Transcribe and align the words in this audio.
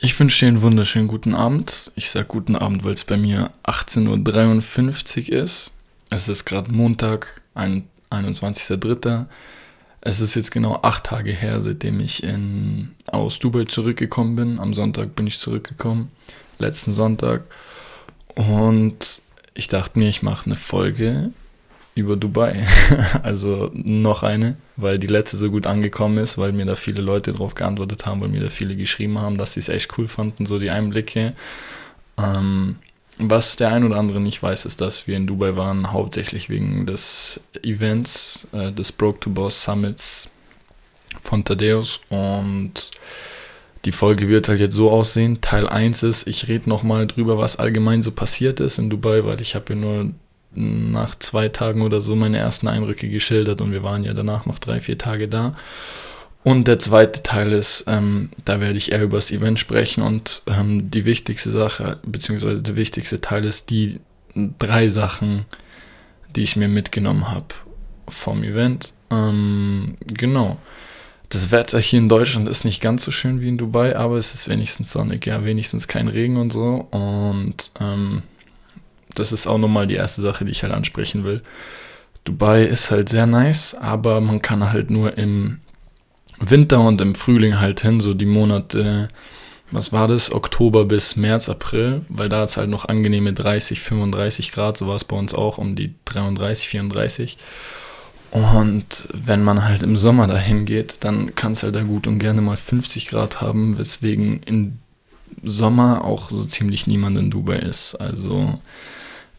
Ich 0.00 0.18
wünsche 0.20 0.44
dir 0.44 0.48
einen 0.48 0.62
wunderschönen 0.62 1.08
guten 1.08 1.34
Abend. 1.34 1.90
Ich 1.96 2.10
sage 2.10 2.26
guten 2.26 2.54
Abend, 2.54 2.84
weil 2.84 2.94
es 2.94 3.04
bei 3.04 3.16
mir 3.16 3.50
18.53 3.64 5.32
Uhr 5.32 5.42
ist. 5.42 5.72
Es 6.08 6.28
ist 6.28 6.44
gerade 6.44 6.70
Montag, 6.70 7.42
21.03. 7.56 9.26
Es 10.00 10.20
ist 10.20 10.36
jetzt 10.36 10.52
genau 10.52 10.78
acht 10.82 11.02
Tage 11.02 11.32
her, 11.32 11.60
seitdem 11.60 11.98
ich 11.98 12.22
in, 12.22 12.94
aus 13.06 13.40
Dubai 13.40 13.64
zurückgekommen 13.64 14.36
bin. 14.36 14.60
Am 14.60 14.72
Sonntag 14.72 15.16
bin 15.16 15.26
ich 15.26 15.40
zurückgekommen, 15.40 16.12
letzten 16.58 16.92
Sonntag. 16.92 17.42
Und 18.36 19.20
ich 19.54 19.66
dachte 19.66 19.98
mir, 19.98 20.08
ich 20.08 20.22
mache 20.22 20.46
eine 20.46 20.56
Folge 20.56 21.32
über 21.98 22.16
Dubai. 22.16 22.66
also 23.22 23.70
noch 23.74 24.22
eine, 24.22 24.56
weil 24.76 24.98
die 24.98 25.06
letzte 25.06 25.36
so 25.36 25.50
gut 25.50 25.66
angekommen 25.66 26.18
ist, 26.18 26.38
weil 26.38 26.52
mir 26.52 26.66
da 26.66 26.74
viele 26.74 27.02
Leute 27.02 27.32
drauf 27.32 27.54
geantwortet 27.54 28.06
haben, 28.06 28.20
weil 28.20 28.28
mir 28.28 28.40
da 28.40 28.50
viele 28.50 28.76
geschrieben 28.76 29.18
haben, 29.18 29.38
dass 29.38 29.54
sie 29.54 29.60
es 29.60 29.68
echt 29.68 29.96
cool 29.98 30.08
fanden, 30.08 30.46
so 30.46 30.58
die 30.58 30.70
Einblicke. 30.70 31.34
Ähm, 32.16 32.76
was 33.18 33.56
der 33.56 33.72
ein 33.72 33.84
oder 33.84 33.96
andere 33.96 34.20
nicht 34.20 34.42
weiß, 34.42 34.64
ist, 34.64 34.80
dass 34.80 35.06
wir 35.06 35.16
in 35.16 35.26
Dubai 35.26 35.56
waren, 35.56 35.92
hauptsächlich 35.92 36.48
wegen 36.48 36.86
des 36.86 37.40
Events, 37.62 38.46
äh, 38.52 38.72
des 38.72 38.92
Broke 38.92 39.20
to 39.20 39.30
Boss 39.30 39.62
Summits 39.62 40.30
von 41.20 41.44
Thaddeus 41.44 42.00
und 42.10 42.90
die 43.84 43.92
Folge 43.92 44.28
wird 44.28 44.48
halt 44.48 44.60
jetzt 44.60 44.74
so 44.74 44.90
aussehen. 44.90 45.40
Teil 45.40 45.68
1 45.68 46.02
ist, 46.02 46.26
ich 46.26 46.48
rede 46.48 46.68
nochmal 46.68 47.06
drüber, 47.06 47.38
was 47.38 47.56
allgemein 47.56 48.02
so 48.02 48.10
passiert 48.10 48.60
ist 48.60 48.78
in 48.78 48.90
Dubai, 48.90 49.24
weil 49.24 49.40
ich 49.40 49.54
habe 49.54 49.72
ja 49.72 49.80
nur 49.80 50.10
nach 50.54 51.14
zwei 51.14 51.48
Tagen 51.48 51.82
oder 51.82 52.00
so 52.00 52.16
meine 52.16 52.38
ersten 52.38 52.68
Eindrücke 52.68 53.08
geschildert 53.08 53.60
und 53.60 53.72
wir 53.72 53.82
waren 53.82 54.04
ja 54.04 54.14
danach 54.14 54.46
noch 54.46 54.58
drei, 54.58 54.80
vier 54.80 54.98
Tage 54.98 55.28
da. 55.28 55.54
Und 56.44 56.68
der 56.68 56.78
zweite 56.78 57.22
Teil 57.22 57.52
ist, 57.52 57.84
ähm, 57.88 58.30
da 58.44 58.60
werde 58.60 58.78
ich 58.78 58.92
eher 58.92 59.02
über 59.02 59.18
das 59.18 59.30
Event 59.30 59.58
sprechen 59.58 60.02
und 60.02 60.42
ähm, 60.46 60.90
die 60.90 61.04
wichtigste 61.04 61.50
Sache, 61.50 61.98
beziehungsweise 62.06 62.62
der 62.62 62.76
wichtigste 62.76 63.20
Teil 63.20 63.44
ist 63.44 63.70
die 63.70 64.00
drei 64.58 64.88
Sachen, 64.88 65.44
die 66.36 66.42
ich 66.42 66.56
mir 66.56 66.68
mitgenommen 66.68 67.30
habe 67.30 67.54
vom 68.08 68.44
Event. 68.44 68.92
Ähm, 69.10 69.96
genau. 70.06 70.58
Das 71.28 71.50
Wetter 71.50 71.78
hier 71.78 71.98
in 71.98 72.08
Deutschland 72.08 72.48
ist 72.48 72.64
nicht 72.64 72.80
ganz 72.80 73.04
so 73.04 73.10
schön 73.10 73.42
wie 73.42 73.48
in 73.48 73.58
Dubai, 73.58 73.96
aber 73.96 74.16
es 74.16 74.32
ist 74.32 74.48
wenigstens 74.48 74.92
sonnig, 74.92 75.26
ja, 75.26 75.44
wenigstens 75.44 75.86
kein 75.86 76.08
Regen 76.08 76.38
und 76.38 76.52
so. 76.52 76.86
Und 76.90 77.70
ähm, 77.80 78.22
das 79.18 79.32
ist 79.32 79.46
auch 79.46 79.58
nochmal 79.58 79.86
die 79.86 79.94
erste 79.94 80.22
Sache, 80.22 80.44
die 80.44 80.52
ich 80.52 80.62
halt 80.62 80.72
ansprechen 80.72 81.24
will. 81.24 81.42
Dubai 82.24 82.64
ist 82.64 82.90
halt 82.90 83.08
sehr 83.08 83.26
nice, 83.26 83.74
aber 83.74 84.20
man 84.20 84.42
kann 84.42 84.70
halt 84.70 84.90
nur 84.90 85.16
im 85.16 85.60
Winter 86.40 86.80
und 86.80 87.00
im 87.00 87.14
Frühling 87.14 87.58
halt 87.58 87.80
hin, 87.80 88.00
so 88.00 88.14
die 88.14 88.26
Monate, 88.26 89.08
was 89.70 89.92
war 89.92 90.08
das, 90.08 90.32
Oktober 90.32 90.84
bis 90.84 91.16
März, 91.16 91.48
April, 91.48 92.02
weil 92.08 92.28
da 92.28 92.40
hat 92.40 92.50
es 92.50 92.56
halt 92.56 92.68
noch 92.68 92.86
angenehme 92.86 93.32
30, 93.32 93.80
35 93.80 94.52
Grad, 94.52 94.76
so 94.76 94.86
war 94.86 94.96
es 94.96 95.04
bei 95.04 95.16
uns 95.16 95.34
auch 95.34 95.58
um 95.58 95.74
die 95.74 95.94
33, 96.04 96.68
34. 96.68 97.38
Und 98.30 99.08
wenn 99.14 99.42
man 99.42 99.64
halt 99.64 99.82
im 99.82 99.96
Sommer 99.96 100.26
dahin 100.26 100.66
geht, 100.66 101.02
dann 101.04 101.34
kann 101.34 101.52
es 101.52 101.62
halt 101.62 101.74
da 101.74 101.82
gut 101.82 102.06
und 102.06 102.18
gerne 102.18 102.42
mal 102.42 102.58
50 102.58 103.08
Grad 103.08 103.40
haben, 103.40 103.78
weswegen 103.78 104.40
im 104.44 104.78
Sommer 105.42 106.04
auch 106.04 106.30
so 106.30 106.44
ziemlich 106.44 106.86
niemand 106.86 107.16
in 107.16 107.30
Dubai 107.30 107.58
ist. 107.58 107.94
Also 107.94 108.58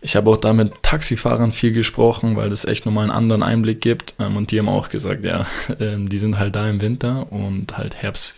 ich 0.02 0.16
habe 0.16 0.30
auch 0.30 0.38
da 0.38 0.54
mit 0.54 0.82
Taxifahrern 0.82 1.52
viel 1.52 1.74
gesprochen, 1.74 2.36
weil 2.36 2.50
das 2.50 2.66
echt 2.66 2.86
nochmal 2.86 3.04
einen 3.04 3.12
anderen 3.12 3.44
Einblick 3.44 3.82
gibt. 3.82 4.16
Ähm, 4.20 4.38
und 4.38 4.52
die 4.52 4.60
haben 4.60 4.70
auch 4.70 4.90
gesagt, 4.90 5.26
ja, 5.26 5.46
ähm, 5.80 6.10
die 6.10 6.18
sind 6.18 6.40
halt 6.40 6.56
da 6.56 6.70
im 6.70 6.82
Winter 6.82 7.32
und 7.32 7.78
halt 7.78 7.96
Herbst, 7.96 8.36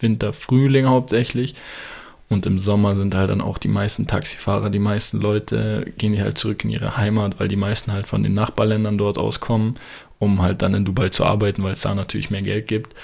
Winter, 0.00 0.32
Frühling 0.32 0.86
hauptsächlich. 0.86 1.54
Und 2.30 2.44
im 2.44 2.58
Sommer 2.58 2.94
sind 2.94 3.14
halt 3.14 3.30
dann 3.30 3.40
auch 3.40 3.56
die 3.56 3.68
meisten 3.68 4.06
Taxifahrer, 4.06 4.68
die 4.68 4.78
meisten 4.78 5.18
Leute 5.18 5.90
gehen 5.96 6.12
die 6.12 6.22
halt 6.22 6.36
zurück 6.36 6.62
in 6.62 6.70
ihre 6.70 6.98
Heimat, 6.98 7.40
weil 7.40 7.48
die 7.48 7.56
meisten 7.56 7.90
halt 7.90 8.06
von 8.06 8.22
den 8.22 8.34
Nachbarländern 8.34 8.98
dort 8.98 9.16
auskommen, 9.16 9.76
um 10.18 10.42
halt 10.42 10.60
dann 10.60 10.74
in 10.74 10.84
Dubai 10.84 11.08
zu 11.08 11.24
arbeiten, 11.24 11.62
weil 11.62 11.72
es 11.72 11.80
da 11.80 11.94
natürlich 11.94 12.28
mehr 12.28 12.42
Geld 12.42 12.68
gibt. 12.68 12.94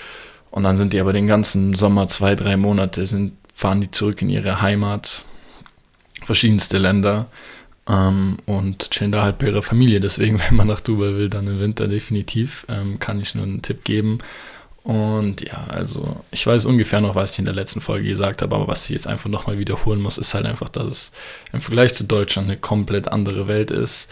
Und 0.50 0.64
dann 0.64 0.76
sind 0.76 0.92
die 0.92 1.00
aber 1.00 1.14
den 1.14 1.26
ganzen 1.26 1.74
Sommer, 1.74 2.06
zwei, 2.08 2.34
drei 2.34 2.58
Monate, 2.58 3.06
sind, 3.06 3.32
fahren 3.54 3.80
die 3.80 3.90
zurück 3.90 4.20
in 4.20 4.28
ihre 4.28 4.60
Heimat, 4.60 5.24
verschiedenste 6.22 6.76
Länder 6.76 7.26
ähm, 7.88 8.38
und 8.46 8.90
chillen 8.90 9.12
da 9.12 9.22
halt 9.22 9.38
bei 9.38 9.46
ihrer 9.46 9.62
Familie. 9.62 10.00
Deswegen, 10.00 10.40
wenn 10.48 10.56
man 10.56 10.68
nach 10.68 10.80
Dubai 10.80 11.14
will, 11.14 11.28
dann 11.28 11.46
im 11.46 11.60
Winter 11.60 11.88
definitiv. 11.88 12.66
Ähm, 12.68 12.98
kann 12.98 13.20
ich 13.20 13.34
nur 13.34 13.44
einen 13.44 13.62
Tipp 13.62 13.84
geben. 13.84 14.18
Und 14.84 15.40
ja, 15.40 15.64
also 15.68 16.16
ich 16.30 16.46
weiß 16.46 16.66
ungefähr 16.66 17.00
noch, 17.00 17.14
was 17.14 17.32
ich 17.32 17.38
in 17.38 17.46
der 17.46 17.54
letzten 17.54 17.80
Folge 17.80 18.06
gesagt 18.06 18.42
habe, 18.42 18.54
aber 18.54 18.68
was 18.68 18.84
ich 18.84 18.90
jetzt 18.90 19.06
einfach 19.06 19.30
nochmal 19.30 19.58
wiederholen 19.58 20.02
muss, 20.02 20.18
ist 20.18 20.34
halt 20.34 20.44
einfach, 20.44 20.68
dass 20.68 20.88
es 20.88 21.12
im 21.54 21.62
Vergleich 21.62 21.94
zu 21.94 22.04
Deutschland 22.04 22.48
eine 22.48 22.58
komplett 22.58 23.08
andere 23.08 23.48
Welt 23.48 23.70
ist. 23.70 24.10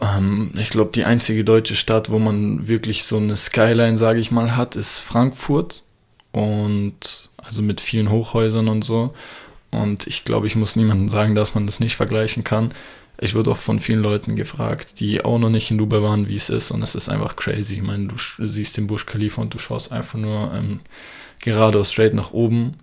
Ähm, 0.00 0.52
ich 0.56 0.70
glaube, 0.70 0.92
die 0.94 1.04
einzige 1.04 1.44
deutsche 1.44 1.74
Stadt, 1.74 2.08
wo 2.08 2.20
man 2.20 2.68
wirklich 2.68 3.02
so 3.02 3.16
eine 3.16 3.34
Skyline, 3.34 3.98
sage 3.98 4.20
ich 4.20 4.30
mal, 4.30 4.56
hat, 4.56 4.76
ist 4.76 5.00
Frankfurt. 5.00 5.82
Und 6.32 7.28
also 7.36 7.60
mit 7.62 7.80
vielen 7.80 8.10
Hochhäusern 8.10 8.68
und 8.68 8.84
so. 8.84 9.12
Und 9.70 10.06
ich 10.06 10.24
glaube, 10.24 10.46
ich 10.46 10.56
muss 10.56 10.76
niemandem 10.76 11.08
sagen, 11.08 11.34
dass 11.34 11.54
man 11.54 11.66
das 11.66 11.80
nicht 11.80 11.96
vergleichen 11.96 12.44
kann. 12.44 12.72
Ich 13.18 13.34
wurde 13.34 13.50
auch 13.50 13.58
von 13.58 13.80
vielen 13.80 14.02
Leuten 14.02 14.34
gefragt, 14.34 14.98
die 15.00 15.24
auch 15.24 15.38
noch 15.38 15.50
nicht 15.50 15.70
in 15.70 15.78
Dubai 15.78 16.02
waren, 16.02 16.26
wie 16.28 16.36
es 16.36 16.48
ist. 16.48 16.70
Und 16.70 16.82
es 16.82 16.94
ist 16.94 17.08
einfach 17.08 17.36
crazy. 17.36 17.74
Ich 17.74 17.82
meine, 17.82 18.08
du 18.08 18.16
siehst 18.46 18.76
den 18.76 18.86
Busch 18.86 19.06
Khalifa 19.06 19.42
und 19.42 19.52
du 19.52 19.58
schaust 19.58 19.92
einfach 19.92 20.18
nur 20.18 20.52
ähm, 20.54 20.80
geradeaus 21.40 21.92
straight 21.92 22.14
nach 22.14 22.32
oben, 22.32 22.76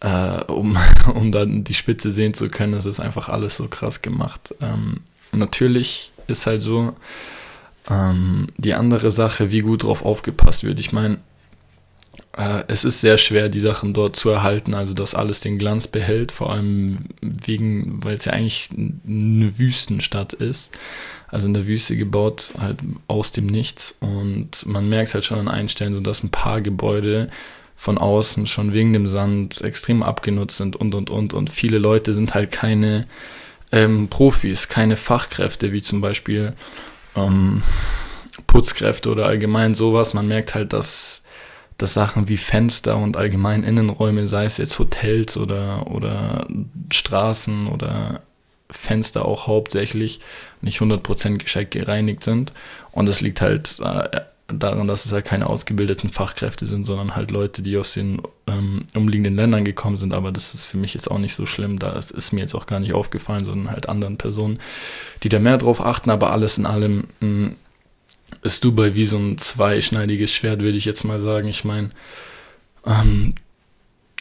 äh, 0.00 0.42
um, 0.44 0.76
um 1.14 1.30
dann 1.30 1.64
die 1.64 1.74
Spitze 1.74 2.10
sehen 2.10 2.34
zu 2.34 2.48
können. 2.48 2.74
Es 2.74 2.84
ist 2.84 3.00
einfach 3.00 3.28
alles 3.28 3.56
so 3.56 3.68
krass 3.68 4.02
gemacht. 4.02 4.54
Ähm, 4.60 5.00
natürlich 5.32 6.12
ist 6.26 6.46
halt 6.46 6.62
so 6.62 6.94
ähm, 7.88 8.48
die 8.56 8.74
andere 8.74 9.10
Sache, 9.10 9.50
wie 9.50 9.60
gut 9.60 9.84
drauf 9.84 10.04
aufgepasst 10.04 10.64
wird. 10.64 10.80
Ich 10.80 10.92
meine, 10.92 11.20
äh, 12.36 12.64
es 12.68 12.84
ist 12.84 13.00
sehr 13.00 13.18
schwer, 13.18 13.48
die 13.48 13.60
Sachen 13.60 13.92
dort 13.92 14.16
zu 14.16 14.30
erhalten, 14.30 14.74
also 14.74 14.94
dass 14.94 15.14
alles 15.14 15.40
den 15.40 15.58
Glanz 15.58 15.88
behält, 15.88 16.32
vor 16.32 16.52
allem 16.52 16.96
wegen, 17.20 18.04
weil 18.04 18.16
es 18.16 18.26
ja 18.26 18.32
eigentlich 18.32 18.70
eine 18.72 19.58
Wüstenstadt 19.58 20.32
ist, 20.32 20.70
also 21.28 21.46
in 21.46 21.54
der 21.54 21.66
Wüste 21.66 21.96
gebaut, 21.96 22.52
halt 22.58 22.78
aus 23.08 23.32
dem 23.32 23.46
Nichts. 23.46 23.96
Und 24.00 24.64
man 24.66 24.88
merkt 24.88 25.14
halt 25.14 25.24
schon 25.24 25.38
an 25.38 25.48
Einstellen, 25.48 25.94
so 25.94 26.00
dass 26.00 26.22
ein 26.22 26.30
paar 26.30 26.60
Gebäude 26.60 27.30
von 27.76 27.98
außen 27.98 28.46
schon 28.46 28.74
wegen 28.74 28.92
dem 28.92 29.06
Sand 29.06 29.62
extrem 29.62 30.02
abgenutzt 30.02 30.58
sind 30.58 30.76
und 30.76 30.94
und 30.94 31.08
und. 31.08 31.32
Und 31.32 31.50
viele 31.50 31.78
Leute 31.78 32.12
sind 32.12 32.34
halt 32.34 32.52
keine 32.52 33.06
ähm, 33.72 34.08
Profis, 34.08 34.68
keine 34.68 34.96
Fachkräfte, 34.96 35.72
wie 35.72 35.82
zum 35.82 36.00
Beispiel 36.00 36.52
ähm, 37.16 37.62
Putzkräfte 38.46 39.10
oder 39.10 39.26
allgemein 39.26 39.74
sowas. 39.74 40.14
Man 40.14 40.28
merkt 40.28 40.54
halt, 40.54 40.72
dass 40.72 41.22
dass 41.82 41.94
Sachen 41.94 42.28
wie 42.28 42.36
Fenster 42.36 42.96
und 42.96 43.16
allgemein 43.16 43.64
Innenräume, 43.64 44.26
sei 44.26 44.44
es 44.44 44.58
jetzt 44.58 44.78
Hotels 44.78 45.36
oder, 45.36 45.90
oder 45.90 46.46
Straßen 46.92 47.68
oder 47.68 48.20
Fenster 48.70 49.24
auch 49.24 49.46
hauptsächlich 49.46 50.20
nicht 50.60 50.80
100% 50.80 51.38
gescheit 51.38 51.70
gereinigt 51.70 52.22
sind. 52.22 52.52
Und 52.92 53.06
das 53.06 53.20
liegt 53.20 53.40
halt 53.40 53.80
äh, 53.82 54.20
daran, 54.48 54.88
dass 54.88 55.04
es 55.04 55.12
halt 55.12 55.24
keine 55.24 55.48
ausgebildeten 55.48 56.10
Fachkräfte 56.10 56.66
sind, 56.66 56.86
sondern 56.86 57.16
halt 57.16 57.30
Leute, 57.30 57.62
die 57.62 57.76
aus 57.76 57.94
den 57.94 58.22
ähm, 58.46 58.84
umliegenden 58.94 59.36
Ländern 59.36 59.64
gekommen 59.64 59.96
sind. 59.96 60.12
Aber 60.12 60.32
das 60.32 60.54
ist 60.54 60.64
für 60.64 60.76
mich 60.76 60.94
jetzt 60.94 61.10
auch 61.10 61.18
nicht 61.18 61.34
so 61.34 61.46
schlimm. 61.46 61.78
Da 61.78 61.92
ist 61.92 62.32
mir 62.32 62.40
jetzt 62.40 62.54
auch 62.54 62.66
gar 62.66 62.80
nicht 62.80 62.92
aufgefallen, 62.92 63.44
sondern 63.44 63.70
halt 63.70 63.88
anderen 63.88 64.18
Personen, 64.18 64.58
die 65.22 65.28
da 65.28 65.38
mehr 65.38 65.58
drauf 65.58 65.80
achten. 65.80 66.10
Aber 66.10 66.32
alles 66.32 66.58
in 66.58 66.66
allem 66.66 67.06
mh, 67.20 67.26
mm, 67.26 67.56
ist 68.42 68.64
Dubai 68.64 68.94
wie 68.94 69.04
so 69.04 69.18
ein 69.18 69.38
zweischneidiges 69.38 70.32
Schwert, 70.32 70.60
würde 70.60 70.78
ich 70.78 70.84
jetzt 70.84 71.04
mal 71.04 71.20
sagen. 71.20 71.48
Ich 71.48 71.64
meine, 71.64 71.90
ähm, 72.86 73.34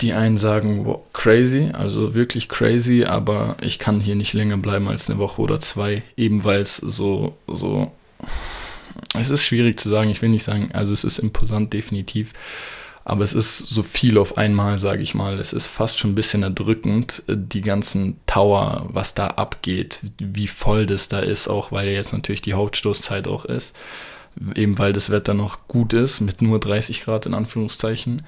die 0.01 0.13
einen 0.13 0.37
sagen, 0.37 0.85
wow, 0.85 1.01
crazy, 1.13 1.69
also 1.73 2.13
wirklich 2.13 2.47
crazy, 2.47 3.03
aber 3.03 3.57
ich 3.61 3.79
kann 3.79 3.99
hier 3.99 4.15
nicht 4.15 4.33
länger 4.33 4.57
bleiben 4.57 4.87
als 4.87 5.09
eine 5.09 5.19
Woche 5.19 5.41
oder 5.41 5.59
zwei, 5.59 6.03
eben 6.15 6.43
weil 6.43 6.61
es 6.61 6.77
so, 6.77 7.37
so, 7.47 7.91
es 9.17 9.29
ist 9.29 9.43
schwierig 9.43 9.79
zu 9.79 9.89
sagen, 9.89 10.09
ich 10.09 10.21
will 10.21 10.29
nicht 10.29 10.43
sagen, 10.43 10.69
also 10.73 10.93
es 10.93 11.03
ist 11.03 11.19
imposant 11.19 11.73
definitiv, 11.73 12.33
aber 13.05 13.23
es 13.23 13.33
ist 13.33 13.57
so 13.57 13.83
viel 13.83 14.17
auf 14.17 14.37
einmal, 14.37 14.77
sage 14.77 15.01
ich 15.01 15.15
mal. 15.15 15.39
Es 15.39 15.53
ist 15.53 15.67
fast 15.67 15.99
schon 15.99 16.11
ein 16.11 16.15
bisschen 16.15 16.43
erdrückend, 16.43 17.23
äh, 17.27 17.35
die 17.37 17.61
ganzen 17.61 18.19
Tower, 18.25 18.87
was 18.89 19.15
da 19.15 19.27
abgeht, 19.27 20.01
wie 20.19 20.47
voll 20.47 20.85
das 20.85 21.07
da 21.07 21.19
ist, 21.19 21.47
auch 21.47 21.71
weil 21.71 21.87
jetzt 21.89 22.13
natürlich 22.13 22.41
die 22.41 22.53
Hauptstoßzeit 22.53 23.27
auch 23.27 23.45
ist. 23.45 23.75
Eben 24.55 24.77
weil 24.77 24.93
das 24.93 25.09
Wetter 25.09 25.33
noch 25.33 25.67
gut 25.67 25.93
ist, 25.93 26.21
mit 26.21 26.41
nur 26.41 26.59
30 26.59 27.03
Grad 27.03 27.25
in 27.25 27.33
Anführungszeichen. 27.33 28.23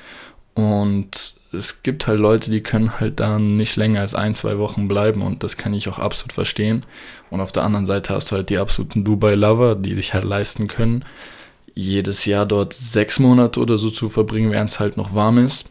Und 0.53 1.35
es 1.53 1.83
gibt 1.83 2.07
halt 2.07 2.19
Leute, 2.19 2.49
die 2.49 2.61
können 2.61 2.99
halt 2.99 3.19
da 3.19 3.39
nicht 3.39 3.75
länger 3.75 4.01
als 4.01 4.15
ein, 4.15 4.35
zwei 4.35 4.57
Wochen 4.57 4.87
bleiben 4.87 5.21
und 5.21 5.43
das 5.43 5.57
kann 5.57 5.73
ich 5.73 5.89
auch 5.89 5.99
absolut 5.99 6.33
verstehen. 6.33 6.85
Und 7.29 7.39
auf 7.41 7.51
der 7.51 7.63
anderen 7.63 7.85
Seite 7.85 8.13
hast 8.13 8.31
du 8.31 8.35
halt 8.35 8.49
die 8.49 8.57
absoluten 8.57 9.03
Dubai-Lover, 9.03 9.75
die 9.75 9.93
sich 9.93 10.13
halt 10.13 10.23
leisten 10.23 10.67
können 10.67 11.05
jedes 11.75 12.25
Jahr 12.25 12.45
dort 12.45 12.73
sechs 12.73 13.19
Monate 13.19 13.59
oder 13.59 13.77
so 13.77 13.89
zu 13.89 14.09
verbringen, 14.09 14.51
während 14.51 14.69
es 14.69 14.79
halt 14.79 14.97
noch 14.97 15.13
warm 15.13 15.37
ist. 15.37 15.65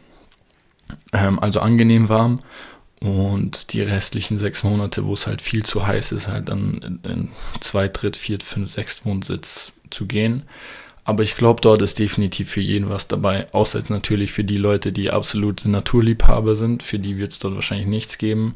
ähm, 1.13 1.39
also 1.39 1.59
angenehm 1.59 2.09
warm. 2.09 2.39
Und 3.01 3.73
die 3.73 3.81
restlichen 3.81 4.37
sechs 4.37 4.63
Monate, 4.63 5.05
wo 5.05 5.13
es 5.13 5.25
halt 5.25 5.41
viel 5.41 5.63
zu 5.63 5.87
heiß 5.87 6.11
ist, 6.11 6.27
halt 6.27 6.49
dann 6.49 6.79
in, 7.03 7.11
in 7.11 7.29
zwei, 7.59 7.87
dritt, 7.87 8.15
viert, 8.15 8.43
fünf, 8.43 8.71
sechs 8.71 9.03
Wohnsitz 9.05 9.71
zu 9.89 10.05
gehen. 10.05 10.43
Aber 11.03 11.23
ich 11.23 11.35
glaube, 11.35 11.61
dort 11.61 11.81
ist 11.81 11.97
definitiv 11.97 12.51
für 12.51 12.61
jeden 12.61 12.89
was 12.89 13.07
dabei. 13.07 13.51
Außer 13.53 13.79
jetzt 13.79 13.89
natürlich 13.89 14.31
für 14.31 14.43
die 14.43 14.57
Leute, 14.57 14.91
die 14.91 15.09
absolute 15.09 15.67
Naturliebhaber 15.67 16.55
sind. 16.55 16.83
Für 16.83 16.99
die 16.99 17.17
wird 17.17 17.31
es 17.31 17.39
dort 17.39 17.55
wahrscheinlich 17.55 17.87
nichts 17.87 18.19
geben. 18.19 18.53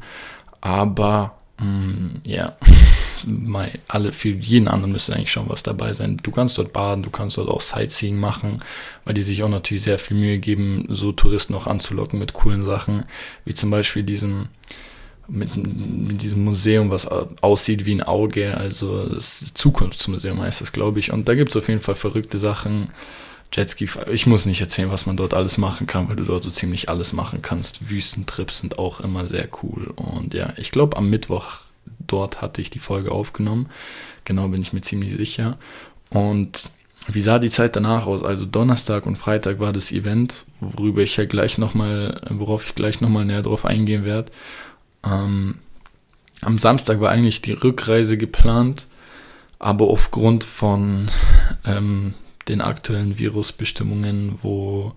Aber 0.60 1.36
Mm, 1.60 2.16
ja, 2.24 2.56
yeah. 3.26 3.68
alle, 3.88 4.12
für 4.12 4.28
jeden 4.28 4.68
anderen 4.68 4.92
müsste 4.92 5.14
eigentlich 5.14 5.32
schon 5.32 5.48
was 5.48 5.62
dabei 5.62 5.92
sein. 5.92 6.18
Du 6.22 6.30
kannst 6.30 6.58
dort 6.58 6.72
baden, 6.72 7.02
du 7.02 7.10
kannst 7.10 7.38
dort 7.38 7.48
auch 7.48 7.60
Sightseeing 7.60 8.18
machen, 8.18 8.58
weil 9.04 9.14
die 9.14 9.22
sich 9.22 9.42
auch 9.42 9.48
natürlich 9.48 9.84
sehr 9.84 9.98
viel 9.98 10.16
Mühe 10.16 10.38
geben, 10.38 10.86
so 10.88 11.12
Touristen 11.12 11.54
auch 11.54 11.66
anzulocken 11.66 12.18
mit 12.18 12.34
coolen 12.34 12.62
Sachen, 12.62 13.04
wie 13.44 13.54
zum 13.54 13.70
Beispiel 13.70 14.02
diesem, 14.02 14.48
mit, 15.28 15.56
mit 15.56 16.22
diesem 16.22 16.44
Museum, 16.44 16.90
was 16.90 17.06
aussieht 17.06 17.86
wie 17.86 17.94
ein 17.94 18.02
Auge, 18.02 18.56
also 18.56 19.06
das 19.06 19.52
Zukunftsmuseum 19.54 20.40
heißt 20.40 20.60
das, 20.60 20.72
glaube 20.72 21.00
ich. 21.00 21.10
Und 21.10 21.28
da 21.28 21.34
gibt 21.34 21.50
es 21.50 21.56
auf 21.56 21.68
jeden 21.68 21.80
Fall 21.80 21.96
verrückte 21.96 22.38
Sachen. 22.38 22.88
Jetski, 23.52 23.88
ich 24.12 24.26
muss 24.26 24.44
nicht 24.44 24.60
erzählen, 24.60 24.90
was 24.90 25.06
man 25.06 25.16
dort 25.16 25.34
alles 25.34 25.58
machen 25.58 25.86
kann, 25.86 26.08
weil 26.08 26.16
du 26.16 26.24
dort 26.24 26.44
so 26.44 26.50
ziemlich 26.50 26.88
alles 26.88 27.12
machen 27.12 27.42
kannst. 27.42 27.90
Wüstentrips 27.90 28.58
sind 28.58 28.78
auch 28.78 29.00
immer 29.00 29.28
sehr 29.28 29.48
cool. 29.62 29.92
Und 29.96 30.34
ja, 30.34 30.52
ich 30.56 30.70
glaube, 30.70 30.96
am 30.96 31.08
Mittwoch 31.08 31.60
dort 32.06 32.42
hatte 32.42 32.60
ich 32.60 32.70
die 32.70 32.78
Folge 32.78 33.12
aufgenommen. 33.12 33.68
Genau 34.24 34.48
bin 34.48 34.62
ich 34.62 34.72
mir 34.72 34.82
ziemlich 34.82 35.16
sicher. 35.16 35.58
Und 36.10 36.70
wie 37.08 37.20
sah 37.20 37.38
die 37.38 37.50
Zeit 37.50 37.76
danach 37.76 38.06
aus? 38.06 38.22
Also 38.22 38.44
Donnerstag 38.44 39.06
und 39.06 39.16
Freitag 39.16 39.60
war 39.60 39.72
das 39.72 39.92
Event, 39.92 40.44
worüber 40.60 41.02
ich 41.02 41.16
ja 41.16 41.24
gleich 41.24 41.56
nochmal, 41.56 42.20
worauf 42.30 42.66
ich 42.66 42.74
gleich 42.74 43.00
nochmal 43.00 43.24
näher 43.24 43.42
drauf 43.42 43.64
eingehen 43.64 44.04
werde. 44.04 44.32
Ähm, 45.04 45.58
am 46.42 46.58
Samstag 46.58 47.00
war 47.00 47.10
eigentlich 47.10 47.42
die 47.42 47.52
Rückreise 47.52 48.18
geplant, 48.18 48.86
aber 49.58 49.86
aufgrund 49.86 50.44
von 50.44 51.08
ähm, 51.64 52.14
den 52.48 52.60
aktuellen 52.60 53.18
Virusbestimmungen, 53.18 54.38
wo 54.42 54.92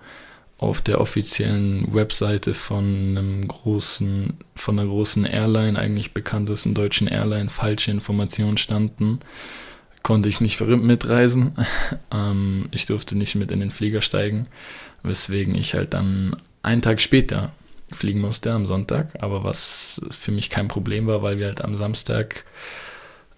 auf 0.57 0.81
der 0.81 1.00
offiziellen 1.00 1.94
Webseite 1.94 2.54
von 2.54 2.84
einem 2.84 3.48
großen, 3.48 4.34
von 4.56 4.78
einer 4.78 4.90
großen 4.90 5.25
Airline, 5.25 5.80
eigentlich 5.80 6.13
bekanntesten 6.13 6.74
deutschen 6.74 7.07
Airline, 7.07 7.50
falsche 7.50 7.92
Informationen 7.92 8.57
standen, 8.57 9.19
konnte 10.04 10.28
ich 10.28 10.42
nicht 10.42 10.60
mitreisen. 10.60 11.56
ähm, 12.13 12.68
ich 12.72 12.86
durfte 12.86 13.18
nicht 13.18 13.36
mit 13.36 13.51
in 13.51 13.62
den 13.62 13.72
Flieger 13.72 14.01
steigen, 14.01 14.48
weswegen 15.01 15.56
ich 15.56 15.75
halt 15.75 15.94
dann 15.94 16.36
einen 16.62 16.81
Tag 16.81 17.01
später 17.01 17.54
fliegen 17.92 18.19
musste 18.19 18.51
am 18.51 18.66
Sonntag, 18.66 19.12
aber 19.22 19.44
was 19.44 20.01
für 20.12 20.31
mich 20.31 20.50
kein 20.50 20.68
Problem 20.68 21.07
war, 21.07 21.24
weil 21.24 21.40
wir 21.40 21.48
halt 21.48 21.63
am 21.63 21.78
Samstag 21.78 22.44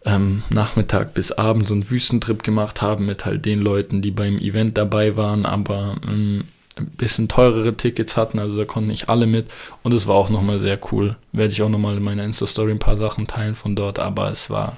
ähm, 0.06 0.42
Nachmittag 0.50 1.14
bis 1.14 1.32
Abend 1.32 1.68
so 1.68 1.74
einen 1.74 1.90
Wüstentrip 1.90 2.44
gemacht 2.44 2.82
haben 2.82 3.06
mit 3.06 3.26
halt 3.26 3.46
den 3.46 3.60
Leuten, 3.60 4.02
die 4.02 4.12
beim 4.12 4.40
Event 4.40 4.78
dabei 4.78 5.16
waren, 5.16 5.46
aber 5.46 5.96
ähm, 6.08 6.46
ein 6.78 6.88
bisschen 6.92 7.28
teurere 7.28 7.76
Tickets 7.76 8.18
hatten, 8.18 8.40
also 8.40 8.58
da 8.58 8.66
konnten 8.66 8.90
nicht 8.90 9.10
alle 9.10 9.28
mit 9.28 9.52
und 9.84 9.92
es 9.92 10.08
war 10.08 10.16
auch 10.16 10.30
nochmal 10.30 10.58
sehr 10.58 10.80
cool. 10.92 11.18
Werde 11.32 11.54
ich 11.54 11.62
auch 11.62 11.70
nochmal 11.70 11.98
in 11.98 12.04
meiner 12.04 12.24
Insta-Story 12.24 12.72
ein 12.72 12.80
paar 12.80 12.98
Sachen 12.98 13.28
teilen 13.28 13.56
von 13.56 13.76
dort, 13.76 14.00
aber 14.00 14.32
es 14.32 14.50
war 14.50 14.78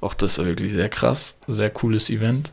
auch 0.00 0.14
das 0.14 0.38
war 0.38 0.46
wirklich 0.46 0.72
sehr 0.72 0.88
krass, 0.88 1.38
sehr 1.48 1.70
cooles 1.70 2.10
Event. 2.10 2.52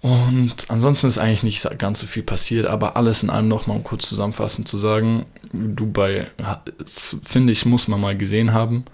Und 0.00 0.66
ansonsten 0.68 1.08
ist 1.08 1.18
eigentlich 1.18 1.42
nicht 1.42 1.78
ganz 1.78 2.00
so 2.00 2.06
viel 2.06 2.22
passiert, 2.22 2.66
aber 2.66 2.96
alles 2.96 3.24
in 3.24 3.30
allem 3.30 3.48
nochmal 3.48 3.78
um 3.78 3.82
kurz 3.82 4.08
zusammenfassend 4.08 4.68
zu 4.68 4.76
sagen, 4.76 5.26
Dubai, 5.52 6.26
finde 7.22 7.52
ich, 7.52 7.64
muss 7.64 7.88
man 7.88 8.00
mal 8.00 8.16
gesehen 8.16 8.52
haben 8.52 8.84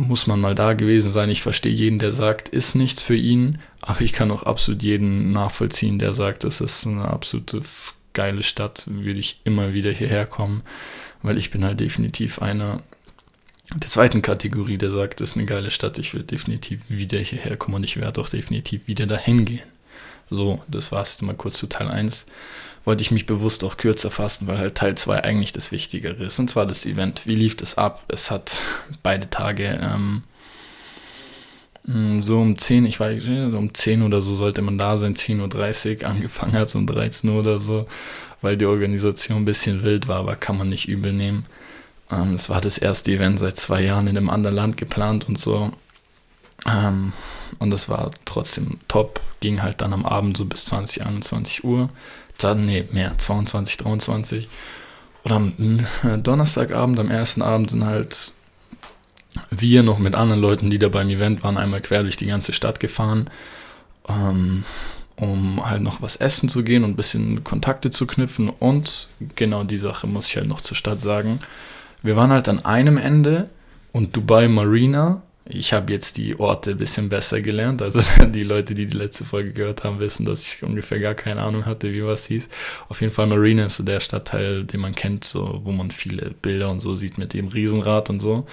muss 0.00 0.26
man 0.26 0.40
mal 0.40 0.54
da 0.54 0.72
gewesen 0.72 1.12
sein. 1.12 1.30
Ich 1.30 1.42
verstehe 1.42 1.72
jeden, 1.72 1.98
der 1.98 2.12
sagt, 2.12 2.48
ist 2.48 2.74
nichts 2.74 3.02
für 3.02 3.16
ihn, 3.16 3.58
aber 3.80 4.00
ich 4.00 4.12
kann 4.12 4.30
auch 4.30 4.42
absolut 4.42 4.82
jeden 4.82 5.32
nachvollziehen, 5.32 5.98
der 5.98 6.12
sagt, 6.14 6.44
es 6.44 6.60
ist 6.60 6.86
eine 6.86 7.08
absolute 7.08 7.62
geile 8.12 8.42
Stadt, 8.42 8.86
würde 8.88 9.20
ich 9.20 9.40
immer 9.44 9.72
wieder 9.72 9.92
hierher 9.92 10.26
kommen, 10.26 10.62
weil 11.22 11.38
ich 11.38 11.50
bin 11.50 11.64
halt 11.64 11.80
definitiv 11.80 12.42
einer 12.42 12.82
der 13.74 13.88
zweiten 13.88 14.20
Kategorie, 14.20 14.78
der 14.78 14.90
sagt, 14.90 15.20
es 15.20 15.30
ist 15.30 15.36
eine 15.36 15.46
geile 15.46 15.70
Stadt, 15.70 15.98
ich 15.98 16.12
will 16.12 16.24
definitiv 16.24 16.80
wieder 16.88 17.20
hierher 17.20 17.56
kommen 17.56 17.76
und 17.76 17.84
ich 17.84 17.98
werde 17.98 18.20
auch 18.20 18.28
definitiv 18.28 18.88
wieder 18.88 19.06
dahin 19.06 19.44
gehen. 19.44 19.62
So, 20.28 20.62
das 20.66 20.92
war 20.92 21.02
es 21.02 21.20
mal 21.22 21.34
kurz 21.34 21.58
zu 21.58 21.66
Teil 21.66 21.88
1 21.88 22.26
wollte 22.84 23.02
ich 23.02 23.10
mich 23.10 23.26
bewusst 23.26 23.62
auch 23.64 23.76
kürzer 23.76 24.10
fassen, 24.10 24.46
weil 24.46 24.58
halt 24.58 24.74
Teil 24.74 24.94
2 24.94 25.22
eigentlich 25.22 25.52
das 25.52 25.72
Wichtigere 25.72 26.24
ist. 26.24 26.38
Und 26.38 26.48
zwar 26.48 26.66
das 26.66 26.86
Event. 26.86 27.26
Wie 27.26 27.34
lief 27.34 27.56
das 27.56 27.76
ab? 27.76 28.02
Es 28.08 28.30
hat 28.30 28.58
beide 29.02 29.28
Tage 29.28 29.78
ähm, 29.82 30.22
mm, 31.84 32.22
so 32.22 32.38
um 32.38 32.56
10, 32.56 32.86
ich 32.86 32.98
weiß 32.98 33.22
nicht, 33.24 33.54
um 33.54 33.74
10 33.74 34.02
oder 34.02 34.22
so 34.22 34.34
sollte 34.34 34.62
man 34.62 34.78
da 34.78 34.96
sein, 34.96 35.14
10.30 35.14 36.02
Uhr, 36.02 36.08
angefangen 36.08 36.54
hat 36.54 36.68
es 36.68 36.74
um 36.74 36.86
13 36.86 37.28
Uhr 37.30 37.40
oder 37.40 37.60
so, 37.60 37.86
weil 38.40 38.56
die 38.56 38.66
Organisation 38.66 39.38
ein 39.42 39.44
bisschen 39.44 39.82
wild 39.82 40.08
war, 40.08 40.20
aber 40.20 40.36
kann 40.36 40.56
man 40.56 40.68
nicht 40.68 40.88
übel 40.88 41.12
nehmen. 41.12 41.44
Ähm, 42.10 42.34
es 42.34 42.48
war 42.48 42.60
das 42.60 42.78
erste 42.78 43.12
Event 43.12 43.40
seit 43.40 43.56
zwei 43.58 43.82
Jahren 43.82 44.06
in 44.06 44.16
einem 44.16 44.30
anderen 44.30 44.56
Land 44.56 44.76
geplant 44.78 45.28
und 45.28 45.38
so. 45.38 45.72
Ähm, 46.66 47.12
und 47.58 47.70
das 47.70 47.88
war 47.88 48.10
trotzdem 48.24 48.80
top. 48.88 49.20
Ging 49.40 49.62
halt 49.62 49.80
dann 49.80 49.92
am 49.92 50.04
Abend 50.04 50.36
so 50.36 50.44
bis 50.44 50.66
20, 50.66 51.06
21 51.06 51.64
Uhr 51.64 51.88
dann, 52.44 52.66
nee, 52.66 52.84
mehr, 52.92 53.16
22, 53.16 53.76
23. 53.78 54.48
Oder 55.24 55.36
am 55.36 55.52
äh, 56.02 56.18
Donnerstagabend, 56.18 56.98
am 56.98 57.10
ersten 57.10 57.42
Abend 57.42 57.70
sind 57.70 57.84
halt 57.84 58.32
wir 59.50 59.82
noch 59.82 59.98
mit 59.98 60.14
anderen 60.14 60.40
Leuten, 60.40 60.70
die 60.70 60.78
da 60.78 60.88
beim 60.88 61.08
Event 61.08 61.44
waren, 61.44 61.56
einmal 61.56 61.80
quer 61.80 62.02
durch 62.02 62.16
die 62.16 62.26
ganze 62.26 62.52
Stadt 62.52 62.80
gefahren, 62.80 63.30
ähm, 64.08 64.64
um 65.16 65.64
halt 65.64 65.82
noch 65.82 66.02
was 66.02 66.16
essen 66.16 66.48
zu 66.48 66.64
gehen 66.64 66.84
und 66.84 66.90
ein 66.90 66.96
bisschen 66.96 67.44
Kontakte 67.44 67.90
zu 67.90 68.06
knüpfen. 68.06 68.48
Und 68.48 69.08
genau 69.36 69.64
die 69.64 69.78
Sache 69.78 70.06
muss 70.06 70.26
ich 70.26 70.36
halt 70.36 70.48
noch 70.48 70.60
zur 70.60 70.76
Stadt 70.76 71.00
sagen. 71.00 71.40
Wir 72.02 72.16
waren 72.16 72.32
halt 72.32 72.48
an 72.48 72.64
einem 72.64 72.96
Ende 72.96 73.50
und 73.92 74.16
Dubai 74.16 74.48
Marina 74.48 75.22
ich 75.44 75.72
habe 75.72 75.92
jetzt 75.92 76.16
die 76.16 76.38
Orte 76.38 76.72
ein 76.72 76.78
bisschen 76.78 77.08
besser 77.08 77.40
gelernt. 77.40 77.82
Also 77.82 78.00
die 78.26 78.42
Leute, 78.42 78.74
die 78.74 78.86
die 78.86 78.96
letzte 78.96 79.24
Folge 79.24 79.52
gehört 79.52 79.84
haben, 79.84 79.98
wissen, 79.98 80.24
dass 80.24 80.42
ich 80.42 80.62
ungefähr 80.62 81.00
gar 81.00 81.14
keine 81.14 81.42
Ahnung 81.42 81.66
hatte, 81.66 81.92
wie 81.92 82.04
was 82.04 82.26
hieß. 82.26 82.48
Auf 82.88 83.00
jeden 83.00 83.12
Fall 83.12 83.26
Marina 83.26 83.66
ist 83.66 83.76
so 83.76 83.82
der 83.82 84.00
Stadtteil, 84.00 84.64
den 84.64 84.80
man 84.80 84.94
kennt, 84.94 85.24
so, 85.24 85.60
wo 85.64 85.72
man 85.72 85.90
viele 85.90 86.30
Bilder 86.42 86.70
und 86.70 86.80
so 86.80 86.94
sieht 86.94 87.18
mit 87.18 87.32
dem 87.32 87.48
Riesenrad 87.48 88.10
und 88.10 88.20
so. 88.20 88.46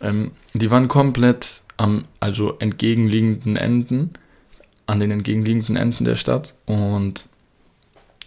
Ähm, 0.00 0.32
die 0.52 0.70
waren 0.70 0.88
komplett 0.88 1.62
am, 1.76 2.04
also 2.20 2.56
entgegenliegenden 2.58 3.56
Enden, 3.56 4.10
an 4.86 5.00
den 5.00 5.10
entgegenliegenden 5.10 5.76
Enden 5.76 6.04
der 6.04 6.16
Stadt. 6.16 6.54
Und 6.66 7.24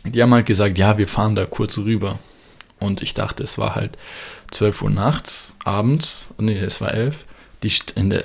die 0.05 0.22
haben 0.22 0.34
halt 0.34 0.48
gesagt, 0.48 0.77
ja, 0.77 0.98
wir 0.98 1.08
fahren 1.08 1.36
da 1.36 1.46
kurz 1.46 1.77
rüber. 1.77 2.20
Und 2.79 3.03
ich 3.03 3.13
dachte, 3.13 3.43
es 3.43 3.60
war 3.60 3.75
halt 3.75 3.98
12 4.50 4.81
Uhr 4.81 4.89
nachts, 4.89 5.55
abends, 5.63 6.29
nee, 6.39 6.58
es 6.58 6.81
war 6.81 6.93
11 6.93 7.25
die, 7.63 7.72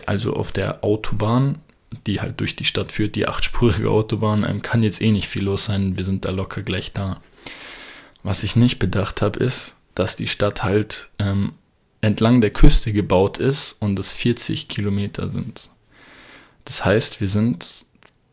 also 0.07 0.35
auf 0.35 0.53
der 0.53 0.85
Autobahn, 0.85 1.61
die 2.07 2.21
halt 2.21 2.41
durch 2.41 2.57
die 2.57 2.65
Stadt 2.65 2.93
führt, 2.93 3.17
die 3.17 3.29
achtspurige 3.29 3.91
Autobahn, 3.91 4.45
ähm, 4.49 4.63
kann 4.63 4.83
jetzt 4.83 5.01
eh 5.01 5.13
nicht 5.13 5.29
viel 5.29 5.45
los 5.45 5.67
sein. 5.67 5.97
Wir 5.97 6.05
sind 6.05 6.25
da 6.25 6.31
locker 6.31 6.63
gleich 6.63 6.93
da. 6.93 7.21
Was 8.23 8.43
ich 8.43 8.57
nicht 8.57 8.79
bedacht 8.79 9.23
habe, 9.23 9.39
ist, 9.39 9.77
dass 9.95 10.17
die 10.17 10.29
Stadt 10.29 10.63
halt 10.63 11.09
ähm, 11.19 11.53
entlang 12.01 12.41
der 12.41 12.51
Küste 12.51 12.93
gebaut 12.93 13.39
ist 13.39 13.77
und 13.81 13.99
es 13.99 14.13
40 14.13 14.69
Kilometer 14.69 15.31
sind. 15.31 15.71
Das 16.65 16.85
heißt, 16.85 17.21
wir 17.21 17.29
sind 17.29 17.87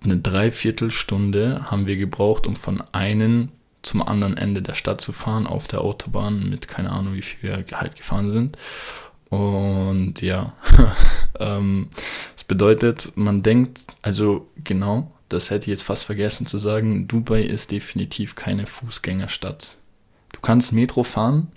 eine 0.03 0.17
Dreiviertelstunde 0.17 1.72
haben 1.72 1.88
wir 1.88 1.95
gebraucht, 1.95 2.45
um 2.48 2.55
von 2.55 2.81
einem 2.91 3.51
zum 3.83 4.01
anderen 4.01 4.38
Ende 4.38 4.62
der 4.62 4.74
Stadt 4.74 5.01
zu 5.01 5.12
fahren 5.12 5.48
auf 5.48 5.67
der 5.67 5.81
Autobahn 5.81 6.50
mit 6.50 6.67
keine 6.67 6.91
Ahnung, 6.91 7.15
wie 7.15 7.22
viel 7.22 7.50
wir 7.50 7.79
halt 7.79 7.95
gefahren 7.95 8.31
sind. 8.31 8.57
Und 9.33 10.21
ja, 10.21 10.53
ähm, 11.39 11.89
das 12.35 12.43
bedeutet, 12.43 13.13
man 13.15 13.41
denkt, 13.41 13.79
also 14.03 14.47
genau, 14.63 15.11
das 15.27 15.49
hätte 15.49 15.63
ich 15.63 15.69
jetzt 15.69 15.81
fast 15.81 16.03
vergessen 16.03 16.45
zu 16.45 16.59
sagen, 16.59 17.07
Dubai 17.07 17.41
ist 17.41 17.71
definitiv 17.71 18.35
keine 18.35 18.67
Fußgängerstadt. 18.67 19.77
Du 20.33 20.39
kannst 20.39 20.71
Metro 20.71 21.03
fahren, 21.03 21.47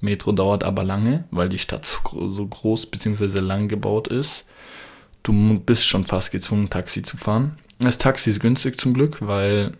Metro 0.00 0.32
dauert 0.32 0.64
aber 0.64 0.84
lange, 0.84 1.24
weil 1.30 1.48
die 1.48 1.58
Stadt 1.58 1.86
so, 1.86 2.28
so 2.28 2.46
groß 2.46 2.86
bzw. 2.86 3.38
lang 3.38 3.68
gebaut 3.68 4.08
ist. 4.08 4.44
Du 5.22 5.60
bist 5.60 5.86
schon 5.86 6.04
fast 6.04 6.30
gezwungen, 6.30 6.68
Taxi 6.68 7.02
zu 7.02 7.16
fahren. 7.16 7.56
Das 7.78 7.96
Taxi 7.96 8.28
ist 8.28 8.40
günstig 8.40 8.78
zum 8.78 8.92
Glück, 8.92 9.26
weil 9.26 9.72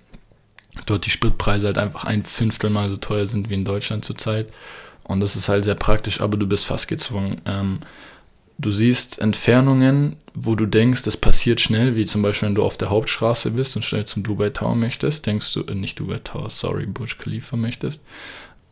dort 0.86 1.04
die 1.04 1.10
Spritpreise 1.10 1.66
halt 1.66 1.76
einfach 1.76 2.04
ein 2.04 2.22
Fünftel 2.22 2.70
mal 2.70 2.88
so 2.88 2.96
teuer 2.96 3.26
sind 3.26 3.50
wie 3.50 3.54
in 3.54 3.66
Deutschland 3.66 4.06
zurzeit. 4.06 4.50
Und 5.04 5.20
das 5.20 5.36
ist 5.36 5.48
halt 5.48 5.64
sehr 5.64 5.74
praktisch, 5.74 6.20
aber 6.20 6.36
du 6.36 6.46
bist 6.46 6.64
fast 6.64 6.88
gezwungen. 6.88 7.40
Ähm, 7.46 7.80
du 8.58 8.72
siehst 8.72 9.18
Entfernungen, 9.18 10.16
wo 10.34 10.54
du 10.54 10.66
denkst, 10.66 11.02
das 11.02 11.16
passiert 11.16 11.60
schnell, 11.60 11.94
wie 11.96 12.06
zum 12.06 12.22
Beispiel, 12.22 12.48
wenn 12.48 12.54
du 12.54 12.64
auf 12.64 12.76
der 12.76 12.90
Hauptstraße 12.90 13.50
bist 13.52 13.76
und 13.76 13.82
schnell 13.84 14.04
zum 14.04 14.22
Dubai 14.22 14.50
Tower 14.50 14.74
möchtest, 14.74 15.26
denkst 15.26 15.52
du, 15.54 15.62
äh, 15.62 15.74
nicht 15.74 15.98
Dubai 16.00 16.18
Tower, 16.18 16.50
sorry, 16.50 16.86
Burj 16.86 17.16
Khalifa 17.18 17.56
möchtest, 17.56 18.02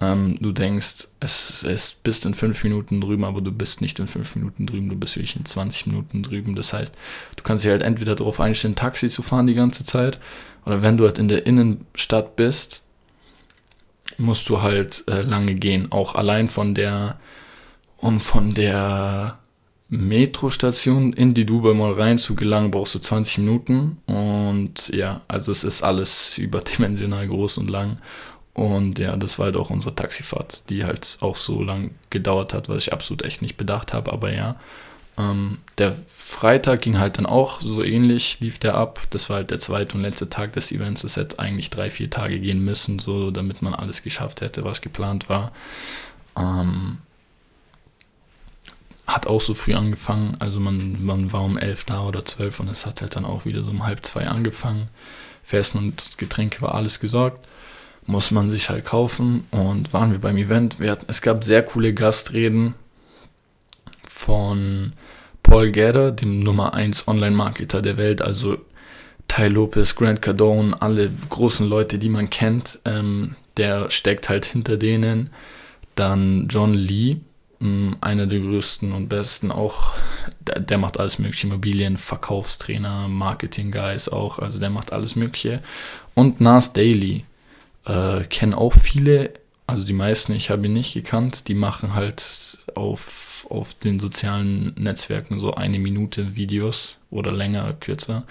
Ähm, 0.00 0.38
du 0.40 0.52
denkst, 0.52 1.06
es 1.20 1.62
ist 1.62 2.02
bist 2.02 2.24
in 2.26 2.34
fünf 2.34 2.64
Minuten 2.64 3.00
drüben, 3.00 3.24
aber 3.24 3.40
du 3.40 3.52
bist 3.52 3.80
nicht 3.82 3.98
in 4.00 4.08
fünf 4.08 4.34
Minuten 4.34 4.66
drüben, 4.66 4.88
du 4.88 4.96
bist 4.96 5.16
wirklich 5.16 5.36
in 5.36 5.44
20 5.44 5.86
Minuten 5.86 6.22
drüben. 6.22 6.56
Das 6.56 6.72
heißt, 6.72 6.94
du 7.36 7.42
kannst 7.44 7.62
dich 7.62 7.70
halt 7.70 7.82
entweder 7.82 8.16
darauf 8.16 8.40
einstellen, 8.40 8.74
Taxi 8.74 9.10
zu 9.10 9.22
fahren 9.22 9.46
die 9.46 9.54
ganze 9.54 9.84
Zeit, 9.84 10.18
oder 10.64 10.82
wenn 10.82 10.96
du 10.96 11.04
halt 11.04 11.18
in 11.18 11.28
der 11.28 11.46
Innenstadt 11.46 12.36
bist, 12.36 12.81
musst 14.18 14.48
du 14.48 14.62
halt 14.62 15.04
äh, 15.08 15.22
lange 15.22 15.54
gehen. 15.54 15.90
Auch 15.90 16.14
allein 16.14 16.48
von 16.48 16.74
der, 16.74 17.18
um 17.98 18.20
von 18.20 18.54
der 18.54 19.38
Metrostation 19.88 21.12
in 21.12 21.34
die 21.34 21.44
Dubai 21.44 21.74
Mall 21.74 21.92
rein 21.92 22.16
zu 22.16 22.34
gelangen, 22.34 22.70
brauchst 22.70 22.94
du 22.94 22.98
20 22.98 23.38
Minuten. 23.38 23.98
Und 24.06 24.88
ja, 24.88 25.20
also 25.28 25.52
es 25.52 25.64
ist 25.64 25.82
alles 25.82 26.38
überdimensional 26.38 27.28
groß 27.28 27.58
und 27.58 27.68
lang. 27.68 27.98
Und 28.54 28.98
ja, 28.98 29.16
das 29.16 29.38
war 29.38 29.46
halt 29.46 29.56
auch 29.56 29.70
unsere 29.70 29.94
Taxifahrt, 29.94 30.68
die 30.70 30.84
halt 30.84 31.18
auch 31.20 31.36
so 31.36 31.62
lang 31.62 31.92
gedauert 32.10 32.52
hat, 32.52 32.68
was 32.68 32.86
ich 32.86 32.92
absolut 32.92 33.22
echt 33.22 33.42
nicht 33.42 33.56
bedacht 33.56 33.92
habe. 33.92 34.12
Aber 34.12 34.32
ja, 34.32 34.56
ähm, 35.18 35.58
der 35.78 35.96
Freitag 36.16 36.82
ging 36.82 36.98
halt 36.98 37.18
dann 37.18 37.26
auch 37.26 37.60
so 37.60 37.82
ähnlich, 37.82 38.40
lief 38.40 38.58
der 38.58 38.74
ab. 38.74 39.00
Das 39.10 39.28
war 39.28 39.36
halt 39.36 39.50
der 39.50 39.60
zweite 39.60 39.96
und 39.96 40.02
letzte 40.02 40.30
Tag 40.30 40.54
des 40.54 40.72
Events. 40.72 41.04
Es 41.04 41.16
hätte 41.16 41.38
eigentlich 41.38 41.70
drei, 41.70 41.90
vier 41.90 42.08
Tage 42.08 42.40
gehen 42.40 42.64
müssen, 42.64 42.98
so 42.98 43.30
damit 43.30 43.62
man 43.62 43.74
alles 43.74 44.02
geschafft 44.02 44.40
hätte, 44.40 44.64
was 44.64 44.80
geplant 44.80 45.28
war. 45.28 45.52
Ähm, 46.36 46.98
hat 49.06 49.26
auch 49.26 49.40
so 49.40 49.52
früh 49.52 49.74
angefangen. 49.74 50.36
Also 50.38 50.60
man, 50.60 51.04
man 51.04 51.32
war 51.32 51.44
um 51.44 51.58
elf 51.58 51.84
da 51.84 52.04
oder 52.04 52.24
zwölf 52.24 52.60
und 52.60 52.70
es 52.70 52.86
hat 52.86 53.02
halt 53.02 53.16
dann 53.16 53.26
auch 53.26 53.44
wieder 53.44 53.62
so 53.62 53.70
um 53.70 53.84
halb 53.84 54.04
zwei 54.06 54.26
angefangen. 54.26 54.88
Für 55.44 55.62
und 55.74 56.16
Getränke 56.18 56.62
war 56.62 56.74
alles 56.74 57.00
gesorgt 57.00 57.46
muss 58.06 58.32
man 58.32 58.50
sich 58.50 58.68
halt 58.68 58.84
kaufen. 58.84 59.44
Und 59.50 59.92
waren 59.92 60.10
wir 60.10 60.18
beim 60.18 60.36
Event. 60.36 60.80
Wir 60.80 60.90
hatten, 60.90 61.06
es 61.08 61.22
gab 61.22 61.44
sehr 61.44 61.62
coole 61.62 61.94
Gastreden 61.94 62.74
von 64.22 64.92
Paul 65.42 65.72
Gedder, 65.72 66.12
dem 66.12 66.40
Nummer 66.40 66.74
1 66.74 67.08
Online-Marketer 67.08 67.82
der 67.82 67.96
Welt, 67.96 68.22
also 68.22 68.58
Ty 69.28 69.48
Lopez, 69.48 69.96
Grant 69.96 70.22
Cardone, 70.22 70.80
alle 70.80 71.10
großen 71.28 71.66
Leute, 71.68 71.98
die 71.98 72.08
man 72.08 72.30
kennt. 72.30 72.78
Ähm, 72.84 73.34
der 73.56 73.90
steckt 73.90 74.28
halt 74.28 74.44
hinter 74.46 74.76
denen. 74.76 75.30
Dann 75.94 76.46
John 76.48 76.74
Lee, 76.74 77.16
mh, 77.58 77.96
einer 78.00 78.26
der 78.26 78.40
größten 78.40 78.92
und 78.92 79.08
besten, 79.08 79.50
auch 79.50 79.92
der, 80.40 80.60
der 80.60 80.78
macht 80.78 81.00
alles 81.00 81.18
mögliche, 81.18 81.48
Immobilien, 81.48 81.98
Verkaufstrainer, 81.98 83.08
Marketing-Guys 83.08 84.08
auch, 84.08 84.38
also 84.38 84.58
der 84.58 84.70
macht 84.70 84.92
alles 84.92 85.16
mögliche. 85.16 85.60
Und 86.14 86.40
Nas 86.40 86.72
Daily, 86.72 87.24
äh, 87.84 88.22
kennen 88.24 88.54
auch 88.54 88.74
viele, 88.74 89.32
also 89.66 89.84
die 89.84 89.92
meisten, 89.92 90.32
ich 90.32 90.50
habe 90.50 90.66
ihn 90.66 90.72
nicht 90.72 90.94
gekannt, 90.94 91.48
die 91.48 91.54
machen 91.54 91.94
halt 91.94 92.58
auf, 92.76 93.46
auf 93.50 93.74
den 93.74 94.00
sozialen 94.00 94.74
Netzwerken 94.78 95.40
so 95.40 95.54
eine 95.54 95.78
Minute 95.78 96.36
Videos 96.36 96.96
oder 97.10 97.32
länger, 97.32 97.72
kürzer. 97.74 98.24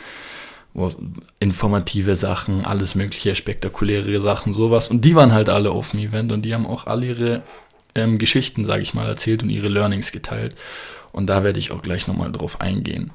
Informative 1.40 2.16
Sachen, 2.16 2.66
alles 2.66 2.96
mögliche, 2.96 3.36
spektakuläre 3.36 4.22
Sachen, 4.22 4.54
sowas. 4.54 4.88
Und 4.88 5.04
die 5.04 5.16
waren 5.16 5.34
halt 5.34 5.50
alle 5.50 5.72
auf 5.72 5.92
dem 5.92 6.00
Event 6.00 6.32
und 6.32 6.44
die 6.44 6.54
haben 6.54 6.66
auch 6.66 6.88
alle 6.88 7.08
ihre 7.08 7.44
ähm, 7.94 8.18
Geschichten, 8.18 8.66
sage 8.66 8.82
ich 8.82 8.94
mal, 8.94 9.08
erzählt 9.08 9.44
und 9.44 9.50
ihre 9.50 9.68
Learnings 9.68 10.14
geteilt. 10.14 10.56
Und 11.12 11.28
da 11.28 11.44
werde 11.44 11.60
ich 11.60 11.72
auch 11.72 11.82
gleich 11.82 12.08
nochmal 12.08 12.32
drauf 12.32 12.62
eingehen. 12.62 13.12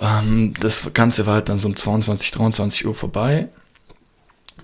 Ähm, 0.00 0.54
das 0.58 0.92
Ganze 0.92 1.24
war 1.26 1.34
halt 1.34 1.48
dann 1.48 1.60
so 1.60 1.68
um 1.68 1.76
22, 1.76 2.32
23 2.32 2.86
Uhr 2.86 2.94
vorbei. 2.94 3.48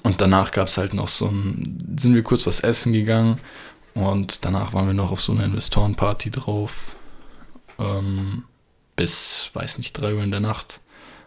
Und 0.02 0.20
danach 0.20 0.50
gab 0.50 0.68
es 0.68 0.78
halt 0.78 0.94
noch 0.94 1.08
so 1.08 1.26
ein, 1.26 1.96
sind 1.98 2.14
wir 2.14 2.22
kurz 2.22 2.46
was 2.46 2.60
essen 2.60 2.92
gegangen 2.92 3.40
und 3.98 4.44
danach 4.44 4.74
waren 4.74 4.86
wir 4.86 4.94
noch 4.94 5.10
auf 5.10 5.20
so 5.20 5.32
einer 5.32 5.44
Investorenparty 5.44 6.30
drauf. 6.30 6.94
Ähm, 7.80 8.44
bis, 8.94 9.50
weiß 9.52 9.78
nicht, 9.78 9.92
drei 9.92 10.14
Uhr 10.14 10.22
in 10.22 10.30
der 10.30 10.40
Nacht, 10.40 10.80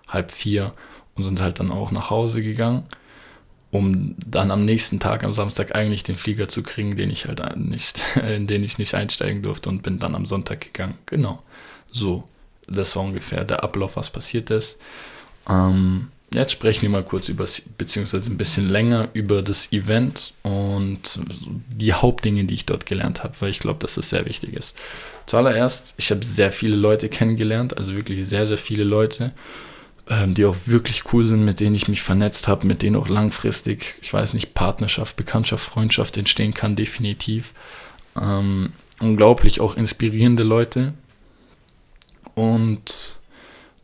halb 0.08 0.32
vier 0.32 0.72
und 1.16 1.24
sind 1.24 1.42
halt 1.42 1.60
dann 1.60 1.70
auch 1.70 1.92
nach 1.92 2.10
Hause 2.10 2.42
gegangen, 2.42 2.86
um 3.72 4.16
dann 4.26 4.52
am 4.52 4.64
nächsten 4.64 5.02
Tag, 5.02 5.24
am 5.24 5.34
Samstag 5.34 5.76
eigentlich 5.76 6.04
den 6.04 6.16
Flieger 6.18 6.48
zu 6.48 6.64
kriegen, 6.64 6.96
den 6.96 7.10
ich 7.10 7.26
halt 7.26 7.58
nicht, 7.58 8.02
in 8.16 8.48
den 8.48 8.64
ich 8.64 8.78
nicht 8.78 8.96
einsteigen 8.96 9.42
durfte 9.42 9.68
und 9.68 9.84
bin 9.84 10.00
dann 10.00 10.16
am 10.16 10.26
Sonntag 10.26 10.62
gegangen. 10.62 10.98
Genau. 11.06 11.44
So. 11.92 12.24
Das 12.68 12.96
war 12.96 13.04
ungefähr 13.04 13.44
der 13.44 13.66
Ablauf, 13.66 13.98
was 13.98 14.12
passiert 14.12 14.50
ist. 14.50 14.78
Ähm, 15.50 16.08
Jetzt 16.34 16.54
sprechen 16.54 16.84
wir 16.84 16.90
mal 16.90 17.04
kurz 17.04 17.28
über, 17.28 17.46
beziehungsweise 17.78 18.30
ein 18.30 18.38
bisschen 18.38 18.70
länger 18.70 19.10
über 19.14 19.42
das 19.42 19.74
Event 19.74 20.32
und 20.44 21.20
die 21.76 21.94
Hauptdinge, 21.94 22.46
die 22.46 22.54
ich 22.54 22.66
dort 22.66 22.86
gelernt 22.86 23.22
habe, 23.22 23.34
weil 23.42 23.50
ich 23.50 23.60
glaube, 23.60 23.80
dass 23.80 23.96
das 23.96 24.10
sehr 24.10 24.26
wichtig 24.26 24.54
ist. 24.54 24.78
Zuallererst, 25.26 25.94
ich 25.98 26.10
habe 26.10 26.24
sehr 26.24 26.54
viele 26.54 26.78
Leute 26.78 27.10
kennengelernt, 27.10 27.78
also 27.78 27.96
wirklich 27.96 28.26
sehr, 28.26 28.46
sehr 28.48 28.58
viele 28.58 28.86
Leute, 28.86 29.34
ähm, 30.10 30.34
die 30.34 30.46
auch 30.46 30.56
wirklich 30.68 31.04
cool 31.12 31.26
sind, 31.26 31.44
mit 31.44 31.60
denen 31.60 31.76
ich 31.76 31.90
mich 31.90 32.02
vernetzt 32.02 32.48
habe, 32.48 32.66
mit 32.66 32.82
denen 32.82 32.96
auch 32.96 33.10
langfristig, 33.10 33.96
ich 34.02 34.14
weiß 34.14 34.34
nicht, 34.34 34.54
Partnerschaft, 34.54 35.18
Bekanntschaft, 35.18 35.66
Freundschaft 35.66 36.16
entstehen 36.16 36.54
kann, 36.54 36.78
definitiv. 36.78 37.54
Ähm, 38.18 38.72
unglaublich 39.02 39.60
auch 39.60 39.76
inspirierende 39.76 40.44
Leute. 40.44 40.94
Und 42.36 43.20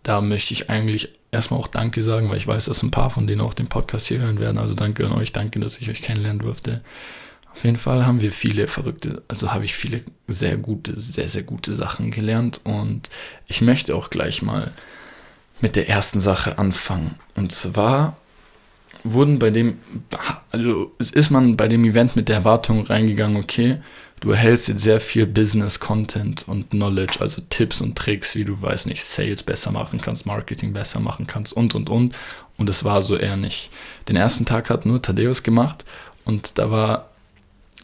da 0.04 0.22
möchte 0.22 0.54
ich 0.54 0.70
eigentlich 0.70 1.17
erstmal 1.32 1.60
auch 1.60 1.68
Danke 1.68 2.02
sagen, 2.04 2.30
weil 2.30 2.38
ich 2.38 2.48
weiß, 2.48 2.66
dass 2.66 2.84
ein 2.84 2.92
paar 2.92 3.10
von 3.10 3.28
denen 3.28 3.42
auch 3.42 3.54
den 3.54 3.68
Podcast 3.68 4.08
hier 4.08 4.20
hören 4.20 4.40
werden. 4.40 4.58
Also 4.58 4.76
danke 4.76 5.06
an 5.06 5.12
euch, 5.12 5.34
danke, 5.34 5.60
dass 5.60 5.78
ich 5.78 5.90
euch 5.90 6.02
kennenlernen 6.02 6.40
durfte. 6.40 6.82
Auf 7.52 7.64
jeden 7.64 7.78
Fall 7.78 8.06
haben 8.06 8.22
wir 8.22 8.32
viele 8.32 8.68
verrückte, 8.68 9.24
also 9.28 9.52
habe 9.52 9.66
ich 9.66 9.76
viele 9.76 10.04
sehr 10.28 10.58
gute, 10.58 11.00
sehr, 11.00 11.28
sehr 11.28 11.42
gute 11.42 11.74
Sachen 11.74 12.12
gelernt 12.12 12.62
und 12.64 13.10
ich 13.48 13.62
möchte 13.62 13.96
auch 13.96 14.12
gleich 14.12 14.44
mal 14.44 14.72
mit 15.62 15.76
der 15.76 15.90
ersten 15.90 16.22
Sache 16.22 16.60
anfangen. 16.60 17.16
Und 17.36 17.52
zwar 17.52 18.16
wurden 19.04 19.40
bei 19.40 19.50
dem, 19.50 19.80
also 20.52 20.92
ist 21.00 21.32
man 21.32 21.58
bei 21.58 21.68
dem 21.68 21.84
Event 21.84 22.16
mit 22.16 22.30
der 22.30 22.38
Erwartung 22.38 22.86
reingegangen, 22.86 23.42
okay, 23.42 23.82
du 24.20 24.32
erhältst 24.32 24.68
jetzt 24.68 24.84
sehr 24.84 25.00
viel 25.00 25.26
Business-Content 25.26 26.48
und 26.48 26.72
Knowledge, 26.72 27.18
also 27.20 27.42
Tipps 27.50 27.82
und 27.82 27.96
Tricks, 27.96 28.36
wie 28.36 28.46
du, 28.46 28.62
weiß 28.62 28.88
nicht, 28.88 29.04
Sales 29.04 29.44
besser 29.44 29.72
machen 29.72 30.02
kannst, 30.02 30.26
Marketing 30.26 30.74
besser 30.74 31.00
machen 31.00 31.28
kannst 31.28 31.54
und, 31.54 31.76
und, 31.76 31.90
und. 31.90 32.16
Und 32.58 32.70
es 32.70 32.84
war 32.84 33.02
so 33.02 33.16
eher 33.16 33.38
nicht. 33.38 33.70
Den 34.08 34.16
ersten 34.16 34.46
Tag 34.46 34.70
hat 34.70 34.86
nur 34.86 35.02
Thaddeus 35.02 35.44
gemacht 35.44 35.86
und 36.26 36.58
da 36.58 36.72
war 36.72 37.10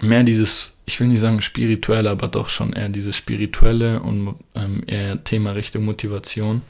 mehr 0.02 0.24
dieses, 0.24 0.74
ich 0.86 1.00
will 1.00 1.08
nicht 1.08 1.20
sagen 1.20 1.42
spirituelle, 1.42 2.10
aber 2.10 2.28
doch 2.28 2.50
schon 2.50 2.74
eher 2.74 2.90
dieses 2.90 3.16
spirituelle 3.16 4.00
und 4.00 4.36
ähm, 4.56 4.84
eher 4.88 5.24
Thema 5.24 5.52
Richtung 5.52 5.86
Motivation. 5.86 6.64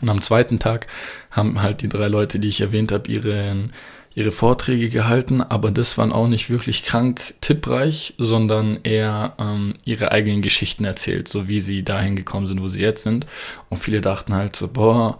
Und 0.00 0.08
am 0.08 0.22
zweiten 0.22 0.58
Tag 0.58 0.86
haben 1.30 1.60
halt 1.60 1.82
die 1.82 1.88
drei 1.88 2.08
Leute, 2.08 2.38
die 2.38 2.48
ich 2.48 2.60
erwähnt 2.60 2.92
habe, 2.92 3.10
ihren 3.10 3.72
ihre 4.20 4.32
Vorträge 4.32 4.90
gehalten, 4.90 5.40
aber 5.40 5.70
das 5.70 5.96
waren 5.98 6.12
auch 6.12 6.28
nicht 6.28 6.50
wirklich 6.50 6.84
krank 6.84 7.34
tippreich, 7.40 8.14
sondern 8.18 8.80
eher 8.82 9.34
ähm, 9.38 9.74
ihre 9.84 10.12
eigenen 10.12 10.42
Geschichten 10.42 10.84
erzählt, 10.84 11.26
so 11.26 11.48
wie 11.48 11.60
sie 11.60 11.82
dahin 11.82 12.16
gekommen 12.16 12.46
sind, 12.46 12.62
wo 12.62 12.68
sie 12.68 12.82
jetzt 12.82 13.02
sind. 13.02 13.26
Und 13.70 13.78
viele 13.78 14.00
dachten 14.00 14.34
halt 14.34 14.54
so, 14.54 14.68
boah, 14.68 15.18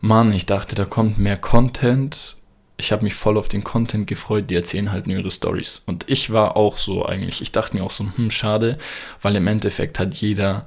Mann, 0.00 0.32
ich 0.32 0.46
dachte, 0.46 0.74
da 0.74 0.84
kommt 0.84 1.18
mehr 1.18 1.36
Content. 1.36 2.36
Ich 2.76 2.90
habe 2.90 3.04
mich 3.04 3.14
voll 3.14 3.36
auf 3.36 3.48
den 3.48 3.64
Content 3.64 4.06
gefreut, 4.06 4.48
die 4.48 4.54
erzählen 4.54 4.92
halt 4.92 5.06
nur 5.06 5.18
ihre 5.18 5.30
Stories. 5.30 5.82
Und 5.84 6.08
ich 6.08 6.32
war 6.32 6.56
auch 6.56 6.78
so 6.78 7.04
eigentlich. 7.04 7.42
Ich 7.42 7.52
dachte 7.52 7.76
mir 7.76 7.84
auch 7.84 7.90
so, 7.90 8.04
hm, 8.16 8.30
schade, 8.30 8.78
weil 9.20 9.36
im 9.36 9.46
Endeffekt 9.46 9.98
hat 9.98 10.14
jeder, 10.14 10.64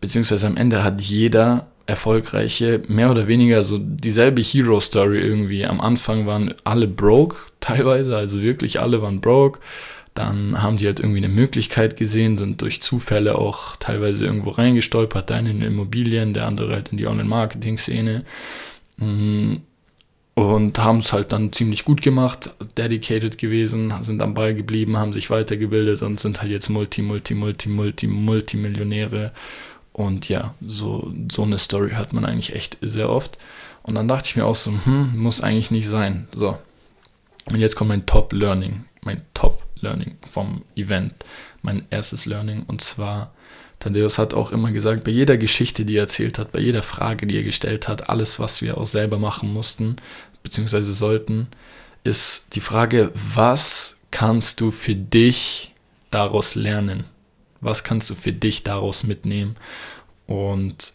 beziehungsweise 0.00 0.46
am 0.46 0.56
Ende 0.56 0.84
hat 0.84 1.00
jeder 1.00 1.68
erfolgreiche, 1.86 2.82
mehr 2.88 3.10
oder 3.10 3.28
weniger 3.28 3.62
so 3.62 3.78
dieselbe 3.78 4.42
Hero-Story 4.42 5.18
irgendwie. 5.20 5.66
Am 5.66 5.80
Anfang 5.80 6.26
waren 6.26 6.54
alle 6.64 6.88
broke, 6.88 7.36
teilweise, 7.60 8.16
also 8.16 8.42
wirklich 8.42 8.80
alle 8.80 9.02
waren 9.02 9.20
broke. 9.20 9.60
Dann 10.14 10.62
haben 10.62 10.76
die 10.76 10.86
halt 10.86 11.00
irgendwie 11.00 11.18
eine 11.18 11.28
Möglichkeit 11.28 11.96
gesehen, 11.96 12.38
sind 12.38 12.62
durch 12.62 12.80
Zufälle 12.80 13.36
auch 13.36 13.74
teilweise 13.76 14.24
irgendwo 14.24 14.50
reingestolpert, 14.50 15.28
der 15.28 15.38
eine 15.38 15.50
in 15.50 15.62
Immobilien, 15.62 16.34
der 16.34 16.46
andere 16.46 16.72
halt 16.72 16.90
in 16.90 16.98
die 16.98 17.08
Online-Marketing-Szene. 17.08 18.24
Mm, 18.98 19.56
und 20.34 20.78
haben 20.78 20.98
es 20.98 21.12
halt 21.12 21.32
dann 21.32 21.52
ziemlich 21.52 21.84
gut 21.84 22.00
gemacht, 22.02 22.50
dedicated 22.76 23.38
gewesen, 23.38 23.92
sind 24.02 24.22
am 24.22 24.34
Ball 24.34 24.54
geblieben, 24.54 24.96
haben 24.96 25.12
sich 25.12 25.30
weitergebildet 25.30 26.02
und 26.02 26.18
sind 26.18 26.42
halt 26.42 26.50
jetzt 26.50 26.68
Multi, 26.70 27.02
Multi, 27.02 27.34
Multi, 27.34 27.68
Multi, 27.68 28.06
Multimillionäre 28.06 29.32
und 29.94 30.28
ja, 30.28 30.54
so, 30.60 31.10
so 31.30 31.44
eine 31.44 31.58
Story 31.58 31.90
hört 31.92 32.12
man 32.12 32.24
eigentlich 32.24 32.54
echt 32.54 32.78
sehr 32.82 33.08
oft. 33.08 33.38
Und 33.84 33.94
dann 33.94 34.08
dachte 34.08 34.28
ich 34.28 34.36
mir 34.36 34.44
auch 34.44 34.56
so, 34.56 34.72
hm, 34.72 35.16
muss 35.16 35.40
eigentlich 35.40 35.70
nicht 35.70 35.88
sein. 35.88 36.26
So. 36.34 36.58
Und 37.46 37.60
jetzt 37.60 37.76
kommt 37.76 37.90
mein 37.90 38.04
Top 38.04 38.32
Learning, 38.32 38.86
mein 39.02 39.22
Top 39.34 39.62
Learning 39.80 40.16
vom 40.28 40.64
Event, 40.74 41.14
mein 41.62 41.86
erstes 41.90 42.26
Learning. 42.26 42.64
Und 42.66 42.80
zwar, 42.80 43.32
Thaddeus 43.78 44.18
hat 44.18 44.34
auch 44.34 44.50
immer 44.50 44.72
gesagt, 44.72 45.04
bei 45.04 45.12
jeder 45.12 45.36
Geschichte, 45.36 45.84
die 45.84 45.94
er 45.94 46.02
erzählt 46.02 46.40
hat, 46.40 46.50
bei 46.50 46.60
jeder 46.60 46.82
Frage, 46.82 47.28
die 47.28 47.36
er 47.36 47.44
gestellt 47.44 47.86
hat, 47.86 48.08
alles, 48.08 48.40
was 48.40 48.62
wir 48.62 48.78
auch 48.78 48.86
selber 48.86 49.20
machen 49.20 49.52
mussten, 49.52 49.96
beziehungsweise 50.42 50.92
sollten, 50.92 51.46
ist 52.02 52.46
die 52.54 52.60
Frage, 52.60 53.12
was 53.14 53.96
kannst 54.10 54.60
du 54.60 54.72
für 54.72 54.96
dich 54.96 55.72
daraus 56.10 56.56
lernen? 56.56 57.04
Was 57.64 57.84
kannst 57.84 58.10
du 58.10 58.14
für 58.14 58.32
dich 58.32 58.62
daraus 58.62 59.04
mitnehmen? 59.04 59.56
Und 60.26 60.94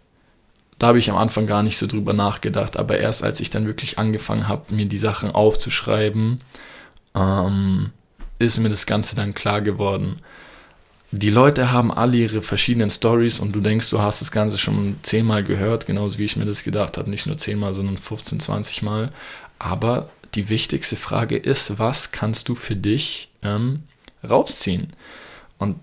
da 0.79 0.87
habe 0.87 0.99
ich 0.99 1.09
am 1.09 1.17
Anfang 1.17 1.45
gar 1.45 1.61
nicht 1.61 1.77
so 1.77 1.87
drüber 1.87 2.13
nachgedacht, 2.13 2.77
aber 2.77 2.99
erst 2.99 3.23
als 3.23 3.41
ich 3.41 3.49
dann 3.49 3.67
wirklich 3.67 3.99
angefangen 3.99 4.47
habe, 4.47 4.73
mir 4.73 4.85
die 4.85 4.97
Sachen 4.97 5.31
aufzuschreiben, 5.31 6.39
ähm, 7.15 7.91
ist 8.39 8.59
mir 8.59 8.69
das 8.69 8.85
Ganze 8.85 9.15
dann 9.15 9.33
klar 9.33 9.61
geworden. 9.61 10.17
Die 11.11 11.31
Leute 11.31 11.71
haben 11.71 11.91
alle 11.91 12.17
ihre 12.17 12.41
verschiedenen 12.41 12.91
Stories 12.91 13.39
und 13.39 13.51
du 13.53 13.61
denkst, 13.61 13.89
du 13.89 13.99
hast 13.99 14.21
das 14.21 14.31
Ganze 14.31 14.57
schon 14.57 14.97
zehnmal 15.01 15.43
gehört, 15.43 15.85
genauso 15.85 16.17
wie 16.17 16.25
ich 16.25 16.37
mir 16.37 16.45
das 16.45 16.63
gedacht 16.63 16.97
habe, 16.97 17.09
nicht 17.09 17.25
nur 17.25 17.37
zehnmal, 17.37 17.73
sondern 17.73 17.97
15, 17.97 18.39
20 18.39 18.81
Mal. 18.83 19.09
Aber 19.57 20.09
die 20.35 20.49
wichtigste 20.49 20.95
Frage 20.95 21.35
ist, 21.35 21.79
was 21.79 22.11
kannst 22.11 22.47
du 22.47 22.55
für 22.55 22.75
dich 22.75 23.29
ähm, 23.41 23.83
rausziehen? 24.27 24.93
Und 25.57 25.77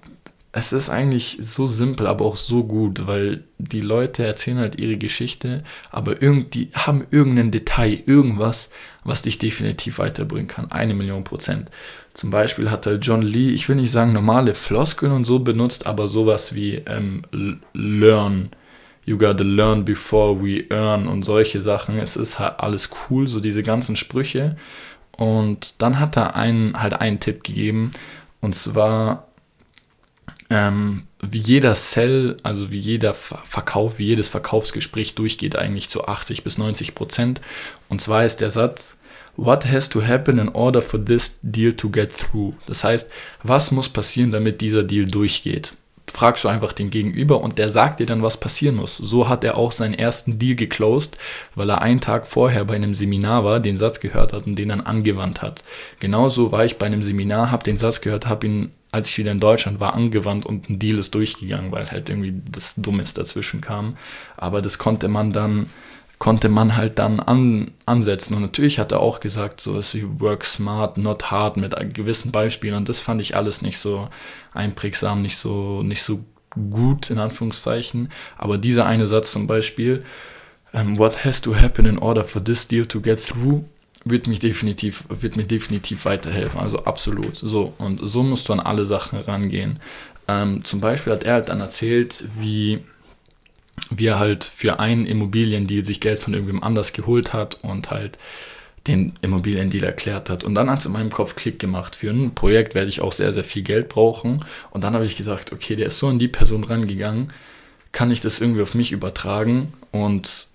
es 0.57 0.73
ist 0.73 0.89
eigentlich 0.89 1.37
so 1.43 1.67
simpel, 1.67 2.07
aber 2.07 2.25
auch 2.25 2.37
so 2.37 2.65
gut, 2.65 3.07
weil 3.07 3.45
die 3.59 3.83
Leute 3.83 4.25
erzählen 4.25 4.59
halt 4.59 4.81
ihre 4.81 4.97
Geschichte, 4.97 5.63
aber 5.91 6.23
irgendwie 6.23 6.71
haben 6.73 7.07
irgendein 7.11 7.51
Detail, 7.51 8.03
irgendwas, 8.07 8.71
was 9.05 9.21
dich 9.21 9.39
definitiv 9.39 9.99
weiterbringen 9.99 10.49
kann. 10.49 10.73
Eine 10.73 10.95
Million 10.95 11.25
Prozent. 11.25 11.71
Zum 12.15 12.31
Beispiel 12.31 12.71
hat 12.71 12.87
der 12.87 12.95
John 12.95 13.21
Lee, 13.21 13.51
ich 13.51 13.69
will 13.69 13.77
nicht 13.77 13.93
sagen 13.93 14.15
normale 14.15 14.55
Floskeln 14.55 15.13
und 15.13 15.27
so 15.27 15.41
benutzt, 15.41 15.87
aber 15.87 16.09
sowas 16.09 16.55
wie 16.55 16.77
ähm, 16.87 17.23
learn. 17.75 18.49
You 19.05 19.19
gotta 19.19 19.45
learn 19.45 19.85
before 19.85 20.43
we 20.43 20.65
earn 20.71 21.07
und 21.07 21.23
solche 21.23 21.61
Sachen. 21.61 21.99
Es 21.99 22.17
ist 22.17 22.39
halt 22.39 22.61
alles 22.61 22.89
cool, 23.11 23.27
so 23.27 23.41
diese 23.41 23.63
ganzen 23.63 23.95
Sprüche. 23.95 24.57
Und 25.19 25.83
dann 25.83 26.01
hat 26.01 26.17
er 26.17 26.35
einen, 26.35 26.81
halt 26.81 26.99
einen 27.03 27.21
Tipp 27.21 27.45
gegeben. 27.45 27.93
Und 28.41 28.55
zwar 28.55 29.26
ähm, 30.51 31.05
wie 31.21 31.39
jeder 31.39 31.75
Sell, 31.75 32.37
also 32.43 32.71
wie 32.71 32.79
jeder 32.79 33.15
Verkauf, 33.15 33.99
wie 33.99 34.07
jedes 34.07 34.29
Verkaufsgespräch 34.29 35.15
durchgeht, 35.15 35.57
eigentlich 35.57 35.89
zu 35.89 36.07
80 36.07 36.45
bis 36.45 36.59
90 36.59 36.95
Prozent. 36.95 37.41
Und 37.89 38.01
zwar 38.01 38.25
ist 38.25 38.41
der 38.41 38.51
Satz, 38.51 38.97
What 39.37 39.67
has 39.67 39.91
to 39.91 40.03
happen 40.03 40.39
in 40.39 40.49
order 40.49 40.81
for 40.81 41.05
this 41.05 41.39
deal 41.43 41.73
to 41.75 41.91
get 41.91 42.17
through? 42.17 42.55
Das 42.67 42.85
heißt, 42.85 43.11
was 43.43 43.71
muss 43.71 43.89
passieren, 43.89 44.31
damit 44.31 44.63
dieser 44.63 44.83
Deal 44.83 45.05
durchgeht? 45.05 45.75
Fragst 46.09 46.45
du 46.45 46.49
einfach 46.49 46.73
den 46.73 46.91
Gegenüber 46.91 47.41
und 47.41 47.59
der 47.59 47.69
sagt 47.69 48.01
dir 48.01 48.07
dann, 48.07 48.23
was 48.23 48.39
passieren 48.39 48.77
muss. 48.77 48.97
So 48.97 49.29
hat 49.29 49.43
er 49.45 49.57
auch 49.57 49.73
seinen 49.73 49.95
ersten 49.95 50.39
Deal 50.39 50.55
geclosed, 50.55 51.19
weil 51.55 51.69
er 51.69 51.83
einen 51.83 52.01
Tag 52.01 52.27
vorher 52.27 52.65
bei 52.65 52.75
einem 52.75 52.95
Seminar 52.95 53.45
war, 53.45 53.61
den 53.61 53.77
Satz 53.77 54.01
gehört 54.01 54.33
hat 54.33 54.47
und 54.47 54.57
den 54.57 54.69
dann 54.69 54.81
angewandt 54.81 55.43
hat. 55.43 55.65
Genauso 55.99 56.53
war 56.53 56.65
ich 56.65 56.79
bei 56.79 56.87
einem 56.87 57.03
Seminar, 57.03 57.51
habe 57.51 57.65
den 57.65 57.77
Satz 57.77 58.01
gehört, 58.01 58.29
habe 58.29 58.47
ihn 58.47 58.71
als 58.93 59.11
ich 59.11 59.19
wieder 59.19 59.33
in 59.33 59.41
Deutschland 59.41 59.79
war, 59.79 59.95
angewandt 59.95 60.47
und 60.47 60.71
ein 60.71 60.79
Deal 60.79 60.99
ist 60.99 61.15
durchgegangen, 61.15 61.71
weil 61.71 61.91
halt 61.91 62.09
irgendwie 62.09 62.35
das 62.51 62.75
Dummes 62.77 63.13
dazwischen 63.13 63.61
kam. 63.61 63.97
Aber 64.37 64.63
das 64.63 64.79
konnte 64.79 65.09
man 65.09 65.33
dann, 65.33 65.69
konnte 66.19 66.49
man 66.49 66.77
halt 66.77 66.99
dann 66.99 67.21
an, 67.21 67.73
ansetzen. 67.85 68.35
Und 68.35 68.43
natürlich 68.43 68.79
hat 68.79 68.93
er 68.93 69.01
auch 69.01 69.21
gesagt, 69.21 69.61
so 69.61 69.75
was 69.75 69.95
wie 69.95 70.21
work 70.21 70.45
smart, 70.45 70.97
not 70.97 71.31
hard 71.31 71.57
mit 71.57 71.75
gewissen 71.95 72.33
Beispielen. 72.33 72.75
Und 72.75 72.89
das 72.89 73.01
fand 73.01 73.21
ich 73.21 73.37
alles 73.37 73.63
nicht 73.63 73.79
so 73.79 74.09
einprägsam, 74.55 75.23
nicht 75.23 75.37
so, 75.37 75.83
nicht 75.83 76.03
so 76.03 76.25
gut, 76.71 77.11
in 77.11 77.19
Anführungszeichen. 77.19 78.11
Aber 78.39 78.57
dieser 78.59 78.87
eine 78.87 79.07
Satz 79.07 79.33
zum 79.33 79.47
Beispiel, 79.47 80.05
ähm, 80.73 80.99
what 80.99 81.25
has 81.25 81.41
to 81.41 81.55
happen 81.55 81.87
in 81.87 81.99
order 81.99 82.25
for 82.25 82.43
this 82.43 82.67
deal 82.67 82.87
to 82.87 83.01
get 83.01 83.25
through? 83.25 83.65
wird 84.09 84.29
mich 84.29 84.39
definitiv, 84.39 85.05
wird 85.09 85.37
mir 85.37 85.45
definitiv 85.45 86.05
weiterhelfen. 86.05 86.61
Also 86.61 86.79
absolut. 86.85 87.37
So. 87.37 87.75
Und 87.79 88.01
so 88.03 88.23
musst 88.23 88.49
du 88.49 88.53
an 88.53 88.61
alle 88.61 88.85
Sachen 88.85 89.19
rangehen. 89.19 89.81
Ähm, 90.29 90.65
zum 90.65 90.81
Beispiel 90.81 91.13
hat 91.13 91.25
er 91.25 91.35
halt 91.35 91.49
dann 91.49 91.61
erzählt, 91.61 92.25
wie, 92.39 92.85
wie 93.91 94.07
er 94.07 94.19
halt 94.19 94.45
für 94.45 94.79
einen 94.79 95.07
Immobiliendeal 95.07 95.85
sich 95.85 96.01
Geld 96.01 96.19
von 96.19 96.35
irgendwem 96.35 96.63
anders 96.63 96.93
geholt 96.93 97.33
hat 97.33 97.59
und 97.63 97.91
halt 97.91 98.19
den 98.87 99.15
Immobiliendeal 99.21 99.85
erklärt 99.85 100.31
hat. 100.31 100.45
Und 100.45 100.55
dann 100.55 100.71
hat 100.71 100.81
es 100.81 100.87
in 100.87 100.93
meinem 100.93 101.11
Kopf 101.11 101.35
Klick 101.35 101.59
gemacht. 101.59 101.97
Für 101.97 102.11
ein 102.11 102.35
Projekt 102.35 102.75
werde 102.75 102.89
ich 102.89 103.01
auch 103.01 103.13
sehr, 103.13 103.33
sehr 103.33 103.45
viel 103.45 103.63
Geld 103.63 103.89
brauchen. 103.89 104.45
Und 104.71 104.85
dann 104.85 104.95
habe 104.95 105.07
ich 105.07 105.17
gesagt, 105.17 105.53
okay, 105.53 105.77
der 105.77 105.87
ist 105.87 105.99
so 105.99 106.09
an 106.09 106.19
die 106.19 106.29
Person 106.29 106.65
rangegangen, 106.65 107.33
kann 107.93 108.11
ich 108.11 108.21
das 108.21 108.41
irgendwie 108.41 108.63
auf 108.63 108.75
mich 108.75 108.93
übertragen? 108.93 109.73
Und 109.91 110.49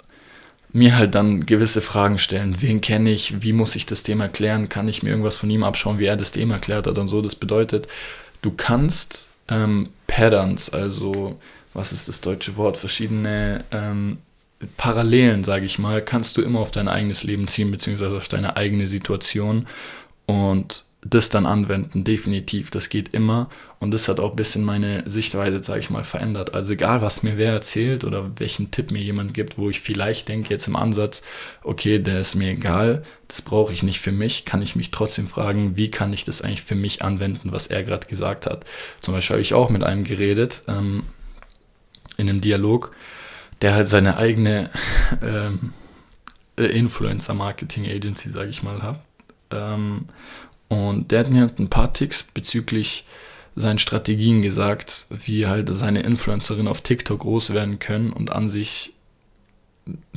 mir 0.74 0.98
halt 0.98 1.16
dann 1.16 1.46
gewisse 1.46 1.82
Fragen 1.82 2.20
stellen. 2.20 2.62
Wen 2.62 2.82
kenne 2.82 3.12
ich? 3.12 3.42
Wie 3.42 3.54
muss 3.54 3.76
ich 3.76 3.86
das 3.86 4.04
Thema 4.04 4.26
erklären? 4.26 4.70
Kann 4.70 4.88
ich 4.88 5.04
mir 5.04 5.10
irgendwas 5.10 5.38
von 5.38 5.50
ihm 5.50 5.64
abschauen, 5.64 6.00
wie 6.00 6.06
er 6.06 6.16
das 6.16 6.32
Thema 6.32 6.56
erklärt 6.56 6.88
hat 6.88 6.98
und 6.98 7.08
so? 7.08 7.22
Das 7.22 7.36
bedeutet, 7.36 7.88
du 8.42 8.52
kannst 8.52 9.28
ähm, 9.50 9.90
Patterns, 10.08 10.70
also 10.70 11.40
was 11.74 11.92
ist 11.92 12.08
das 12.08 12.22
deutsche 12.22 12.58
Wort? 12.58 12.78
Verschiedene 12.78 13.64
ähm, 13.72 14.20
Parallelen, 14.78 15.44
sage 15.44 15.66
ich 15.66 15.80
mal, 15.80 16.04
kannst 16.04 16.38
du 16.38 16.42
immer 16.42 16.60
auf 16.60 16.72
dein 16.72 16.88
eigenes 16.88 17.24
Leben 17.24 17.48
ziehen, 17.48 17.72
beziehungsweise 17.72 18.16
auf 18.16 18.28
deine 18.28 18.58
eigene 18.58 18.88
Situation. 18.88 19.68
Und 20.26 20.86
das 21.04 21.30
dann 21.30 21.46
anwenden, 21.46 22.04
definitiv. 22.04 22.70
Das 22.70 22.90
geht 22.90 23.14
immer 23.14 23.50
und 23.80 23.92
das 23.92 24.08
hat 24.08 24.20
auch 24.20 24.32
ein 24.32 24.36
bisschen 24.36 24.64
meine 24.64 25.04
Sichtweise, 25.10 25.64
sage 25.64 25.80
ich 25.80 25.90
mal, 25.90 26.04
verändert. 26.04 26.54
Also 26.54 26.74
egal, 26.74 27.02
was 27.02 27.24
mir 27.24 27.38
wer 27.38 27.52
erzählt 27.54 28.04
oder 28.04 28.32
welchen 28.38 28.70
Tipp 28.70 28.92
mir 28.92 29.02
jemand 29.02 29.34
gibt, 29.34 29.58
wo 29.58 29.70
ich 29.70 29.82
vielleicht 29.82 30.30
denke 30.30 30.52
jetzt 30.52 30.68
im 30.68 30.76
Ansatz, 30.76 31.24
okay, 31.64 31.98
der 31.98 32.22
ist 32.22 32.36
mir 32.36 32.52
egal, 32.52 33.04
das 33.28 33.42
brauche 33.42 33.74
ich 33.74 33.82
nicht 33.82 34.00
für 34.00 34.12
mich, 34.12 34.46
kann 34.46 34.62
ich 34.62 34.76
mich 34.76 34.92
trotzdem 34.92 35.28
fragen, 35.28 35.76
wie 35.76 35.90
kann 35.90 36.14
ich 36.14 36.24
das 36.24 36.44
eigentlich 36.44 36.62
für 36.62 36.76
mich 36.76 37.02
anwenden, 37.02 37.52
was 37.52 37.68
er 37.68 37.84
gerade 37.84 38.06
gesagt 38.06 38.46
hat. 38.46 38.66
Zum 39.02 39.16
Beispiel 39.16 39.36
habe 39.36 39.42
ich 39.42 39.56
auch 39.56 39.72
mit 39.72 39.84
einem 39.84 40.04
geredet 40.04 40.62
ähm, 40.68 41.04
in 42.22 42.30
einem 42.30 42.42
Dialog, 42.42 42.96
der 43.62 43.74
halt 43.74 43.88
seine 43.88 44.18
eigene 44.18 44.70
ähm, 45.22 45.74
Influencer-Marketing-Agency, 46.56 48.30
sage 48.30 48.50
ich 48.50 48.64
mal, 48.64 48.82
hat. 48.82 49.00
Ähm, 49.52 50.06
und 50.70 51.12
der 51.12 51.22
hat 51.22 51.30
mir 51.30 51.52
ein 51.60 51.70
paar 51.70 51.92
Ticks 51.92 52.24
bezüglich 52.24 53.06
seinen 53.56 53.80
Strategien 53.80 54.42
gesagt, 54.42 55.08
wie 55.10 55.48
halt 55.48 55.70
seine 55.74 56.02
Influencerin 56.02 56.68
auf 56.68 56.82
TikTok 56.82 57.20
groß 57.20 57.54
werden 57.54 57.80
können. 57.80 58.14
Und 58.14 58.32
an 58.32 58.48
sich 58.48 58.94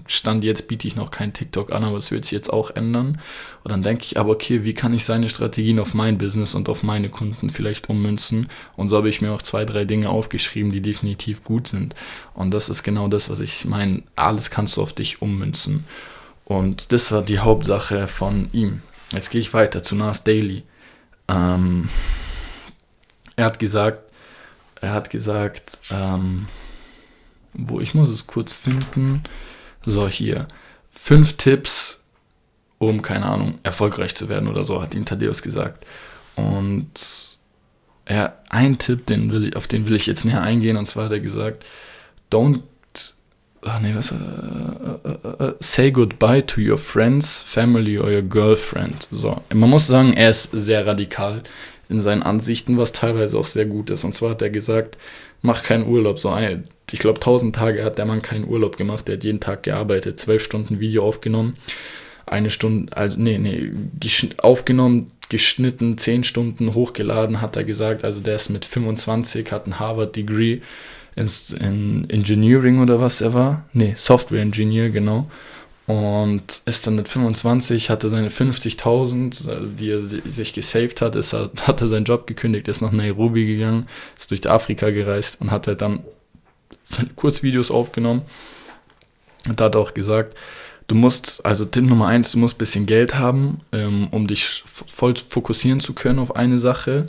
stand 0.07 0.45
jetzt 0.45 0.69
biete 0.69 0.87
ich 0.87 0.97
noch 0.97 1.11
kein 1.11 1.33
TikTok 1.33 1.73
an, 1.73 1.85
aber 1.85 1.97
es 1.97 2.11
wird 2.11 2.25
sich 2.25 2.33
jetzt 2.33 2.53
auch 2.53 2.71
ändern. 2.71 3.21
Und 3.63 3.71
dann 3.71 3.83
denke 3.83 4.05
ich 4.05 4.19
aber, 4.19 4.33
okay, 4.33 4.65
wie 4.65 4.75
kann 4.75 4.93
ich 4.93 5.05
seine 5.05 5.29
Strategien 5.29 5.79
auf 5.79 5.95
mein 5.95 6.19
Business 6.19 6.55
und 6.55 6.69
auf 6.69 6.83
meine 6.83 7.09
Kunden 7.09 7.51
vielleicht 7.51 7.89
ummünzen? 7.89 8.49
Und 8.77 8.91
so 8.91 8.97
habe 8.97 9.09
ich 9.09 9.23
mir 9.23 9.33
auch 9.33 9.43
zwei, 9.43 9.65
drei 9.65 9.85
Dinge 9.85 10.11
aufgeschrieben, 10.11 10.73
die 10.73 10.83
definitiv 10.83 11.43
gut 11.43 11.69
sind. 11.69 11.95
Und 12.35 12.53
das 12.53 12.69
ist 12.69 12.83
genau 12.83 13.09
das, 13.09 13.31
was 13.31 13.41
ich 13.41 13.65
meine. 13.65 14.03
Alles 14.17 14.51
kannst 14.51 14.77
du 14.77 14.83
auf 14.83 14.93
dich 14.93 15.23
ummünzen. 15.23 15.85
Und 16.45 16.93
das 16.93 17.11
war 17.11 17.23
die 17.23 17.39
Hauptsache 17.39 18.07
von 18.07 18.51
ihm. 18.53 18.83
Jetzt 19.11 19.31
gehe 19.31 19.41
ich 19.41 19.55
weiter 19.55 19.83
zu 19.83 19.95
Nas 19.95 20.25
Daily. 20.25 20.65
Ähm, 21.29 21.89
er 23.37 23.47
hat 23.47 23.59
gesagt, 23.59 24.03
er 24.81 24.93
hat 24.93 25.09
gesagt, 25.09 25.79
ähm, 25.91 26.47
wo 27.55 27.81
ich 27.81 27.95
muss 27.95 28.11
es 28.11 28.27
kurz 28.27 28.55
finden. 28.55 29.23
So, 29.87 30.09
hier. 30.09 30.49
Fünf 30.91 31.35
Tipps, 31.35 32.03
um, 32.79 33.03
keine 33.03 33.27
Ahnung, 33.27 33.59
erfolgreich 33.63 34.15
zu 34.15 34.29
werden 34.29 34.49
oder 34.49 34.65
so, 34.65 34.81
hat 34.81 34.95
ihn 34.95 35.05
Thaddeus 35.05 35.43
gesagt. 35.43 35.85
Und 36.37 36.91
er, 38.05 38.39
ein 38.49 38.79
Tipp, 38.79 39.07
den 39.07 39.33
will 39.33 39.49
ich, 39.49 39.57
auf 39.57 39.67
den 39.67 39.87
will 39.87 39.97
ich 39.97 40.07
jetzt 40.07 40.25
näher 40.25 40.43
eingehen, 40.43 40.77
und 40.77 40.87
zwar 40.87 41.07
hat 41.07 41.13
er 41.13 41.21
gesagt, 41.21 41.65
don't 42.31 42.61
ach 43.67 43.81
nee, 43.81 43.95
was, 43.95 44.13
äh, 44.13 44.15
äh, 44.15 45.45
äh, 45.45 45.55
say 45.61 45.91
goodbye 45.91 46.45
to 46.45 46.61
your 46.61 46.79
friends, 46.79 47.43
family 47.43 47.99
or 47.99 48.11
your 48.11 48.23
girlfriend. 48.23 49.09
So, 49.11 49.41
man 49.53 49.71
muss 49.71 49.87
sagen, 49.87 50.13
er 50.13 50.31
ist 50.31 50.51
sehr 50.53 50.87
radikal 50.87 51.43
in 51.89 52.01
seinen 52.01 52.23
Ansichten, 52.23 52.79
was 52.79 52.93
teilweise 52.93 53.39
auch 53.39 53.47
sehr 53.47 53.67
gut 53.67 53.91
ist. 53.91 54.05
Und 54.05 54.15
zwar 54.15 54.31
hat 54.31 54.43
er 54.43 54.51
gesagt, 54.51 54.99
mach 55.43 55.63
keinen 55.63 55.87
Urlaub. 55.87 56.19
So, 56.19 56.31
ich 56.91 56.99
glaube, 56.99 57.19
1000 57.19 57.57
Tage 57.57 57.85
hat 57.85 57.99
der 57.99 58.05
Mann 58.05 58.23
keinen 58.23 58.47
Urlaub 58.47 58.77
gemacht. 58.77 59.09
Der 59.09 59.17
hat 59.17 59.25
jeden 59.25 59.41
Tag 59.41 59.63
gearbeitet, 59.63 60.21
12 60.21 60.45
Stunden 60.45 60.81
Video 60.81 61.05
aufgenommen, 61.05 61.57
eine 62.27 62.51
Stunde, 62.51 62.97
also 62.97 63.19
nee, 63.19 63.39
nee, 63.39 63.71
aufgenommen, 64.39 65.11
geschnitten, 65.29 65.99
10 65.99 66.25
Stunden 66.25 66.75
hochgeladen, 66.75 67.41
hat 67.41 67.57
er 67.57 67.65
gesagt. 67.65 68.05
Also 68.05 68.21
der 68.21 68.37
ist 68.37 68.51
mit 68.51 68.65
25, 68.65 69.51
hat 69.53 69.67
ein 69.67 69.79
Harvard-Degree 69.79 70.61
in 71.17 72.11
Engineering 72.11 72.81
oder 72.81 73.01
was 73.01 73.21
er 73.21 73.35
war. 73.35 73.65
Nee, 73.73 73.95
Software 73.97 74.43
Engineer, 74.43 74.91
genau. 74.91 75.31
Und 75.87 76.63
ist 76.65 76.87
dann 76.87 76.97
mit 76.97 77.09
25, 77.09 77.91
hatte 77.91 78.09
seine 78.09 78.31
50.000, 78.31 79.77
die 79.79 79.91
er 79.91 80.01
sich 80.01 80.55
gesaved 80.55 81.03
hat, 81.03 81.15
ist, 81.15 81.35
hat 81.35 81.81
er 81.81 81.89
seinen 81.89 82.05
Job 82.05 82.27
gekündigt, 82.27 82.69
ist 82.69 82.81
nach 82.81 82.93
Nairobi 82.93 83.45
gegangen, 83.45 83.87
ist 84.19 84.31
durch 84.31 84.49
Afrika 84.49 84.89
gereist 84.91 85.41
und 85.41 85.51
hat 85.51 85.67
halt 85.67 85.83
dann 85.83 86.03
seine 86.85 87.11
Kurzvideos 87.11 87.71
aufgenommen 87.71 88.23
und 89.49 89.61
hat 89.61 89.77
auch 89.77 89.95
gesagt, 89.95 90.37
du 90.87 90.95
musst, 90.95 91.45
also 91.45 91.65
Tipp 91.65 91.85
Nummer 91.85 92.07
eins, 92.07 92.33
du 92.33 92.39
musst 92.39 92.57
ein 92.57 92.59
bisschen 92.59 92.87
Geld 92.87 93.15
haben, 93.17 93.59
ähm, 93.73 94.09
um 94.11 94.27
dich 94.27 94.63
voll 94.65 95.15
fokussieren 95.17 95.81
zu 95.81 95.95
können 95.95 96.19
auf 96.19 96.37
eine 96.37 96.59
Sache. 96.59 97.07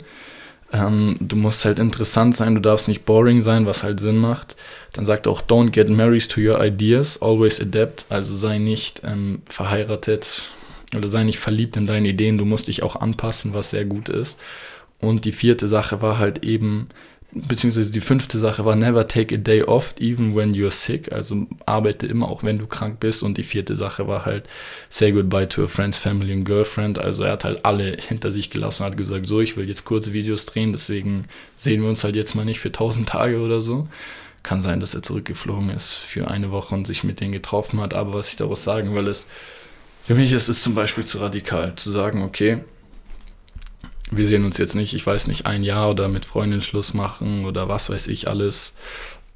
Ähm, 0.72 1.16
du 1.20 1.36
musst 1.36 1.64
halt 1.64 1.78
interessant 1.78 2.36
sein, 2.36 2.54
du 2.54 2.60
darfst 2.60 2.88
nicht 2.88 3.04
boring 3.04 3.40
sein, 3.40 3.66
was 3.66 3.82
halt 3.82 4.00
Sinn 4.00 4.16
macht. 4.16 4.56
Dann 4.92 5.06
sagt 5.06 5.26
auch, 5.26 5.42
don't 5.42 5.70
get 5.70 5.88
married 5.88 6.28
to 6.28 6.40
your 6.40 6.62
ideas, 6.64 7.20
always 7.22 7.60
adapt. 7.60 8.06
Also 8.08 8.34
sei 8.34 8.58
nicht 8.58 9.02
ähm, 9.04 9.42
verheiratet 9.48 10.42
oder 10.96 11.08
sei 11.08 11.24
nicht 11.24 11.38
verliebt 11.38 11.76
in 11.76 11.86
deine 11.86 12.08
Ideen, 12.08 12.38
du 12.38 12.44
musst 12.44 12.68
dich 12.68 12.82
auch 12.82 12.96
anpassen, 12.96 13.54
was 13.54 13.70
sehr 13.70 13.84
gut 13.84 14.08
ist. 14.08 14.38
Und 14.98 15.24
die 15.24 15.32
vierte 15.32 15.68
Sache 15.68 16.00
war 16.00 16.18
halt 16.18 16.44
eben, 16.44 16.88
beziehungsweise 17.32 17.90
die 17.90 18.00
fünfte 18.00 18.38
Sache 18.38 18.64
war 18.64 18.76
never 18.76 19.06
take 19.06 19.34
a 19.34 19.38
day 19.38 19.62
off, 19.62 19.94
even 19.98 20.34
when 20.34 20.54
you're 20.54 20.70
sick. 20.70 21.12
Also 21.12 21.46
arbeite 21.66 22.06
immer, 22.06 22.28
auch 22.28 22.42
wenn 22.42 22.58
du 22.58 22.66
krank 22.66 23.00
bist. 23.00 23.22
Und 23.22 23.38
die 23.38 23.42
vierte 23.42 23.76
Sache 23.76 24.06
war 24.06 24.24
halt 24.24 24.44
say 24.88 25.12
goodbye 25.12 25.48
to 25.48 25.64
a 25.64 25.66
friend's 25.66 25.98
family 25.98 26.32
and 26.32 26.44
girlfriend. 26.44 26.98
Also 26.98 27.24
er 27.24 27.32
hat 27.32 27.44
halt 27.44 27.64
alle 27.64 27.96
hinter 27.96 28.32
sich 28.32 28.50
gelassen 28.50 28.84
und 28.84 28.90
hat 28.90 28.96
gesagt, 28.96 29.26
so, 29.26 29.40
ich 29.40 29.56
will 29.56 29.68
jetzt 29.68 29.84
kurze 29.84 30.12
Videos 30.12 30.46
drehen, 30.46 30.72
deswegen 30.72 31.26
sehen 31.56 31.82
wir 31.82 31.88
uns 31.88 32.04
halt 32.04 32.16
jetzt 32.16 32.34
mal 32.34 32.44
nicht 32.44 32.60
für 32.60 32.72
tausend 32.72 33.08
Tage 33.08 33.40
oder 33.40 33.60
so. 33.60 33.88
Kann 34.42 34.62
sein, 34.62 34.80
dass 34.80 34.94
er 34.94 35.02
zurückgeflogen 35.02 35.70
ist 35.70 35.94
für 35.94 36.28
eine 36.28 36.52
Woche 36.52 36.74
und 36.74 36.86
sich 36.86 37.02
mit 37.02 37.20
denen 37.20 37.32
getroffen 37.32 37.80
hat. 37.80 37.94
Aber 37.94 38.14
was 38.14 38.30
ich 38.30 38.36
daraus 38.36 38.62
sagen 38.62 38.94
will, 38.94 39.08
ist, 39.08 39.26
für 40.06 40.14
mich 40.14 40.30
ist 40.32 40.48
es 40.48 40.62
zum 40.62 40.76
Beispiel 40.76 41.04
zu 41.04 41.18
radikal, 41.18 41.74
zu 41.74 41.90
sagen, 41.90 42.22
okay, 42.22 42.60
wir 44.10 44.26
sehen 44.26 44.44
uns 44.44 44.58
jetzt 44.58 44.74
nicht, 44.74 44.94
ich 44.94 45.06
weiß 45.06 45.26
nicht, 45.26 45.46
ein 45.46 45.62
Jahr 45.62 45.90
oder 45.90 46.08
mit 46.08 46.26
Freundin 46.26 46.62
Schluss 46.62 46.94
machen 46.94 47.44
oder 47.44 47.68
was 47.68 47.90
weiß 47.90 48.06
ich 48.08 48.28
alles. 48.28 48.74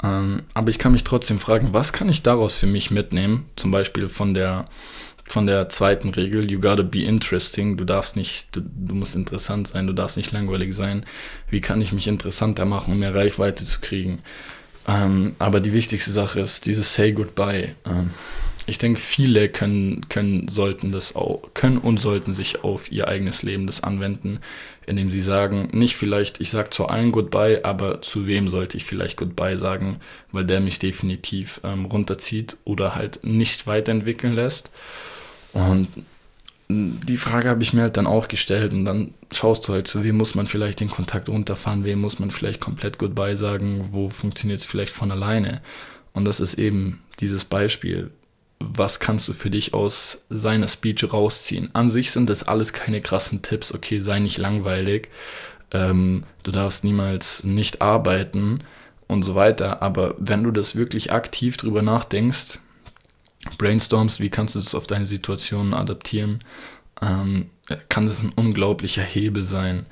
Ähm, 0.03 0.43
aber 0.55 0.71
ich 0.71 0.79
kann 0.79 0.93
mich 0.93 1.05
trotzdem 1.05 1.39
fragen, 1.39 1.73
was 1.73 1.93
kann 1.93 2.09
ich 2.09 2.23
daraus 2.23 2.57
für 2.57 2.67
mich 2.67 2.91
mitnehmen? 2.91 3.47
Zum 3.57 3.71
Beispiel 3.71 4.09
von 4.09 4.33
der, 4.33 4.67
von 5.25 5.47
der 5.47 5.69
zweiten 5.69 6.11
Regel, 6.11 6.51
you 6.51 6.61
gotta 6.61 6.83
be 6.83 7.03
interesting. 7.03 7.77
Du 7.77 7.85
darfst 7.85 8.17
nicht, 8.17 8.55
du, 8.55 8.61
du 8.61 8.95
musst 8.95 9.15
interessant 9.15 9.69
sein, 9.69 9.87
du 9.87 9.93
darfst 9.93 10.17
nicht 10.17 10.33
langweilig 10.33 10.75
sein. 10.75 11.05
Wie 11.49 11.61
kann 11.61 11.83
ich 11.83 11.93
mich 11.93 12.07
interessanter 12.07 12.65
machen, 12.65 12.93
um 12.93 13.01
mehr 13.01 13.15
Reichweite 13.15 13.65
zu 13.65 13.81
kriegen? 13.81 14.21
Ähm, 14.89 15.35
aber 15.39 15.61
die 15.61 15.73
wichtigste 15.73 16.13
Sache 16.13 16.41
ist 16.41 16.67
dieses 16.67 16.95
Say 16.95 17.13
Goodbye. 17.13 17.75
Ähm, 17.85 18.11
ich 18.71 18.79
denke, 18.79 19.01
viele 19.01 19.49
können, 19.49 20.09
können, 20.09 20.49
sollten 20.49 20.93
das 20.93 21.17
auch, 21.17 21.53
können 21.55 21.79
und 21.79 21.99
sollten 21.99 22.35
sich 22.35 22.63
auf 22.65 22.91
ihr 22.91 23.09
eigenes 23.09 23.43
Leben 23.43 23.67
das 23.67 23.83
anwenden, 23.83 24.39
indem 24.87 25.11
sie 25.11 25.21
sagen, 25.21 25.69
nicht 25.73 25.97
vielleicht, 25.97 26.41
ich 26.41 26.51
sage 26.51 26.71
zu 26.71 26.87
allen 26.87 27.13
Goodbye, 27.13 27.65
aber 27.65 28.01
zu 28.01 28.27
wem 28.27 28.49
sollte 28.49 28.77
ich 28.77 28.85
vielleicht 28.85 29.17
Goodbye 29.17 29.59
sagen, 29.59 30.01
weil 30.33 30.45
der 30.45 30.61
mich 30.61 30.79
definitiv 30.79 31.61
ähm, 31.65 31.85
runterzieht 31.85 32.57
oder 32.65 32.95
halt 32.95 33.25
nicht 33.25 33.67
weiterentwickeln 33.67 34.35
lässt. 34.35 34.71
Und 35.53 35.89
die 36.69 37.17
Frage 37.17 37.49
habe 37.49 37.63
ich 37.63 37.73
mir 37.73 37.83
halt 37.83 37.97
dann 37.97 38.07
auch 38.07 38.29
gestellt 38.29 38.73
und 38.73 38.85
dann 38.85 39.15
schaust 39.33 39.67
du 39.67 39.73
halt, 39.73 39.89
zu 39.89 40.05
wem 40.05 40.17
muss 40.17 40.37
man 40.37 40.47
vielleicht 40.47 40.79
den 40.79 40.91
Kontakt 40.91 41.29
runterfahren, 41.29 41.85
wem 41.85 42.01
muss 42.01 42.21
man 42.21 42.31
vielleicht 42.31 42.61
komplett 42.61 42.99
Goodbye 42.99 43.37
sagen, 43.37 43.89
wo 43.91 44.09
funktioniert 44.09 44.61
es 44.61 44.67
vielleicht 44.67 44.93
von 44.93 45.11
alleine. 45.11 45.61
Und 46.13 46.25
das 46.25 46.39
ist 46.39 46.55
eben 46.55 47.01
dieses 47.19 47.45
Beispiel 47.45 48.11
was 48.61 49.01
kannst 49.01 49.27
du 49.27 49.33
für 49.33 49.51
dich 49.51 49.75
aus 49.75 50.23
seiner 50.29 50.69
Speech 50.69 51.13
rausziehen? 51.13 51.71
An 51.73 51.91
sich 51.91 52.11
sind 52.11 52.29
das 52.29 52.47
alles 52.47 52.73
keine 52.73 53.01
krassen 53.01 53.43
Tipps. 53.43 53.75
Okay, 53.75 54.01
sei 54.01 54.19
nicht 54.19 54.39
langweilig. 54.39 55.09
Ähm, 55.73 56.25
du 56.43 56.51
darfst 56.51 56.85
niemals 56.85 57.43
nicht 57.43 57.81
arbeiten 57.81 58.63
und 59.09 59.23
so 59.23 59.35
weiter. 59.35 59.83
Aber 59.83 60.15
wenn 60.19 60.45
du 60.45 60.51
das 60.51 60.77
wirklich 60.77 61.11
aktiv 61.13 61.57
drüber 61.57 61.81
nachdenkst, 61.81 62.59
brainstormst, 63.57 64.21
wie 64.21 64.31
kannst 64.31 64.55
du 64.55 64.59
das 64.59 64.75
auf 64.75 64.87
deine 64.87 65.07
Situation 65.07 65.73
adaptieren, 65.73 66.45
ähm, 67.01 67.49
kann 67.89 68.07
das 68.07 68.23
ein 68.23 68.33
unglaublicher 68.37 69.03
Hebel 69.03 69.45
sein. 69.45 69.87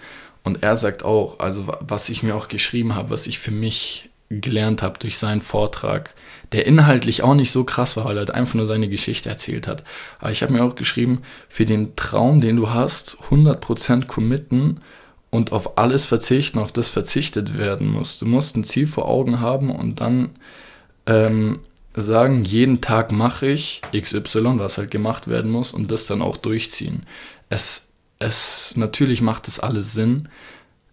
Und 0.44 0.62
er 0.62 0.76
sagt 0.76 1.04
auch, 1.04 1.40
also 1.40 1.66
was 1.80 2.10
ich 2.10 2.22
mir 2.22 2.36
auch 2.36 2.48
geschrieben 2.48 2.94
habe, 2.94 3.10
was 3.10 3.26
ich 3.26 3.38
für 3.38 3.50
mich 3.50 4.10
gelernt 4.30 4.82
habe 4.82 4.98
durch 4.98 5.18
seinen 5.18 5.40
Vortrag, 5.40 6.14
der 6.52 6.66
inhaltlich 6.66 7.22
auch 7.22 7.34
nicht 7.34 7.50
so 7.50 7.64
krass 7.64 7.96
war, 7.96 8.04
weil 8.04 8.16
er 8.16 8.20
halt 8.20 8.30
einfach 8.30 8.54
nur 8.54 8.66
seine 8.66 8.88
Geschichte 8.88 9.28
erzählt 9.28 9.66
hat. 9.66 9.84
Aber 10.18 10.30
ich 10.30 10.42
habe 10.42 10.52
mir 10.52 10.62
auch 10.64 10.74
geschrieben, 10.74 11.22
für 11.48 11.64
den 11.64 11.96
Traum, 11.96 12.40
den 12.40 12.56
du 12.56 12.70
hast, 12.70 13.18
100% 13.30 14.06
committen 14.06 14.80
und 15.30 15.52
auf 15.52 15.78
alles 15.78 16.04
verzichten, 16.04 16.58
auf 16.58 16.72
das 16.72 16.90
verzichtet 16.90 17.56
werden 17.56 17.88
muss. 17.90 18.18
Du 18.18 18.26
musst 18.26 18.56
ein 18.56 18.64
Ziel 18.64 18.86
vor 18.86 19.08
Augen 19.08 19.40
haben 19.40 19.70
und 19.70 20.00
dann 20.00 20.30
ähm, 21.06 21.60
sagen, 21.94 22.44
jeden 22.44 22.80
Tag 22.80 23.12
mache 23.12 23.46
ich 23.46 23.82
XY, 23.96 24.58
was 24.58 24.78
halt 24.78 24.90
gemacht 24.90 25.28
werden 25.28 25.50
muss 25.50 25.72
und 25.72 25.90
das 25.90 26.06
dann 26.06 26.22
auch 26.22 26.36
durchziehen. 26.36 27.04
Es, 27.48 27.88
es, 28.18 28.76
natürlich 28.76 29.22
macht 29.22 29.46
das 29.46 29.58
alles 29.58 29.92
Sinn, 29.92 30.28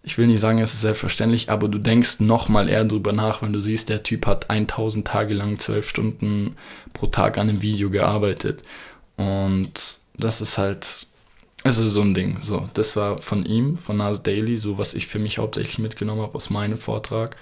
ich 0.06 0.18
will 0.18 0.28
nicht 0.28 0.38
sagen, 0.38 0.60
es 0.60 0.72
ist 0.72 0.82
selbstverständlich, 0.82 1.50
aber 1.50 1.66
du 1.66 1.78
denkst 1.78 2.20
noch 2.20 2.48
mal 2.48 2.68
eher 2.68 2.84
drüber 2.84 3.12
nach, 3.12 3.42
wenn 3.42 3.52
du 3.52 3.58
siehst, 3.58 3.88
der 3.88 4.04
Typ 4.04 4.24
hat 4.26 4.48
1000 4.48 5.04
Tage 5.04 5.34
lang 5.34 5.58
12 5.58 5.88
Stunden 5.88 6.56
pro 6.92 7.08
Tag 7.08 7.38
an 7.38 7.48
einem 7.48 7.60
Video 7.60 7.90
gearbeitet. 7.90 8.62
Und 9.16 9.98
das 10.16 10.40
ist 10.40 10.58
halt, 10.58 11.08
also 11.64 11.88
so 11.88 12.02
ein 12.02 12.14
Ding. 12.14 12.38
So, 12.40 12.68
das 12.74 12.94
war 12.94 13.18
von 13.18 13.44
ihm, 13.44 13.76
von 13.76 13.96
Nas 13.96 14.22
Daily, 14.22 14.56
so 14.56 14.78
was 14.78 14.94
ich 14.94 15.08
für 15.08 15.18
mich 15.18 15.38
hauptsächlich 15.38 15.80
mitgenommen 15.80 16.22
habe 16.22 16.36
aus 16.36 16.50
meinem 16.50 16.78
Vortrag. 16.78 17.36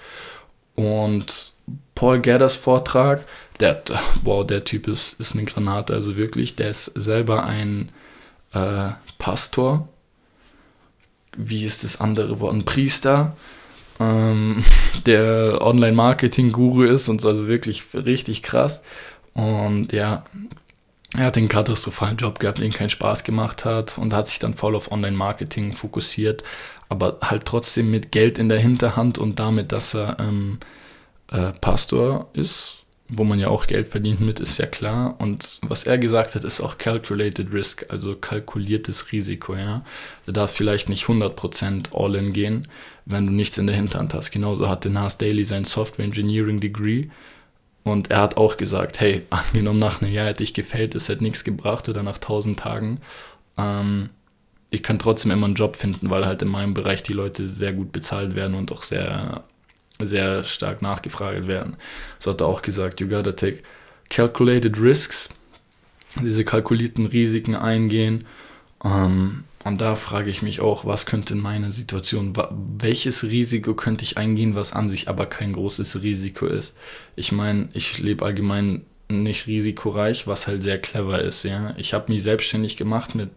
Und 0.73 1.53
Paul 1.93 2.19
Gedders 2.19 2.55
Vortrag, 2.55 3.27
der, 3.59 3.83
wow, 4.23 4.45
der 4.45 4.63
Typ 4.63 4.87
ist, 4.87 5.19
ist 5.19 5.35
eine 5.35 5.45
Granate, 5.45 5.93
also 5.93 6.15
wirklich, 6.17 6.55
der 6.55 6.71
ist 6.71 6.85
selber 6.95 7.45
ein 7.45 7.89
äh, 8.53 8.89
Pastor 9.19 9.87
wie 11.37 11.65
ist 11.65 11.83
das 11.83 11.99
andere 11.99 12.39
Wort, 12.39 12.53
ein 12.53 12.65
Priester, 12.65 13.35
ähm, 13.99 14.63
der 15.05 15.59
Online-Marketing-Guru 15.61 16.83
ist 16.83 17.09
und 17.09 17.21
so, 17.21 17.29
also 17.29 17.47
wirklich 17.47 17.83
richtig 17.93 18.43
krass. 18.43 18.81
Und 19.33 19.91
ja, 19.91 20.23
er 21.15 21.25
hat 21.25 21.37
einen 21.37 21.49
katastrophalen 21.49 22.17
Job 22.17 22.39
gehabt, 22.39 22.59
den 22.59 22.71
keinen 22.71 22.89
Spaß 22.89 23.23
gemacht 23.23 23.65
hat 23.65 23.97
und 23.97 24.13
hat 24.13 24.27
sich 24.27 24.39
dann 24.39 24.53
voll 24.53 24.75
auf 24.75 24.91
Online-Marketing 24.91 25.73
fokussiert, 25.73 26.43
aber 26.89 27.17
halt 27.21 27.45
trotzdem 27.45 27.91
mit 27.91 28.11
Geld 28.11 28.37
in 28.37 28.49
der 28.49 28.59
Hinterhand 28.59 29.17
und 29.17 29.39
damit, 29.39 29.71
dass 29.71 29.93
er 29.93 30.17
ähm, 30.19 30.59
äh, 31.31 31.51
Pastor 31.61 32.29
ist 32.33 32.84
wo 33.07 33.23
man 33.23 33.39
ja 33.39 33.49
auch 33.49 33.67
Geld 33.67 33.87
verdient 33.87 34.21
mit, 34.21 34.39
ist 34.39 34.57
ja 34.57 34.65
klar. 34.65 35.15
Und 35.19 35.59
was 35.61 35.83
er 35.83 35.97
gesagt 35.97 36.33
hat, 36.33 36.43
ist 36.43 36.59
auch 36.59 36.77
Calculated 36.77 37.53
Risk, 37.53 37.85
also 37.89 38.15
kalkuliertes 38.15 39.11
Risiko. 39.11 39.55
Ja? 39.55 39.85
Du 40.25 40.31
darfst 40.31 40.57
vielleicht 40.57 40.89
nicht 40.89 41.05
100% 41.05 41.93
All-in 41.93 42.33
gehen, 42.33 42.67
wenn 43.05 43.27
du 43.27 43.31
nichts 43.31 43.59
in 43.59 43.67
der 43.67 43.75
Hinterhand 43.75 44.13
hast. 44.15 44.31
Genauso 44.31 44.69
hatte 44.69 44.89
Nas 44.89 45.19
Daily 45.19 45.43
sein 45.43 45.65
Software 45.65 46.05
Engineering 46.05 46.59
Degree. 46.59 47.07
Und 47.83 48.09
er 48.09 48.21
hat 48.21 48.37
auch 48.37 48.57
gesagt, 48.57 48.99
hey, 48.99 49.21
angenommen 49.29 49.79
nach 49.79 50.01
einem 50.01 50.11
Jahr 50.11 50.27
hätte 50.27 50.43
ich 50.43 50.55
gefällt, 50.55 50.95
es 50.95 51.07
hätte 51.07 51.23
nichts 51.23 51.43
gebracht 51.43 51.87
oder 51.87 52.01
nach 52.01 52.15
1000 52.15 52.59
Tagen. 52.59 53.01
Ähm, 53.57 54.09
ich 54.71 54.81
kann 54.81 54.97
trotzdem 54.97 55.31
immer 55.31 55.45
einen 55.45 55.55
Job 55.55 55.75
finden, 55.75 56.09
weil 56.09 56.25
halt 56.25 56.41
in 56.41 56.47
meinem 56.47 56.73
Bereich 56.73 57.03
die 57.03 57.13
Leute 57.13 57.49
sehr 57.49 57.71
gut 57.71 57.91
bezahlt 57.91 58.35
werden 58.35 58.55
und 58.55 58.71
auch 58.71 58.81
sehr 58.81 59.43
sehr 60.01 60.43
stark 60.43 60.81
nachgefragt 60.81 61.47
werden. 61.47 61.77
So 62.19 62.31
hat 62.31 62.41
er 62.41 62.47
auch 62.47 62.61
gesagt, 62.61 62.99
you 62.99 63.07
gotta 63.07 63.31
take 63.31 63.63
calculated 64.09 64.79
risks, 64.79 65.29
diese 66.21 66.43
kalkulierten 66.43 67.05
Risiken 67.05 67.55
eingehen. 67.55 68.25
Ähm, 68.83 69.45
und 69.63 69.81
da 69.81 69.95
frage 69.95 70.29
ich 70.29 70.43
mich 70.43 70.59
auch, 70.59 70.85
was 70.85 71.07
könnte 71.07 71.33
in 71.33 71.39
meiner 71.39 71.71
Situation, 71.71 72.33
welches 72.77 73.23
Risiko 73.23 73.73
könnte 73.73 74.03
ich 74.03 74.17
eingehen, 74.17 74.53
was 74.53 74.73
an 74.73 74.89
sich 74.89 75.09
aber 75.09 75.25
kein 75.25 75.53
großes 75.53 76.03
Risiko 76.03 76.45
ist. 76.45 76.77
Ich 77.15 77.31
meine, 77.31 77.69
ich 77.73 77.97
lebe 77.97 78.23
allgemein 78.23 78.85
nicht 79.09 79.47
risikoreich, 79.47 80.27
was 80.27 80.45
halt 80.45 80.63
sehr 80.63 80.79
clever 80.79 81.19
ist, 81.19 81.43
ja. 81.43 81.73
Ich 81.77 81.93
habe 81.93 82.11
mich 82.11 82.21
selbstständig 82.21 82.77
gemacht 82.77 83.15
mit, 83.15 83.31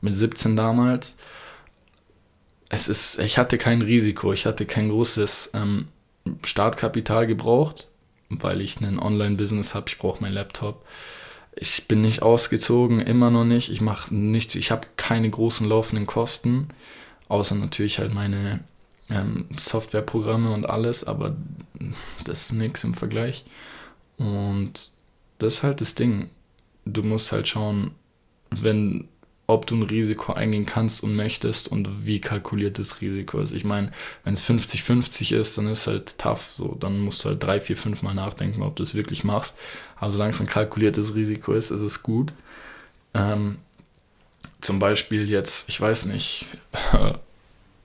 mit 0.00 0.14
17 0.14 0.56
damals. 0.56 1.16
Es 2.68 2.88
ist, 2.88 3.18
ich 3.18 3.36
hatte 3.36 3.58
kein 3.58 3.82
Risiko, 3.82 4.32
ich 4.32 4.46
hatte 4.46 4.66
kein 4.66 4.88
großes 4.88 5.50
ähm, 5.54 5.88
Startkapital 6.44 7.26
gebraucht, 7.26 7.88
weil 8.28 8.60
ich 8.60 8.80
ein 8.80 8.98
Online-Business 8.98 9.74
habe. 9.74 9.88
Ich 9.88 9.98
brauche 9.98 10.22
meinen 10.22 10.34
Laptop. 10.34 10.84
Ich 11.54 11.86
bin 11.86 12.00
nicht 12.00 12.22
ausgezogen, 12.22 13.00
immer 13.00 13.30
noch 13.30 13.44
nicht. 13.44 13.70
Ich 13.70 13.80
mache 13.80 14.14
nicht, 14.14 14.54
ich 14.54 14.70
habe 14.70 14.86
keine 14.96 15.28
großen 15.28 15.68
laufenden 15.68 16.06
Kosten, 16.06 16.68
außer 17.28 17.54
natürlich 17.54 17.98
halt 17.98 18.14
meine 18.14 18.60
ähm, 19.10 19.48
Softwareprogramme 19.58 20.50
und 20.52 20.64
alles, 20.64 21.04
aber 21.04 21.36
das 22.24 22.46
ist 22.46 22.52
nichts 22.52 22.84
im 22.84 22.94
Vergleich. 22.94 23.44
Und 24.16 24.92
das 25.38 25.54
ist 25.54 25.62
halt 25.62 25.80
das 25.80 25.94
Ding. 25.94 26.30
Du 26.84 27.02
musst 27.02 27.32
halt 27.32 27.48
schauen, 27.48 27.92
wenn 28.50 29.08
ob 29.52 29.66
du 29.66 29.74
ein 29.74 29.82
Risiko 29.82 30.32
eingehen 30.32 30.66
kannst 30.66 31.02
und 31.02 31.14
möchtest 31.14 31.68
und 31.68 32.06
wie 32.06 32.20
kalkuliert 32.20 32.78
das 32.78 33.00
Risiko 33.00 33.40
ist. 33.40 33.52
Ich 33.52 33.64
meine, 33.64 33.92
wenn 34.24 34.34
es 34.34 34.48
50-50 34.48 35.34
ist, 35.34 35.58
dann 35.58 35.68
ist 35.68 35.86
halt 35.86 36.18
tough. 36.18 36.52
So, 36.54 36.76
dann 36.78 37.00
musst 37.00 37.24
du 37.24 37.30
halt 37.30 37.42
drei, 37.42 37.60
vier, 37.60 37.76
fünf 37.76 38.02
Mal 38.02 38.14
nachdenken, 38.14 38.62
ob 38.62 38.76
du 38.76 38.82
es 38.82 38.94
wirklich 38.94 39.24
machst. 39.24 39.54
Aber 39.96 40.10
solange 40.10 40.32
es 40.32 40.40
ein 40.40 40.46
kalkuliertes 40.46 41.14
Risiko 41.14 41.52
ist, 41.52 41.70
ist 41.70 41.82
es 41.82 42.02
gut. 42.02 42.32
Ähm, 43.14 43.58
zum 44.60 44.78
Beispiel 44.78 45.28
jetzt, 45.28 45.68
ich 45.68 45.80
weiß 45.80 46.06
nicht, 46.06 46.46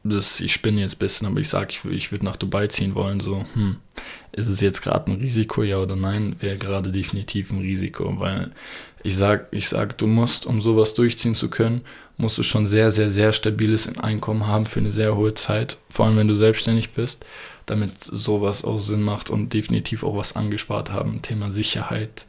das, 0.04 0.40
ich 0.40 0.54
spinne 0.54 0.82
jetzt 0.82 0.96
ein 0.96 1.00
bisschen, 1.00 1.28
aber 1.28 1.40
ich 1.40 1.50
sage, 1.50 1.72
ich, 1.72 1.86
ich 1.86 2.12
würde 2.12 2.26
nach 2.26 2.38
Dubai 2.38 2.68
ziehen 2.68 2.96
wollen, 2.96 3.20
so, 3.20 3.44
hm, 3.54 3.78
ist 4.32 4.48
es 4.48 4.62
jetzt 4.62 4.82
gerade 4.82 5.12
ein 5.12 5.18
Risiko, 5.18 5.64
ja 5.64 5.78
oder 5.78 5.96
nein? 5.96 6.36
Wäre 6.40 6.58
gerade 6.58 6.92
definitiv 6.92 7.52
ein 7.52 7.60
Risiko, 7.60 8.20
weil 8.20 8.52
ich 9.04 9.16
sage, 9.16 9.48
ich 9.52 9.70
sag, 9.70 9.98
du 9.98 10.08
musst, 10.08 10.46
um 10.46 10.62
sowas 10.62 10.94
durchziehen 10.94 11.36
zu 11.36 11.50
können, 11.50 11.82
musst 12.18 12.38
du 12.38 12.44
schon 12.44 12.68
sehr, 12.68 12.92
sehr, 12.92 13.10
sehr 13.10 13.32
stabiles 13.32 13.88
Einkommen 13.98 14.48
haben 14.48 14.66
für 14.66 14.80
eine 14.80 14.92
sehr 14.92 15.16
hohe 15.16 15.34
Zeit, 15.34 15.78
vor 15.90 16.06
allem 16.06 16.18
wenn 16.18 16.28
du 16.28 16.36
selbstständig 16.36 16.92
bist, 16.94 17.26
damit 17.66 18.04
sowas 18.04 18.64
auch 18.64 18.80
Sinn 18.80 19.04
macht 19.04 19.30
und 19.30 19.54
definitiv 19.54 20.04
auch 20.04 20.16
was 20.16 20.36
angespart 20.36 20.92
haben, 20.92 21.22
Thema 21.22 21.52
Sicherheit. 21.52 22.26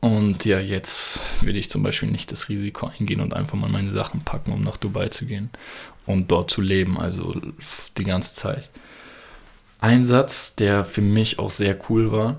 Und 0.00 0.44
ja, 0.44 0.58
jetzt 0.58 1.20
will 1.42 1.56
ich 1.56 1.70
zum 1.70 1.82
Beispiel 1.82 2.10
nicht 2.10 2.32
das 2.32 2.48
Risiko 2.48 2.90
eingehen 2.98 3.20
und 3.20 3.34
einfach 3.34 3.56
mal 3.56 3.70
meine 3.70 3.90
Sachen 3.90 4.22
packen, 4.22 4.52
um 4.52 4.62
nach 4.64 4.76
Dubai 4.76 5.08
zu 5.08 5.26
gehen 5.26 5.50
und 6.06 6.30
dort 6.30 6.50
zu 6.50 6.60
leben, 6.60 6.98
also 6.98 7.40
die 7.96 8.04
ganze 8.04 8.34
Zeit. 8.34 8.68
Ein 9.80 10.04
Satz, 10.04 10.56
der 10.56 10.84
für 10.84 11.02
mich 11.02 11.38
auch 11.38 11.50
sehr 11.50 11.78
cool 11.88 12.12
war, 12.12 12.38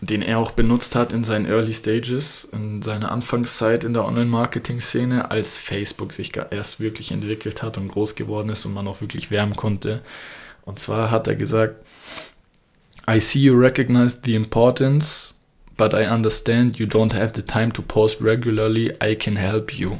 den 0.00 0.22
er 0.22 0.38
auch 0.38 0.52
benutzt 0.52 0.94
hat 0.94 1.12
in 1.12 1.24
seinen 1.24 1.46
Early 1.46 1.74
Stages, 1.74 2.48
in 2.52 2.80
seiner 2.80 3.12
Anfangszeit 3.12 3.84
in 3.84 3.92
der 3.92 4.06
Online-Marketing-Szene, 4.06 5.30
als 5.30 5.58
Facebook 5.58 6.12
sich 6.12 6.32
erst 6.50 6.80
wirklich 6.80 7.12
entwickelt 7.12 7.62
hat 7.62 7.76
und 7.76 7.88
groß 7.88 8.14
geworden 8.14 8.48
ist 8.48 8.64
und 8.64 8.72
man 8.72 8.88
auch 8.88 9.00
wirklich 9.02 9.30
wärmen 9.30 9.56
konnte. 9.56 10.00
Und 10.64 10.78
zwar 10.78 11.10
hat 11.10 11.26
er 11.26 11.36
gesagt, 11.36 11.84
I 13.10 13.20
see 13.20 13.40
you 13.40 13.58
recognize 13.58 14.18
the 14.24 14.34
importance, 14.34 15.34
but 15.76 15.92
I 15.92 16.06
understand 16.06 16.78
you 16.78 16.86
don't 16.86 17.14
have 17.14 17.32
the 17.34 17.42
time 17.42 17.72
to 17.72 17.82
post 17.82 18.22
regularly, 18.22 18.94
I 19.02 19.16
can 19.16 19.36
help 19.36 19.72
you. 19.74 19.98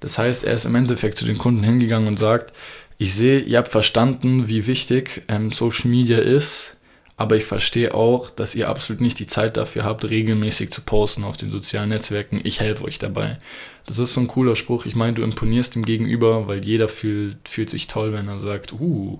Das 0.00 0.18
heißt, 0.18 0.44
er 0.44 0.54
ist 0.54 0.64
im 0.64 0.74
Endeffekt 0.74 1.18
zu 1.18 1.24
den 1.24 1.38
Kunden 1.38 1.62
hingegangen 1.62 2.08
und 2.08 2.18
sagt, 2.18 2.52
ich 2.98 3.14
sehe, 3.14 3.40
ihr 3.40 3.58
habt 3.58 3.68
verstanden, 3.68 4.48
wie 4.48 4.66
wichtig 4.66 5.22
ähm, 5.28 5.52
Social 5.52 5.90
Media 5.90 6.18
ist, 6.18 6.76
aber 7.20 7.36
ich 7.36 7.44
verstehe 7.44 7.92
auch, 7.92 8.30
dass 8.30 8.54
ihr 8.54 8.70
absolut 8.70 9.02
nicht 9.02 9.18
die 9.18 9.26
Zeit 9.26 9.58
dafür 9.58 9.84
habt, 9.84 10.08
regelmäßig 10.08 10.70
zu 10.70 10.80
posten 10.80 11.22
auf 11.22 11.36
den 11.36 11.50
sozialen 11.50 11.90
Netzwerken. 11.90 12.40
Ich 12.44 12.60
helfe 12.60 12.84
euch 12.84 12.98
dabei. 12.98 13.36
Das 13.84 13.98
ist 13.98 14.14
so 14.14 14.22
ein 14.22 14.26
cooler 14.26 14.56
Spruch. 14.56 14.86
Ich 14.86 14.94
meine, 14.94 15.12
du 15.12 15.22
imponierst 15.22 15.74
dem 15.74 15.84
Gegenüber, 15.84 16.48
weil 16.48 16.64
jeder 16.64 16.88
fühlt, 16.88 17.36
fühlt 17.46 17.68
sich 17.68 17.88
toll, 17.88 18.14
wenn 18.14 18.26
er 18.26 18.38
sagt, 18.38 18.72
uh, 18.72 19.18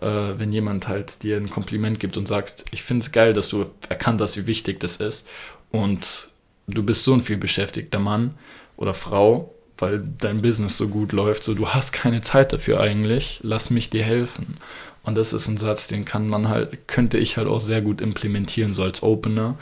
äh, 0.00 0.06
wenn 0.06 0.52
jemand 0.52 0.86
halt 0.86 1.24
dir 1.24 1.36
ein 1.36 1.50
Kompliment 1.50 1.98
gibt 1.98 2.16
und 2.16 2.28
sagt, 2.28 2.64
ich 2.70 2.84
finde 2.84 3.02
es 3.02 3.10
geil, 3.10 3.32
dass 3.32 3.48
du 3.48 3.64
erkannt 3.88 4.20
hast, 4.20 4.36
wie 4.36 4.46
wichtig 4.46 4.78
das 4.78 4.98
ist. 4.98 5.26
Und 5.72 6.28
du 6.68 6.84
bist 6.84 7.02
so 7.02 7.12
ein 7.12 7.22
viel 7.22 7.38
beschäftigter 7.38 7.98
Mann 7.98 8.34
oder 8.76 8.94
Frau 8.94 9.52
weil 9.78 10.00
dein 10.18 10.42
Business 10.42 10.76
so 10.76 10.86
gut 10.86 11.10
läuft, 11.10 11.42
so 11.42 11.54
du 11.54 11.70
hast 11.70 11.92
keine 11.92 12.20
Zeit 12.22 12.52
dafür 12.52 12.78
eigentlich, 12.78 13.40
lass 13.42 13.68
mich 13.68 13.90
dir 13.90 14.04
helfen. 14.04 14.58
Und 15.04 15.16
das 15.16 15.32
ist 15.32 15.48
ein 15.48 15.56
Satz, 15.56 15.88
den 15.88 16.04
kann 16.04 16.28
man 16.28 16.48
halt, 16.48 16.86
könnte 16.86 17.18
ich 17.18 17.36
halt 17.36 17.48
auch 17.48 17.60
sehr 17.60 17.80
gut 17.80 18.00
implementieren, 18.00 18.72
so 18.72 18.82
als 18.82 19.02
Opener. 19.02 19.56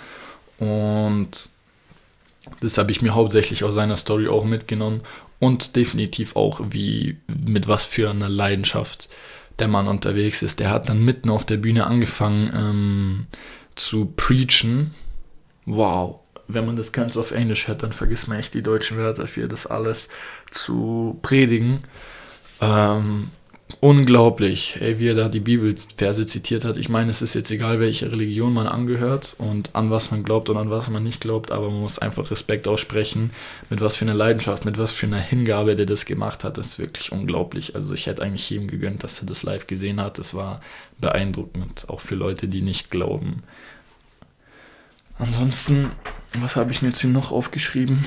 Und 0.59 1.49
das 2.61 2.79
habe 2.79 2.93
ich 2.93 3.03
mir 3.03 3.15
hauptsächlich 3.15 3.65
aus 3.65 3.75
seiner 3.75 3.97
Story 3.97 4.29
auch 4.29 4.45
mitgenommen 4.45 5.01
und 5.39 5.77
definitiv 5.77 6.37
auch, 6.37 6.61
wie, 6.71 7.19
mit 7.27 7.69
was 7.69 7.85
für 7.85 8.11
einer 8.11 8.29
Leidenschaft 8.29 9.09
der 9.59 9.69
Mann 9.69 9.89
unterwegs 9.89 10.43
ist. 10.43 10.61
Der 10.61 10.71
hat 10.71 10.89
dann 10.89 11.05
mitten 11.05 11.31
auf 11.31 11.45
der 11.45 11.57
Bühne 11.57 11.87
angefangen 11.87 12.51
ähm, 12.55 13.27
zu 13.75 14.07
preachen. 14.07 14.95
Wow, 15.65 16.21
wenn 16.49 16.67
man 16.67 16.77
das 16.77 16.93
Ganze 16.93 17.21
auf 17.21 17.31
Englisch 17.31 17.69
hört, 17.69 17.83
dann 17.83 17.93
vergisst 17.93 18.29
man 18.29 18.39
echt 18.39 18.55
die 18.55 18.63
deutschen 18.63 18.99
Wörter 18.99 19.27
für 19.27 19.49
das 19.49 19.67
alles 19.67 20.09
zu 20.51 21.19
predigen. 21.23 21.83
Ähm, 22.61 23.31
unglaublich, 23.81 24.79
ey, 24.81 24.99
wie 24.99 25.09
er 25.09 25.15
da 25.15 25.29
die 25.29 25.41
Bibelverse 25.41 26.27
zitiert 26.27 26.65
hat. 26.65 26.77
Ich 26.77 26.89
meine, 26.89 27.11
es 27.11 27.23
ist 27.23 27.35
jetzt 27.35 27.51
egal, 27.51 27.81
welche 27.81 28.11
Religion 28.11 28.53
man 28.53 28.67
angehört 28.67 29.35
und 29.39 29.75
an 29.75 29.91
was 29.91 30.11
man 30.11 30.25
glaubt 30.25 30.49
und 30.49 30.57
an 30.57 30.71
was 30.71 30.91
man 30.91 31.03
nicht 31.03 31.21
glaubt, 31.21 31.53
aber 31.53 31.71
man 31.71 31.81
muss 31.81 31.99
einfach 31.99 32.31
Respekt 32.31 32.69
aussprechen, 32.69 33.31
mit 33.69 33.81
was 33.81 33.97
für 33.97 34.05
einer 34.05 34.15
Leidenschaft, 34.15 34.65
mit 34.65 34.79
was 34.79 34.93
für 34.93 35.07
einer 35.07 35.21
Hingabe 35.21 35.77
der 35.77 35.87
das 35.87 36.07
gemacht 36.07 36.45
hat. 36.45 36.59
Das 36.59 36.69
ist 36.69 36.79
wirklich 36.79 37.13
unglaublich. 37.13 37.75
Also 37.75 37.95
ich 37.95 38.07
hätte 38.07 38.23
eigentlich 38.23 38.49
jedem 38.51 38.69
gegönnt, 38.69 39.05
dass 39.05 39.21
er 39.21 39.27
das 39.27 39.43
live 39.43 39.67
gesehen 39.67 40.01
hat. 40.01 40.19
Das 40.19 40.35
war 40.35 40.61
beeindruckend, 40.99 41.85
auch 41.89 42.01
für 42.01 42.15
Leute, 42.15 42.49
die 42.49 42.63
nicht 42.63 42.91
glauben. 42.91 43.43
Ansonsten, 45.19 45.91
was 46.35 46.57
habe 46.57 46.73
ich 46.73 46.83
mir 46.83 46.93
zu 46.93 47.07
ihm 47.07 47.13
noch 47.13 47.31
aufgeschrieben? 47.31 48.05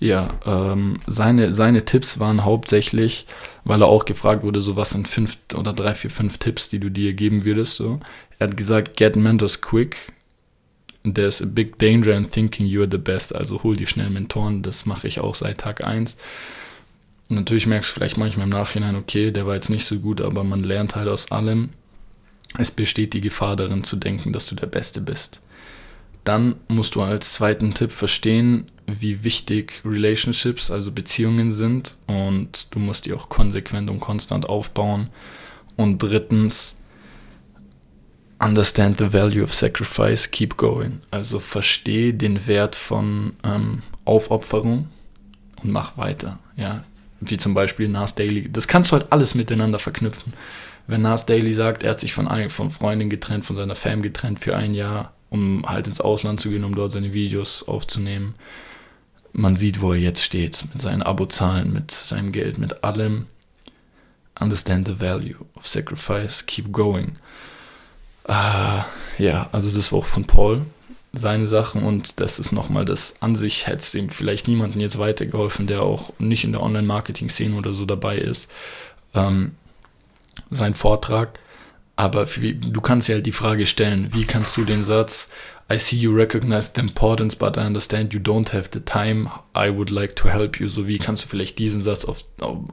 Ja, 0.00 0.28
ähm, 0.44 1.00
seine, 1.06 1.52
seine 1.52 1.84
Tipps 1.84 2.18
waren 2.18 2.44
hauptsächlich, 2.44 3.26
weil 3.64 3.82
er 3.82 3.88
auch 3.88 4.04
gefragt 4.04 4.42
wurde, 4.42 4.60
so 4.60 4.76
was 4.76 4.90
sind 4.90 5.08
fünf 5.08 5.38
oder 5.54 5.72
drei, 5.72 5.94
vier, 5.94 6.10
fünf 6.10 6.38
Tipps, 6.38 6.68
die 6.68 6.78
du 6.78 6.90
dir 6.90 7.14
geben 7.14 7.44
würdest. 7.44 7.76
So. 7.76 8.00
Er 8.38 8.48
hat 8.48 8.56
gesagt, 8.56 8.96
get 8.96 9.16
mentors 9.16 9.60
quick. 9.60 10.12
There's 11.04 11.42
a 11.42 11.46
big 11.46 11.78
danger 11.78 12.14
in 12.14 12.30
thinking 12.30 12.66
you're 12.66 12.90
the 12.90 12.98
best. 12.98 13.34
Also 13.34 13.62
hol 13.62 13.76
dir 13.76 13.86
schnell 13.86 14.10
Mentoren. 14.10 14.62
Das 14.62 14.86
mache 14.86 15.06
ich 15.06 15.20
auch 15.20 15.34
seit 15.34 15.58
Tag 15.58 15.84
1. 15.84 16.16
Natürlich 17.28 17.66
merkst 17.66 17.90
du 17.90 17.94
vielleicht 17.94 18.16
manchmal 18.16 18.44
im 18.44 18.50
Nachhinein, 18.50 18.96
okay, 18.96 19.30
der 19.30 19.46
war 19.46 19.54
jetzt 19.54 19.70
nicht 19.70 19.86
so 19.86 19.98
gut, 19.98 20.20
aber 20.20 20.44
man 20.44 20.60
lernt 20.60 20.94
halt 20.96 21.08
aus 21.08 21.30
allem 21.30 21.70
es 22.58 22.70
besteht 22.70 23.14
die 23.14 23.20
Gefahr 23.20 23.56
darin 23.56 23.84
zu 23.84 23.96
denken, 23.96 24.32
dass 24.32 24.46
du 24.46 24.54
der 24.54 24.66
Beste 24.66 25.00
bist. 25.00 25.40
Dann 26.22 26.56
musst 26.68 26.94
du 26.94 27.02
als 27.02 27.34
zweiten 27.34 27.74
Tipp 27.74 27.92
verstehen, 27.92 28.70
wie 28.86 29.24
wichtig 29.24 29.80
Relationships, 29.84 30.70
also 30.70 30.92
Beziehungen 30.92 31.52
sind 31.52 31.96
und 32.06 32.74
du 32.74 32.78
musst 32.78 33.06
die 33.06 33.12
auch 33.12 33.28
konsequent 33.28 33.90
und 33.90 34.00
konstant 34.00 34.48
aufbauen. 34.48 35.08
Und 35.76 35.98
drittens, 36.02 36.76
understand 38.38 38.98
the 38.98 39.12
value 39.12 39.42
of 39.42 39.54
sacrifice, 39.54 40.30
keep 40.30 40.56
going. 40.56 41.00
Also 41.10 41.40
versteh 41.40 42.12
den 42.12 42.46
Wert 42.46 42.76
von 42.76 43.34
ähm, 43.42 43.80
Aufopferung 44.04 44.88
und 45.62 45.70
mach 45.70 45.96
weiter. 45.96 46.38
Ja, 46.56 46.84
wie 47.20 47.38
zum 47.38 47.54
Beispiel 47.54 47.88
Nas 47.88 48.14
Daily. 48.14 48.50
Das 48.52 48.68
kannst 48.68 48.92
du 48.92 48.96
halt 48.96 49.10
alles 49.10 49.34
miteinander 49.34 49.78
verknüpfen 49.78 50.34
wenn 50.86 51.02
Nas 51.02 51.26
Daily 51.26 51.52
sagt, 51.52 51.82
er 51.82 51.90
hat 51.90 52.00
sich 52.00 52.12
von, 52.12 52.28
ein, 52.28 52.50
von 52.50 52.70
Freundin 52.70 53.10
getrennt, 53.10 53.46
von 53.46 53.56
seiner 53.56 53.74
Fam 53.74 54.02
getrennt 54.02 54.40
für 54.40 54.56
ein 54.56 54.74
Jahr, 54.74 55.14
um 55.30 55.64
halt 55.66 55.86
ins 55.86 56.00
Ausland 56.00 56.40
zu 56.40 56.50
gehen, 56.50 56.64
um 56.64 56.74
dort 56.74 56.92
seine 56.92 57.14
Videos 57.14 57.66
aufzunehmen. 57.66 58.34
Man 59.34 59.56
sieht, 59.56 59.80
wo 59.82 59.92
er 59.92 59.98
jetzt 59.98 60.22
steht, 60.22 60.64
mit 60.72 60.80
seinen 60.80 61.02
Abozahlen, 61.02 61.72
mit 61.72 61.90
seinem 61.90 62.32
Geld, 62.32 62.56
mit 62.58 62.82
allem. 62.84 63.26
Understand 64.40 64.88
the 64.88 65.00
value 65.00 65.36
of 65.54 65.66
sacrifice, 65.66 66.44
keep 66.46 66.72
going. 66.72 67.16
Uh, 68.26 68.82
ja, 69.18 69.48
also 69.52 69.70
das 69.70 69.92
war 69.92 69.98
auch 69.98 70.06
von 70.06 70.24
Paul 70.24 70.64
seine 71.16 71.46
Sachen 71.46 71.84
und 71.84 72.20
das 72.20 72.38
ist 72.38 72.52
nochmal 72.52 72.84
das 72.84 73.14
an 73.20 73.36
sich 73.36 73.66
hätte 73.66 73.78
es 73.78 73.94
ihm 73.94 74.08
vielleicht 74.08 74.48
niemanden 74.48 74.80
jetzt 74.80 74.98
weitergeholfen, 74.98 75.66
der 75.66 75.82
auch 75.82 76.12
nicht 76.18 76.44
in 76.44 76.52
der 76.52 76.62
Online-Marketing-Szene 76.62 77.54
oder 77.54 77.72
so 77.72 77.84
dabei 77.84 78.18
ist. 78.18 78.50
Ähm, 79.14 79.52
sein 80.50 80.74
Vortrag. 80.74 81.38
Aber 81.96 82.26
du 82.26 82.80
kannst 82.80 83.08
ja 83.08 83.14
halt 83.14 83.26
die 83.26 83.32
Frage 83.32 83.66
stellen, 83.66 84.08
wie 84.12 84.24
kannst 84.24 84.56
du 84.56 84.64
den 84.64 84.82
Satz 84.82 85.28
I 85.70 85.78
see 85.78 85.96
you 85.96 86.14
recognize 86.14 86.70
the 86.74 86.82
importance, 86.82 87.34
but 87.34 87.56
I 87.56 87.62
understand 87.62 88.12
you 88.12 88.20
don't 88.20 88.50
have 88.50 88.68
the 88.72 88.80
time. 88.80 89.30
I 89.54 89.70
would 89.70 89.90
like 89.90 90.14
to 90.16 90.28
help 90.28 90.60
you. 90.60 90.68
So 90.68 90.86
wie 90.86 90.98
kannst 90.98 91.24
du 91.24 91.28
vielleicht 91.28 91.58
diesen 91.58 91.82
Satz 91.82 92.04
auf, 92.04 92.22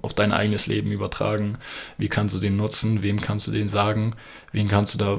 auf 0.02 0.14
dein 0.14 0.34
eigenes 0.34 0.68
Leben 0.68 0.92
übertragen? 0.92 1.58
Wie 1.98 2.10
kannst 2.10 2.36
du 2.36 2.40
den 2.40 2.58
nutzen? 2.58 3.02
Wem 3.02 3.22
kannst 3.22 3.48
du 3.48 3.52
den 3.52 3.70
sagen? 3.70 4.16
Wen 4.52 4.68
kannst 4.68 4.94
du 4.94 4.98
da 4.98 5.18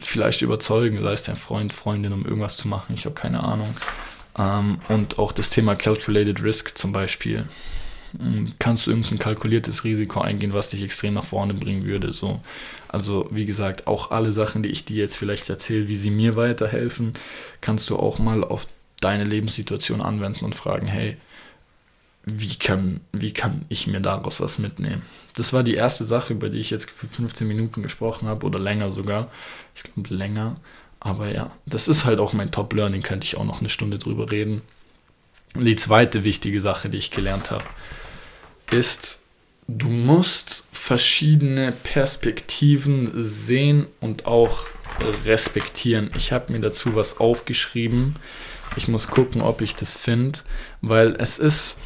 vielleicht 0.00 0.40
überzeugen? 0.40 0.96
Sei 0.96 1.12
es 1.12 1.22
dein 1.22 1.36
Freund, 1.36 1.74
Freundin, 1.74 2.14
um 2.14 2.24
irgendwas 2.24 2.56
zu 2.56 2.68
machen? 2.68 2.94
Ich 2.94 3.04
habe 3.04 3.14
keine 3.14 3.44
Ahnung. 3.44 3.76
Ähm, 4.38 4.78
und 4.88 5.18
auch 5.18 5.32
das 5.32 5.50
Thema 5.50 5.74
Calculated 5.74 6.42
Risk 6.42 6.78
zum 6.78 6.92
Beispiel. 6.92 7.44
Ähm, 8.18 8.54
kannst 8.58 8.86
du 8.86 8.92
irgendein 8.92 9.18
kalkuliertes 9.18 9.84
Risiko 9.84 10.22
eingehen, 10.22 10.54
was 10.54 10.68
dich 10.68 10.82
extrem 10.82 11.14
nach 11.14 11.24
vorne 11.24 11.52
bringen 11.52 11.84
würde. 11.84 12.14
So. 12.14 12.40
Also 12.88 13.28
wie 13.30 13.44
gesagt, 13.44 13.86
auch 13.86 14.10
alle 14.10 14.32
Sachen, 14.32 14.62
die 14.62 14.70
ich 14.70 14.84
dir 14.84 14.96
jetzt 14.96 15.16
vielleicht 15.16 15.48
erzähle, 15.48 15.88
wie 15.88 15.96
sie 15.96 16.10
mir 16.10 16.36
weiterhelfen, 16.36 17.14
kannst 17.60 17.88
du 17.90 17.96
auch 17.96 18.18
mal 18.18 18.42
auf 18.42 18.66
deine 19.00 19.24
Lebenssituation 19.24 20.00
anwenden 20.00 20.44
und 20.44 20.56
fragen, 20.56 20.86
hey, 20.86 21.16
wie 22.24 22.56
kann, 22.56 23.00
wie 23.12 23.32
kann 23.32 23.64
ich 23.68 23.86
mir 23.86 24.00
daraus 24.00 24.40
was 24.40 24.58
mitnehmen? 24.58 25.02
Das 25.36 25.52
war 25.52 25.62
die 25.62 25.74
erste 25.74 26.04
Sache, 26.04 26.34
über 26.34 26.48
die 26.48 26.58
ich 26.58 26.70
jetzt 26.70 26.90
für 26.90 27.08
15 27.08 27.46
Minuten 27.46 27.82
gesprochen 27.82 28.28
habe 28.28 28.44
oder 28.46 28.58
länger 28.58 28.92
sogar. 28.92 29.30
Ich 29.74 29.82
glaube 29.82 30.14
länger. 30.14 30.56
Aber 31.00 31.32
ja, 31.32 31.52
das 31.64 31.88
ist 31.88 32.04
halt 32.04 32.18
auch 32.18 32.32
mein 32.32 32.50
Top-Learning, 32.50 33.02
könnte 33.02 33.24
ich 33.24 33.36
auch 33.36 33.44
noch 33.44 33.60
eine 33.60 33.68
Stunde 33.68 33.98
drüber 33.98 34.30
reden. 34.30 34.62
Die 35.54 35.76
zweite 35.76 36.24
wichtige 36.24 36.60
Sache, 36.60 36.90
die 36.90 36.98
ich 36.98 37.10
gelernt 37.10 37.50
habe, 37.50 37.64
ist, 38.70 39.22
du 39.68 39.88
musst 39.88 40.64
verschiedene 40.72 41.72
Perspektiven 41.72 43.12
sehen 43.14 43.86
und 44.00 44.26
auch 44.26 44.60
respektieren. 45.24 46.10
Ich 46.16 46.32
habe 46.32 46.52
mir 46.52 46.60
dazu 46.60 46.96
was 46.96 47.20
aufgeschrieben. 47.20 48.16
Ich 48.76 48.88
muss 48.88 49.08
gucken, 49.08 49.42
ob 49.42 49.60
ich 49.60 49.74
das 49.74 49.96
finde, 49.96 50.40
weil 50.80 51.14
es 51.18 51.38
ist 51.38 51.76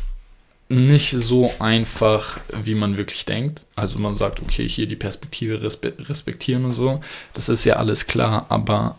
nicht 0.69 1.11
so 1.11 1.53
einfach, 1.59 2.39
wie 2.63 2.75
man 2.75 2.97
wirklich 2.97 3.27
denkt. 3.27 3.67
Also 3.75 3.99
man 3.99 4.17
sagt, 4.17 4.41
okay, 4.41 4.67
hier 4.67 4.87
die 4.87 4.97
Perspektive 4.97 5.61
respektieren 5.63 6.65
und 6.65 6.73
so. 6.73 7.01
Das 7.35 7.49
ist 7.49 7.65
ja 7.65 7.77
alles 7.77 8.07
klar, 8.07 8.47
aber 8.49 8.97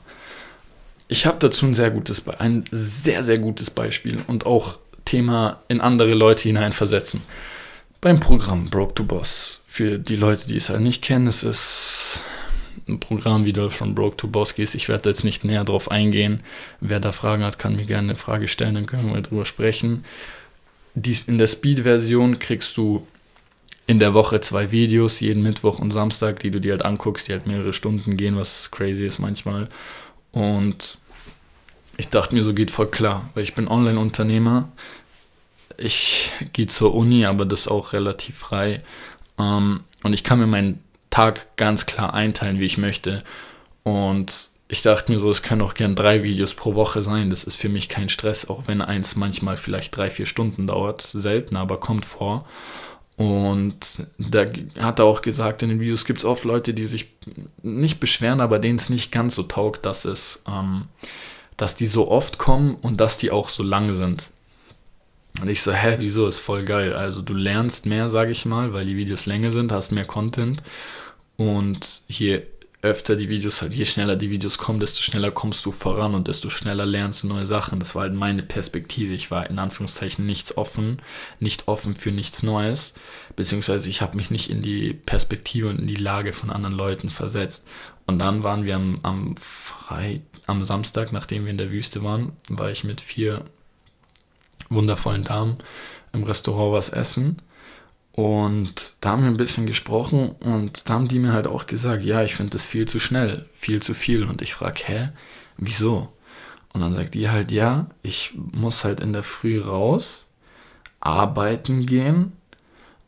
ich 1.07 1.25
habe 1.25 1.37
dazu 1.39 1.65
ein 1.65 1.73
sehr 1.73 1.89
gutes, 1.89 2.27
ein 2.39 2.65
sehr, 2.69 3.23
sehr 3.23 3.39
gutes 3.39 3.69
Beispiel 3.69 4.23
und 4.27 4.45
auch 4.45 4.77
Thema 5.05 5.61
in 5.67 5.81
andere 5.81 6.13
Leute 6.13 6.43
hineinversetzen. 6.43 7.21
Beim 8.03 8.19
Programm 8.19 8.69
Broke 8.69 8.95
to 8.95 9.05
Boss. 9.05 9.63
Für 9.65 9.97
die 9.97 10.17
Leute, 10.17 10.45
die 10.45 10.57
es 10.57 10.67
halt 10.67 10.81
nicht 10.81 11.01
kennen, 11.01 11.25
es 11.25 11.41
ist 11.41 12.19
ein 12.89 12.99
Programm, 12.99 13.45
wie 13.45 13.53
du 13.53 13.69
von 13.69 13.95
Broke 13.95 14.17
to 14.17 14.27
Boss 14.27 14.55
gehst. 14.55 14.75
Ich 14.75 14.89
werde 14.89 15.07
jetzt 15.07 15.23
nicht 15.23 15.45
näher 15.45 15.63
drauf 15.63 15.89
eingehen. 15.89 16.43
Wer 16.81 16.99
da 16.99 17.13
Fragen 17.13 17.45
hat, 17.45 17.59
kann 17.59 17.77
mir 17.77 17.85
gerne 17.85 18.09
eine 18.09 18.17
Frage 18.17 18.49
stellen, 18.49 18.75
dann 18.75 18.87
können 18.87 19.05
wir 19.05 19.13
mal 19.13 19.21
drüber 19.21 19.45
sprechen. 19.45 20.03
Dies, 20.95 21.21
in 21.27 21.37
der 21.37 21.47
Speed-Version 21.47 22.39
kriegst 22.39 22.75
du 22.75 23.07
in 23.87 23.99
der 23.99 24.13
Woche 24.13 24.41
zwei 24.41 24.71
Videos, 24.71 25.21
jeden 25.21 25.41
Mittwoch 25.41 25.79
und 25.79 25.91
Samstag, 25.91 26.41
die 26.41 26.51
du 26.51 26.59
dir 26.59 26.73
halt 26.73 26.83
anguckst, 26.83 27.29
die 27.29 27.31
halt 27.31 27.47
mehrere 27.47 27.71
Stunden 27.71 28.17
gehen, 28.17 28.35
was 28.35 28.69
crazy 28.69 29.07
ist 29.07 29.19
manchmal. 29.19 29.69
Und 30.33 30.97
ich 31.95 32.09
dachte 32.09 32.35
mir, 32.35 32.43
so 32.43 32.53
geht 32.53 32.69
voll 32.69 32.87
klar, 32.87 33.29
weil 33.33 33.43
ich 33.43 33.55
bin 33.55 33.69
Online-Unternehmer. 33.69 34.73
Ich 35.77 36.31
gehe 36.53 36.67
zur 36.67 36.93
Uni, 36.93 37.25
aber 37.25 37.45
das 37.45 37.67
auch 37.67 37.93
relativ 37.93 38.37
frei. 38.37 38.81
Ähm, 39.37 39.83
und 40.03 40.13
ich 40.13 40.23
kann 40.23 40.39
mir 40.39 40.47
meinen 40.47 40.83
Tag 41.09 41.55
ganz 41.57 41.85
klar 41.85 42.13
einteilen, 42.13 42.59
wie 42.59 42.65
ich 42.65 42.77
möchte. 42.77 43.23
Und 43.83 44.49
ich 44.67 44.81
dachte 44.81 45.11
mir 45.11 45.19
so, 45.19 45.29
es 45.29 45.43
können 45.43 45.61
auch 45.61 45.75
gern 45.75 45.95
drei 45.95 46.23
Videos 46.23 46.53
pro 46.53 46.73
Woche 46.73 47.03
sein. 47.03 47.29
Das 47.29 47.43
ist 47.43 47.55
für 47.55 47.69
mich 47.69 47.89
kein 47.89 48.09
Stress, 48.09 48.49
auch 48.49 48.63
wenn 48.67 48.81
eins 48.81 49.15
manchmal 49.15 49.57
vielleicht 49.57 49.95
drei, 49.95 50.09
vier 50.09 50.25
Stunden 50.25 50.67
dauert. 50.67 51.01
Selten, 51.01 51.57
aber 51.57 51.79
kommt 51.79 52.05
vor. 52.05 52.45
Und 53.15 53.77
da 54.17 54.45
hat 54.79 54.99
er 54.99 55.05
auch 55.05 55.21
gesagt, 55.21 55.61
in 55.61 55.69
den 55.69 55.79
Videos 55.79 56.05
gibt 56.05 56.19
es 56.19 56.25
oft 56.25 56.45
Leute, 56.45 56.73
die 56.73 56.85
sich 56.85 57.13
nicht 57.61 57.99
beschweren, 57.99 58.41
aber 58.41 58.57
denen 58.57 58.79
es 58.79 58.89
nicht 58.89 59.11
ganz 59.11 59.35
so 59.35 59.43
taugt, 59.43 59.85
dass 59.85 60.05
es, 60.05 60.41
ähm, 60.47 60.87
dass 61.55 61.75
die 61.75 61.87
so 61.87 62.09
oft 62.09 62.39
kommen 62.39 62.75
und 62.75 62.99
dass 62.99 63.19
die 63.19 63.29
auch 63.29 63.49
so 63.49 63.61
lang 63.61 63.93
sind. 63.93 64.31
Und 65.41 65.49
ich 65.49 65.61
so, 65.61 65.71
hä, 65.71 65.95
wieso 65.99 66.27
ist 66.27 66.39
voll 66.39 66.63
geil. 66.63 66.93
Also 66.93 67.21
du 67.21 67.33
lernst 67.33 67.85
mehr, 67.85 68.09
sage 68.09 68.31
ich 68.31 68.45
mal, 68.45 68.73
weil 68.73 68.85
die 68.85 68.97
Videos 68.97 69.25
länger 69.25 69.51
sind, 69.51 69.71
hast 69.71 69.91
mehr 69.91 70.05
Content. 70.05 70.61
Und 71.37 72.03
hier 72.07 72.43
öfter 72.83 73.15
die 73.15 73.29
Videos 73.29 73.61
halt, 73.61 73.73
je 73.73 73.85
schneller 73.85 74.17
die 74.17 74.29
Videos 74.29 74.57
kommen, 74.57 74.81
desto 74.81 75.01
schneller 75.01 75.31
kommst 75.31 75.65
du 75.65 75.71
voran 75.71 76.13
und 76.13 76.27
desto 76.27 76.49
schneller 76.49 76.85
lernst 76.85 77.23
du 77.23 77.27
neue 77.27 77.45
Sachen. 77.45 77.79
Das 77.79 77.95
war 77.95 78.03
halt 78.03 78.13
meine 78.13 78.43
Perspektive. 78.43 79.13
Ich 79.13 79.31
war 79.31 79.49
in 79.49 79.57
Anführungszeichen 79.57 80.25
nichts 80.25 80.57
offen, 80.57 81.01
nicht 81.39 81.69
offen 81.69 81.93
für 81.93 82.11
nichts 82.11 82.43
Neues, 82.43 82.93
beziehungsweise 83.37 83.89
ich 83.89 84.01
habe 84.01 84.17
mich 84.17 84.31
nicht 84.31 84.49
in 84.49 84.61
die 84.61 84.93
Perspektive 84.93 85.69
und 85.69 85.79
in 85.79 85.87
die 85.87 85.95
Lage 85.95 86.33
von 86.33 86.49
anderen 86.49 86.75
Leuten 86.75 87.09
versetzt. 87.09 87.65
Und 88.05 88.19
dann 88.19 88.43
waren 88.43 88.65
wir 88.65 88.75
am, 88.75 88.99
am, 89.03 89.37
Frei, 89.37 90.21
am 90.45 90.65
Samstag, 90.65 91.13
nachdem 91.13 91.45
wir 91.45 91.51
in 91.51 91.57
der 91.57 91.71
Wüste 91.71 92.03
waren, 92.03 92.33
war 92.49 92.69
ich 92.69 92.83
mit 92.83 92.99
vier 92.99 93.45
wundervollen 94.69 95.23
Damen 95.23 95.57
im 96.13 96.23
Restaurant 96.23 96.73
was 96.73 96.89
essen. 96.89 97.41
Und 98.13 98.93
da 99.01 99.11
haben 99.11 99.23
wir 99.23 99.29
ein 99.29 99.37
bisschen 99.37 99.65
gesprochen 99.65 100.35
und 100.39 100.87
da 100.87 100.93
haben 100.93 101.07
die 101.07 101.17
mir 101.17 101.33
halt 101.33 101.47
auch 101.47 101.65
gesagt, 101.65 102.03
ja, 102.03 102.23
ich 102.23 102.35
finde 102.35 102.51
das 102.51 102.65
viel 102.65 102.87
zu 102.87 102.99
schnell, 102.99 103.47
viel 103.51 103.81
zu 103.81 103.95
viel. 103.95 104.23
Und 104.23 104.43
ich 104.43 104.53
frage, 104.53 104.83
hä, 104.85 105.09
wieso? 105.57 106.13
Und 106.73 106.81
dann 106.81 106.93
sagt 106.93 107.15
die 107.15 107.29
halt, 107.29 107.51
ja, 107.51 107.87
ich 108.03 108.33
muss 108.35 108.83
halt 108.83 108.99
in 108.99 109.13
der 109.13 109.23
Früh 109.23 109.59
raus, 109.59 110.27
arbeiten 110.99 111.87
gehen, 111.87 112.33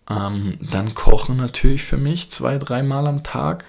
ähm, 0.09 0.57
dann 0.59 0.93
kochen 0.93 1.37
natürlich 1.37 1.83
für 1.83 1.97
mich 1.97 2.31
zwei, 2.31 2.57
dreimal 2.57 3.07
am 3.07 3.23
Tag. 3.23 3.65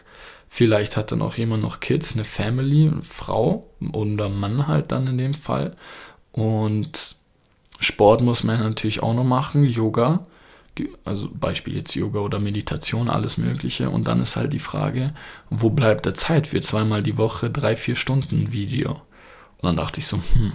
Vielleicht 0.49 0.97
hat 0.97 1.13
dann 1.13 1.23
auch 1.23 1.35
jemand 1.37 1.63
noch 1.63 1.81
Kids, 1.81 2.15
eine 2.15 2.25
Family, 2.25 2.89
eine 2.89 3.03
Frau 3.03 3.71
oder 3.93 4.29
Mann 4.29 4.67
halt 4.67 4.93
dann 4.93 5.07
in 5.07 5.19
dem 5.19 5.35
Fall. 5.35 5.77
Und 6.33 7.16
Sport 7.81 8.23
muss 8.23 8.43
man 8.43 8.61
natürlich 8.61 9.03
auch 9.03 9.15
noch 9.15 9.25
machen, 9.25 9.65
Yoga 9.65 10.27
also 11.05 11.29
Beispiel 11.33 11.77
jetzt 11.77 11.95
Yoga 11.95 12.21
oder 12.21 12.39
Meditation, 12.39 13.09
alles 13.09 13.39
Mögliche. 13.39 13.91
Und 13.91 14.07
dann 14.07 14.23
ist 14.23 14.37
halt 14.37 14.53
die 14.53 14.59
Frage, 14.59 15.13
wo 15.51 15.71
bleibt 15.71 16.07
der 16.07 16.15
Zeit 16.15 16.47
für 16.49 16.61
zweimal 16.61 17.03
die 17.03 17.17
Woche 17.17 17.51
drei, 17.51 17.77
vier 17.77 17.97
Stunden 17.97 18.53
Video? 18.53 18.91
Und 18.91 19.63
dann 19.63 19.77
dachte 19.77 20.01
ich 20.01 20.07
so, 20.07 20.17
hm, 20.17 20.53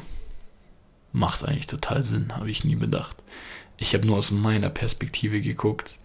macht 1.12 1.44
eigentlich 1.44 1.68
total 1.68 2.04
Sinn, 2.04 2.36
habe 2.36 2.52
ich 2.52 2.64
nie 2.64 2.76
bedacht. 2.76 3.18
Ich 3.78 3.94
habe 3.94 4.06
nur 4.06 4.18
aus 4.18 4.32
meiner 4.32 4.70
Perspektive 4.70 5.42
geguckt. 5.42 5.98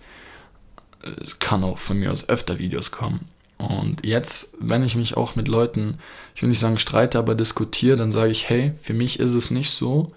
Es 1.23 1.39
kann 1.39 1.63
auch 1.63 1.79
von 1.79 1.99
mir 1.99 2.11
aus 2.11 2.29
öfter 2.29 2.59
Videos 2.59 2.91
kommen. 2.91 3.27
Und 3.59 4.05
jetzt, 4.05 4.53
wenn 4.59 4.85
ich 4.85 4.97
mich 4.97 5.17
auch 5.17 5.37
mit 5.37 5.49
Leuten, 5.49 5.99
ich 6.35 6.43
will 6.43 6.49
nicht 6.49 6.59
sagen 6.59 6.79
streite, 6.79 7.19
aber 7.19 7.35
diskutiere, 7.35 7.97
dann 7.97 8.13
sage 8.13 8.31
ich, 8.31 8.49
hey, 8.49 8.73
für 8.81 8.93
mich 8.93 9.19
ist 9.19 9.33
es 9.33 9.51
nicht 9.51 9.71
so, 9.71 10.13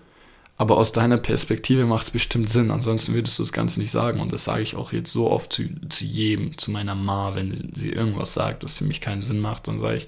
aber 0.60 0.76
aus 0.76 0.92
deiner 0.92 1.18
Perspektive 1.18 1.86
macht 1.86 2.08
es 2.08 2.12
bestimmt 2.12 2.50
Sinn, 2.50 2.70
ansonsten 2.70 3.14
würdest 3.14 3.40
du 3.40 3.44
das 3.44 3.54
Ganze 3.54 3.80
nicht 3.80 3.92
sagen. 3.92 4.20
Und 4.20 4.34
das 4.34 4.44
sage 4.44 4.62
ich 4.62 4.76
auch 4.76 4.92
jetzt 4.92 5.10
so 5.10 5.32
oft 5.32 5.54
zu, 5.54 5.70
zu 5.88 6.04
jedem, 6.04 6.58
zu 6.58 6.70
meiner 6.70 6.96
Ma, 6.96 7.34
wenn 7.34 7.72
sie 7.74 7.94
irgendwas 7.94 8.34
sagt, 8.34 8.66
das 8.66 8.78
für 8.78 8.84
mich 8.84 9.00
keinen 9.00 9.22
Sinn 9.22 9.40
macht, 9.40 9.70
dann 9.70 9.80
sage 9.80 9.96
ich, 9.96 10.08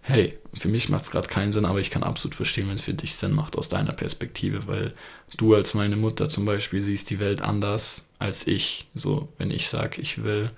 hey, 0.00 0.36
für 0.54 0.66
mich 0.66 0.88
macht 0.88 1.04
es 1.04 1.12
gerade 1.12 1.28
keinen 1.28 1.52
Sinn, 1.52 1.64
aber 1.64 1.78
ich 1.78 1.90
kann 1.90 2.02
absolut 2.02 2.34
verstehen, 2.34 2.66
wenn 2.66 2.74
es 2.74 2.82
für 2.82 2.94
dich 2.94 3.14
Sinn 3.14 3.32
macht 3.32 3.56
aus 3.56 3.68
deiner 3.68 3.92
Perspektive, 3.92 4.66
weil 4.66 4.92
du 5.36 5.54
als 5.54 5.74
meine 5.74 5.94
Mutter 5.94 6.28
zum 6.28 6.46
Beispiel 6.46 6.82
siehst 6.82 7.08
die 7.10 7.20
Welt 7.20 7.40
anders 7.40 8.02
als 8.18 8.48
ich. 8.48 8.88
So, 8.92 9.28
wenn 9.38 9.52
ich 9.52 9.68
sage, 9.68 10.00
ich 10.00 10.24
will 10.24 10.50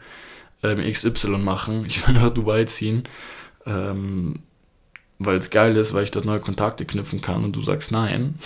ähm, 0.63 0.91
XY 0.91 1.37
machen, 1.37 1.85
ich 1.87 2.07
will 2.09 2.15
nach 2.15 2.31
Dubai 2.31 2.65
ziehen, 2.65 3.05
ähm, 3.67 4.37
weil 5.19 5.37
es 5.37 5.51
geil 5.51 5.77
ist, 5.77 5.95
weil 5.95 6.05
ich 6.05 6.11
dort 6.11 6.25
neue 6.25 6.41
Kontakte 6.41 6.85
knüpfen 6.85 7.21
kann 7.21 7.45
und 7.45 7.57
du 7.57 7.63
sagst 7.63 7.91
nein, 7.91 8.37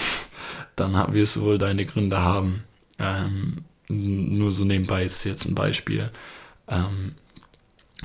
dann 0.76 1.12
wirst 1.12 1.36
du 1.36 1.42
wohl 1.42 1.58
deine 1.58 1.84
Gründe 1.86 2.20
haben. 2.20 2.64
Ähm, 2.98 3.64
nur 3.88 4.50
so 4.50 4.64
nebenbei 4.64 5.04
ist 5.04 5.24
jetzt 5.24 5.46
ein 5.46 5.54
Beispiel. 5.54 6.10
Ähm, 6.68 7.14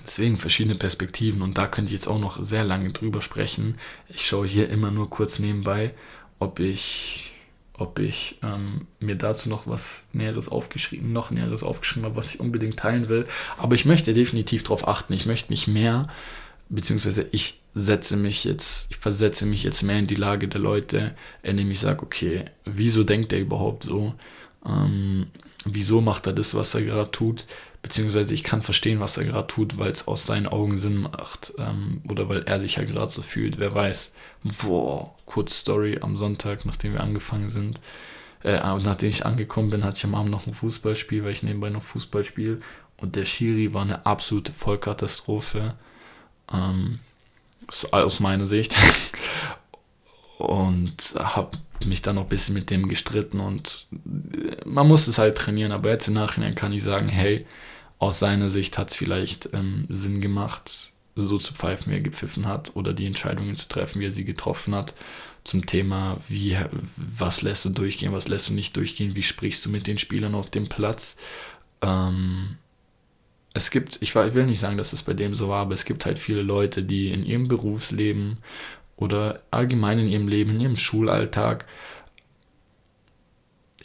deswegen 0.04 0.38
verschiedene 0.38 0.76
Perspektiven 0.76 1.42
und 1.42 1.58
da 1.58 1.68
könnte 1.68 1.90
ich 1.90 2.00
jetzt 2.00 2.08
auch 2.08 2.20
noch 2.20 2.42
sehr 2.44 2.64
lange 2.64 2.92
drüber 2.92 3.22
sprechen. 3.22 3.78
Ich 4.10 4.26
schaue 4.26 4.48
hier 4.48 4.70
immer 4.70 4.92
nur 4.92 5.10
kurz 5.10 5.40
nebenbei, 5.40 5.94
ob 6.40 6.60
ich, 6.60 7.32
ob 7.74 8.00
ich 8.00 8.38
ähm, 8.44 8.88
mir 9.00 9.16
dazu 9.16 9.48
noch 9.48 9.66
was 9.66 10.08
Näheres 10.12 10.50
aufgeschrieben, 10.50 11.14
noch 11.14 11.32
Näheres 11.32 11.64
aufgeschrieben 11.64 12.06
habe, 12.06 12.18
was 12.18 12.34
ich 12.34 12.40
unbedingt 12.42 12.78
teilen 12.78 13.08
will. 13.08 13.28
Aber 13.58 13.76
ich 13.76 13.86
möchte 13.86 14.14
definitiv 14.14 14.64
darauf 14.64 14.88
achten. 14.88 15.14
Ich 15.14 15.26
möchte 15.26 15.52
mich 15.52 15.68
mehr 15.68 16.10
beziehungsweise 16.70 17.28
ich 17.32 17.62
setze 17.74 18.18
mich 18.18 18.44
jetzt, 18.44 18.88
ich 18.90 18.98
versetze 18.98 19.46
mich 19.46 19.64
jetzt 19.64 19.84
mehr 19.84 20.00
in 20.00 20.08
die 20.08 20.16
Lage 20.16 20.48
der 20.48 20.60
Leute, 20.60 21.16
indem 21.44 21.72
ich 21.72 21.80
sage, 21.80 22.04
okay, 22.04 22.46
wieso 22.66 23.04
denkt 23.04 23.34
er 23.34 23.40
überhaupt 23.40 23.84
so? 23.84 24.16
Ähm, 24.66 25.28
wieso 25.66 26.02
macht 26.02 26.28
er 26.28 26.34
das, 26.34 26.56
was 26.56 26.74
er 26.76 26.84
gerade 26.84 27.12
tut? 27.12 27.46
Beziehungsweise 27.82 28.34
ich 28.34 28.44
kann 28.44 28.64
verstehen, 28.64 29.00
was 29.00 29.18
er 29.18 29.26
gerade 29.26 29.48
tut, 29.48 29.78
weil 29.78 29.92
es 29.92 30.08
aus 30.08 30.26
seinen 30.26 30.48
Augen 30.48 30.78
Sinn 30.78 30.98
macht 30.98 31.54
ähm, 31.58 32.02
oder 32.10 32.28
weil 32.28 32.44
er 32.44 32.60
sich 32.60 32.76
ja 32.76 32.84
gerade 32.84 33.12
so 33.12 33.22
fühlt. 33.22 33.60
Wer 33.60 33.74
weiß. 33.74 34.14
Boah, 34.62 35.16
kurz 35.26 35.60
Story 35.60 36.00
am 36.02 36.18
Sonntag, 36.18 36.66
nachdem 36.66 36.94
wir 36.94 37.02
angefangen 37.02 37.50
sind. 37.50 37.80
Äh, 38.44 38.58
nachdem 38.58 39.10
ich 39.10 39.26
angekommen 39.26 39.70
bin, 39.70 39.84
hatte 39.84 39.98
ich 39.98 40.04
am 40.04 40.16
Abend 40.16 40.32
noch 40.32 40.48
ein 40.48 40.54
Fußballspiel, 40.54 41.24
weil 41.24 41.32
ich 41.32 41.44
nebenbei 41.44 41.70
noch 41.70 41.84
Fußball 41.84 42.24
spiele. 42.24 42.60
Und 42.98 43.16
der 43.16 43.26
Schiri 43.26 43.74
war 43.74 43.84
eine 43.84 44.06
absolute 44.06 44.52
Vollkatastrophe. 44.52 45.76
Ähm, 46.52 47.00
aus 47.92 48.20
meiner 48.20 48.46
Sicht. 48.46 48.76
und 50.38 51.16
habe 51.18 51.58
mich 51.86 52.02
dann 52.02 52.16
noch 52.16 52.24
ein 52.24 52.30
bisschen 52.30 52.56
mit 52.56 52.70
dem 52.70 52.88
gestritten 52.88 53.40
und 53.40 53.88
man 54.66 54.88
muss 54.88 55.08
es 55.08 55.18
halt 55.18 55.38
trainieren, 55.38 55.72
aber 55.72 55.90
jetzt 55.90 56.08
im 56.08 56.14
Nachhinein 56.14 56.56
kann 56.56 56.74
ich 56.74 56.84
sagen, 56.84 57.08
hey, 57.10 57.46
aus 58.00 58.20
seiner 58.20 58.50
Sicht 58.50 58.78
hat 58.78 58.92
es 58.92 58.96
vielleicht 58.96 59.50
ähm, 59.54 59.86
Sinn 59.90 60.22
gemacht, 60.22 60.94
so 61.16 61.38
zu 61.38 61.54
pfeifen, 61.54 61.92
wie 61.92 61.98
er 61.98 62.02
gepfiffen 62.02 62.48
hat 62.48 62.76
oder 62.76 62.94
die 62.94 63.08
Entscheidungen 63.08 63.56
zu 63.58 63.68
treffen, 63.68 64.00
wie 64.00 64.06
er 64.06 64.12
sie 64.12 64.26
getroffen 64.26 64.76
hat 64.76 64.94
zum 65.44 65.66
Thema, 65.66 66.18
wie, 66.28 66.58
was 66.98 67.42
lässt 67.42 67.66
du 67.66 67.70
durchgehen, 67.70 68.12
was 68.12 68.28
lässt 68.28 68.50
du 68.50 68.54
nicht 68.54 68.76
durchgehen, 68.76 69.16
wie 69.16 69.24
sprichst 69.24 69.66
du 69.66 69.70
mit 69.70 69.88
den 69.88 69.98
Spielern 69.98 70.36
auf 70.36 70.50
dem 70.50 70.68
Platz. 70.68 71.16
Ähm, 71.82 72.58
es 73.54 73.72
gibt, 73.72 74.00
ich 74.02 74.14
will 74.14 74.46
nicht 74.46 74.60
sagen, 74.60 74.78
dass 74.78 74.94
es 74.94 75.04
bei 75.04 75.14
dem 75.14 75.34
so 75.34 75.50
war, 75.50 75.62
aber 75.62 75.74
es 75.74 75.86
gibt 75.86 76.06
halt 76.06 76.20
viele 76.20 76.42
Leute, 76.42 76.84
die 76.84 77.12
in 77.12 77.26
ihrem 77.26 77.48
Berufsleben 77.48 78.38
oder 78.96 79.42
allgemein 79.52 80.00
in 80.00 80.08
ihrem 80.08 80.28
Leben, 80.28 80.52
in 80.52 80.62
ihrem 80.62 80.78
Schulalltag 80.78 81.66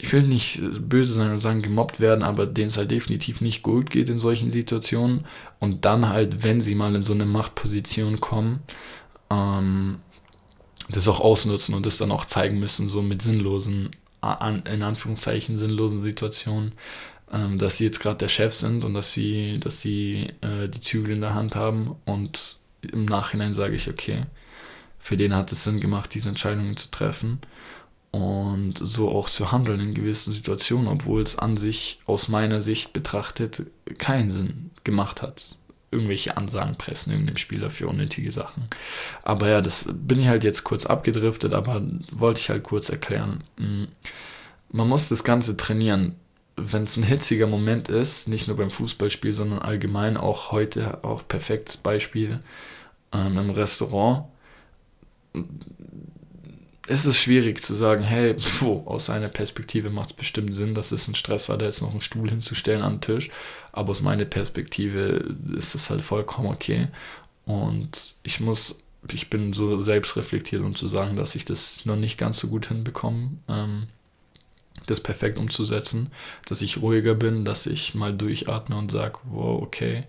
ich 0.02 0.12
will 0.12 0.22
nicht 0.22 0.60
böse 0.88 1.12
sein 1.12 1.30
und 1.30 1.38
sagen, 1.38 1.62
gemobbt 1.62 2.00
werden, 2.00 2.24
aber 2.24 2.44
denen 2.44 2.68
es 2.68 2.76
halt 2.76 2.90
definitiv 2.90 3.40
nicht 3.40 3.62
gut 3.62 3.88
geht 3.88 4.08
in 4.08 4.18
solchen 4.18 4.50
Situationen. 4.50 5.24
Und 5.60 5.84
dann 5.84 6.08
halt, 6.08 6.42
wenn 6.42 6.60
sie 6.60 6.74
mal 6.74 6.94
in 6.96 7.04
so 7.04 7.12
eine 7.12 7.24
Machtposition 7.24 8.20
kommen, 8.20 8.62
ähm, 9.30 10.00
das 10.88 11.06
auch 11.06 11.20
ausnutzen 11.20 11.76
und 11.76 11.86
das 11.86 11.98
dann 11.98 12.10
auch 12.10 12.24
zeigen 12.24 12.58
müssen, 12.58 12.88
so 12.88 13.00
mit 13.00 13.22
sinnlosen, 13.22 13.90
in 14.72 14.82
Anführungszeichen 14.82 15.56
sinnlosen 15.56 16.02
Situationen, 16.02 16.72
ähm, 17.32 17.58
dass 17.58 17.78
sie 17.78 17.84
jetzt 17.84 18.00
gerade 18.00 18.18
der 18.18 18.28
Chef 18.28 18.54
sind 18.54 18.84
und 18.84 18.94
dass 18.94 19.12
sie, 19.12 19.58
dass 19.60 19.80
sie 19.80 20.28
äh, 20.40 20.68
die 20.68 20.80
Zügel 20.80 21.14
in 21.14 21.20
der 21.20 21.34
Hand 21.34 21.56
haben. 21.56 21.96
Und 22.04 22.56
im 22.92 23.04
Nachhinein 23.04 23.54
sage 23.54 23.74
ich, 23.74 23.88
okay, 23.88 24.22
für 24.98 25.16
den 25.16 25.34
hat 25.34 25.50
es 25.52 25.64
Sinn 25.64 25.80
gemacht, 25.80 26.14
diese 26.14 26.28
Entscheidungen 26.28 26.76
zu 26.76 26.90
treffen 26.90 27.40
und 28.12 28.74
so 28.76 29.08
auch 29.08 29.28
zu 29.28 29.50
handeln 29.50 29.80
in 29.80 29.94
gewissen 29.94 30.32
Situationen, 30.32 30.86
obwohl 30.86 31.22
es 31.22 31.38
an 31.38 31.56
sich 31.56 31.98
aus 32.04 32.28
meiner 32.28 32.60
Sicht 32.60 32.92
betrachtet 32.92 33.66
keinen 33.98 34.30
Sinn 34.30 34.70
gemacht 34.84 35.22
hat. 35.22 35.56
Irgendwelche 35.90 36.36
Ansagen 36.36 36.76
pressen 36.76 37.12
irgendeinem 37.12 37.38
Spieler 37.38 37.70
für 37.70 37.88
unnötige 37.88 38.30
Sachen. 38.30 38.68
Aber 39.22 39.48
ja, 39.48 39.60
das 39.60 39.88
bin 39.92 40.20
ich 40.20 40.26
halt 40.26 40.44
jetzt 40.44 40.64
kurz 40.64 40.86
abgedriftet, 40.86 41.52
aber 41.54 41.82
wollte 42.10 42.40
ich 42.40 42.50
halt 42.50 42.62
kurz 42.62 42.90
erklären. 42.90 43.42
Mm, 43.58 43.84
man 44.70 44.88
muss 44.88 45.08
das 45.08 45.24
Ganze 45.24 45.56
trainieren. 45.56 46.16
Wenn 46.56 46.84
es 46.84 46.96
ein 46.96 47.02
hitziger 47.02 47.46
Moment 47.46 47.88
ist, 47.88 48.28
nicht 48.28 48.46
nur 48.46 48.56
beim 48.56 48.70
Fußballspiel, 48.70 49.32
sondern 49.32 49.60
allgemein 49.60 50.16
auch 50.16 50.52
heute, 50.52 51.02
auch 51.04 51.26
perfektes 51.26 51.76
Beispiel 51.76 52.40
ähm, 53.12 53.38
im 53.38 53.50
Restaurant 53.50 54.26
es 56.88 57.06
ist 57.06 57.18
schwierig 57.18 57.62
zu 57.62 57.74
sagen, 57.74 58.02
hey, 58.02 58.34
pfuh, 58.34 58.82
aus 58.86 59.06
seiner 59.06 59.28
Perspektive 59.28 59.90
macht 59.90 60.10
es 60.10 60.16
bestimmt 60.16 60.54
Sinn, 60.54 60.74
dass 60.74 60.92
es 60.92 61.06
ein 61.06 61.14
Stress 61.14 61.48
war, 61.48 61.56
da 61.56 61.66
jetzt 61.66 61.80
noch 61.80 61.92
einen 61.92 62.00
Stuhl 62.00 62.28
hinzustellen 62.28 62.82
am 62.82 63.00
Tisch. 63.00 63.30
Aber 63.72 63.90
aus 63.90 64.00
meiner 64.00 64.24
Perspektive 64.24 65.24
ist 65.56 65.74
es 65.74 65.90
halt 65.90 66.02
vollkommen 66.02 66.48
okay. 66.48 66.88
Und 67.44 68.16
ich 68.24 68.40
muss, 68.40 68.76
ich 69.12 69.30
bin 69.30 69.52
so 69.52 69.80
selbstreflektiert, 69.80 70.62
um 70.62 70.74
zu 70.74 70.88
sagen, 70.88 71.16
dass 71.16 71.34
ich 71.34 71.44
das 71.44 71.84
noch 71.86 71.96
nicht 71.96 72.18
ganz 72.18 72.38
so 72.38 72.48
gut 72.48 72.66
hinbekomme, 72.66 73.36
ähm, 73.48 73.86
das 74.86 75.00
perfekt 75.00 75.38
umzusetzen. 75.38 76.10
Dass 76.46 76.62
ich 76.62 76.80
ruhiger 76.80 77.14
bin, 77.14 77.44
dass 77.44 77.66
ich 77.66 77.94
mal 77.94 78.12
durchatme 78.14 78.76
und 78.76 78.92
sage, 78.92 79.18
wow, 79.24 79.62
okay, 79.62 80.04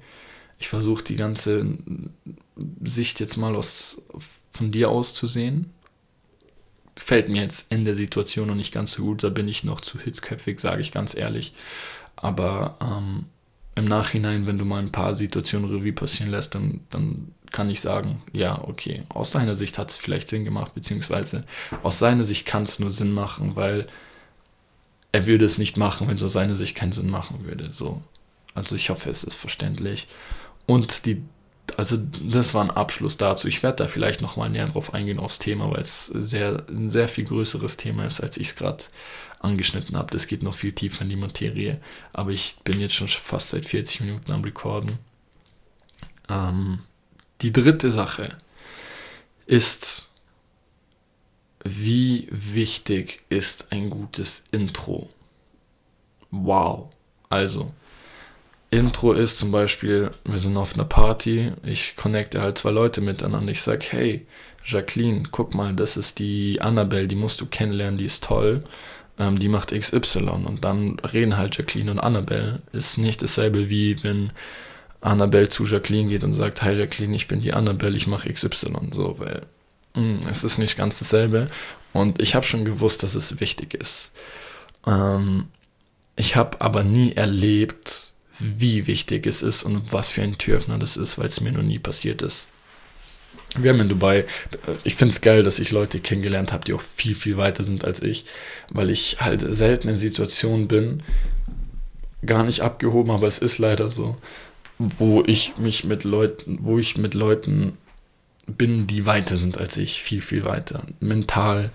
ich 0.59 0.69
versuche 0.69 1.03
die 1.03 1.15
ganze 1.15 1.78
Sicht 2.84 3.19
jetzt 3.19 3.38
mal 3.38 3.55
aus, 3.55 4.01
von 4.51 4.71
dir 4.71 4.89
aus 4.89 5.13
zu 5.13 5.28
sehen 5.28 5.74
fällt 6.95 7.30
mir 7.30 7.41
jetzt 7.41 7.71
in 7.71 7.86
der 7.86 7.95
Situation 7.95 8.47
noch 8.47 8.55
nicht 8.55 8.74
ganz 8.74 8.93
so 8.93 9.03
gut. 9.03 9.24
Da 9.24 9.30
bin 9.30 9.47
ich 9.47 9.63
noch 9.63 9.82
zu 9.82 9.99
hitzköpfig, 9.99 10.59
sage 10.59 10.82
ich 10.82 10.91
ganz 10.91 11.15
ehrlich. 11.15 11.53
Aber 12.15 12.78
ähm, 12.82 13.26
im 13.76 13.86
Nachhinein, 13.86 14.45
wenn 14.45 14.57
du 14.57 14.65
mal 14.65 14.80
ein 14.80 14.91
paar 14.91 15.15
Situationen 15.15 15.69
Revue 15.69 15.93
passieren 15.93 16.32
lässt, 16.32 16.55
dann, 16.55 16.82
dann 16.91 17.34
kann 17.51 17.69
ich 17.69 17.82
sagen, 17.82 18.21
ja, 18.32 18.61
okay, 18.63 19.03
aus 19.09 19.32
seiner 19.32 19.55
Sicht 19.55 19.78
hat 19.78 19.89
es 19.89 19.97
vielleicht 19.97 20.30
Sinn 20.30 20.45
gemacht, 20.45 20.76
beziehungsweise 20.76 21.43
aus 21.82 21.99
seiner 21.99 22.24
Sicht 22.24 22.45
kann 22.45 22.63
es 22.63 22.80
nur 22.80 22.91
Sinn 22.91 23.11
machen, 23.11 23.55
weil 23.55 23.88
er 25.14 25.26
würde 25.26 25.45
es 25.45 25.57
nicht 25.57 25.78
machen, 25.78 26.09
wenn 26.09 26.18
es 26.18 26.24
aus 26.24 26.34
seiner 26.34 26.55
Sicht 26.55 26.76
keinen 26.76 26.91
Sinn 26.91 27.09
machen 27.09 27.45
würde. 27.45 27.72
So. 27.72 28.01
Also 28.53 28.76
ich 28.76 28.89
hoffe, 28.89 29.09
es 29.09 29.24
ist 29.24 29.36
verständlich. 29.36 30.07
Und 30.66 31.05
die 31.05 31.24
also 31.78 31.97
das 31.97 32.53
war 32.53 32.64
ein 32.64 32.72
Abschluss 32.72 33.18
dazu. 33.18 33.47
Ich 33.47 33.64
werde 33.64 33.78
da 33.78 33.88
vielleicht 33.88 34.22
nochmal 34.22 34.49
näher 34.49 34.68
drauf 34.68 34.93
eingehen 34.93 35.20
aufs 35.20 35.39
Thema, 35.39 35.72
weil 35.72 35.82
es 35.82 36.07
sehr, 36.07 36.64
ein 36.70 36.89
sehr 36.89 37.07
viel 37.07 37.26
größeres 37.26 37.78
Thema 37.78 38.05
ist, 38.05 38.20
als 38.20 38.38
ich 38.38 38.49
es 38.49 38.55
gerade 38.55 38.84
angeschnitten 39.39 39.97
habe. 39.97 40.11
Das 40.11 40.28
geht 40.28 40.43
noch 40.43 40.55
viel 40.55 40.74
tiefer 40.74 41.01
in 41.01 41.09
die 41.09 41.16
Materie. 41.16 41.80
Aber 42.11 42.32
ich 42.32 42.57
bin 42.64 42.80
jetzt 42.80 42.95
schon 42.95 43.07
fast 43.07 43.49
seit 43.51 43.66
40 43.66 44.01
Minuten 44.01 44.32
am 44.32 44.43
Recorden. 44.43 44.91
Ähm, 46.30 46.80
die 47.41 47.51
dritte 47.51 47.91
Sache 47.91 48.38
ist, 49.45 50.09
wie 51.64 52.28
wichtig 52.32 53.22
ist 53.30 53.72
ein 53.72 53.89
gutes 53.89 54.43
Intro? 54.51 55.09
Wow. 56.32 56.89
Also, 57.30 57.72
Intro 58.72 59.14
ist 59.14 59.38
zum 59.38 59.51
Beispiel, 59.51 60.11
wir 60.26 60.38
sind 60.38 60.57
auf 60.57 60.74
einer 60.74 60.86
Party, 60.86 61.51
ich 61.64 61.95
connecte 61.95 62.41
halt 62.41 62.57
zwei 62.57 62.72
Leute 62.72 63.01
miteinander. 63.01 63.51
Ich 63.51 63.61
sage, 63.61 63.86
hey, 63.89 64.26
Jacqueline, 64.66 65.24
guck 65.32 65.53
mal, 65.53 65.74
das 65.74 65.97
ist 65.97 66.20
die 66.20 66.59
Annabelle, 66.61 67.07
die 67.07 67.16
musst 67.16 67.39
du 67.41 67.45
kennenlernen, 67.45 67.97
die 67.97 68.05
ist 68.05 68.24
toll. 68.24 68.64
Ähm, 69.20 69.38
die 69.38 69.47
macht 69.47 69.72
XY 69.72 70.30
und 70.45 70.64
dann 70.64 70.99
reden 70.99 71.38
halt 71.38 71.55
Jacqueline 71.57 71.91
und 71.91 71.99
Annabelle. 71.99 72.61
Ist 72.72 72.97
nicht 72.97 73.22
dasselbe 73.22 73.70
wie 73.70 74.03
wenn 74.03 74.32
Annabelle 75.01 75.49
zu 75.49 75.66
Jacqueline 75.66 76.09
geht 76.09 76.24
und 76.24 76.34
sagt, 76.34 76.64
hi 76.64 76.74
Jacqueline, 76.74 77.16
ich 77.16 77.28
bin 77.28 77.41
die 77.41 77.53
Annabelle, 77.53 77.95
ich 77.95 78.07
mache 78.07 78.32
XY. 78.32 78.89
So, 78.91 79.20
weil 79.20 79.43
es 80.30 80.44
ist 80.44 80.58
nicht 80.58 80.78
ganz 80.78 81.00
dasselbe. 81.00 81.48
Und 81.94 82.22
ich 82.22 82.36
habe 82.36 82.46
schon 82.46 82.66
gewusst, 82.66 83.04
dass 83.04 83.16
es 83.16 83.39
wichtig 83.39 83.76
ist. 83.76 84.12
Ähm, 84.86 85.48
ich 86.16 86.36
habe 86.36 86.60
aber 86.62 86.84
nie 86.84 87.14
erlebt, 87.14 88.14
wie 88.39 88.88
wichtig 88.88 89.28
es 89.28 89.41
ist 89.41 89.64
und 89.64 89.94
was 89.94 90.10
für 90.10 90.22
ein 90.22 90.38
Türöffner 90.38 90.80
das 90.80 90.98
ist, 90.98 91.18
weil 91.18 91.28
es 91.28 91.41
mir 91.41 91.52
noch 91.52 91.62
nie 91.62 91.80
passiert 91.80 92.22
ist. 92.22 92.48
Wir 93.56 93.72
haben 93.72 93.82
in 93.82 93.89
Dubai, 93.89 94.20
äh, 94.20 94.26
ich 94.84 94.96
finde 94.96 95.14
es 95.14 95.22
geil, 95.22 95.44
dass 95.44 95.60
ich 95.60 95.72
Leute 95.72 96.00
kennengelernt 96.00 96.52
habe, 96.52 96.66
die 96.66 96.74
auch 96.74 96.82
viel, 96.82 97.14
viel 97.14 97.38
weiter 97.38 97.64
sind 97.64 97.86
als 97.86 98.02
ich, 98.02 98.26
weil 98.70 98.89
ich 98.89 99.18
halt 99.20 99.41
selten 99.54 99.89
in 99.89 99.96
Situationen 99.96 100.68
bin, 100.68 101.04
gar 102.26 102.44
nicht 102.44 102.62
abgehoben, 102.62 103.12
aber 103.12 103.28
es 103.28 103.38
ist 103.38 103.60
leider 103.60 103.89
so, 103.89 104.18
wo 104.80 105.24
ich 105.26 105.54
mich 105.58 105.84
mit 105.84 106.04
Leuten, 106.04 106.60
wo 106.62 106.80
ich 106.80 106.98
mit 106.98 107.14
Leuten 107.14 107.78
bin, 108.46 108.88
die 108.88 109.06
weiter 109.06 109.38
sind 109.38 109.58
als 109.58 109.78
ich, 109.78 110.04
viel, 110.04 110.22
viel 110.22 110.44
weiter. 110.46 110.86
Mental, 111.00 111.72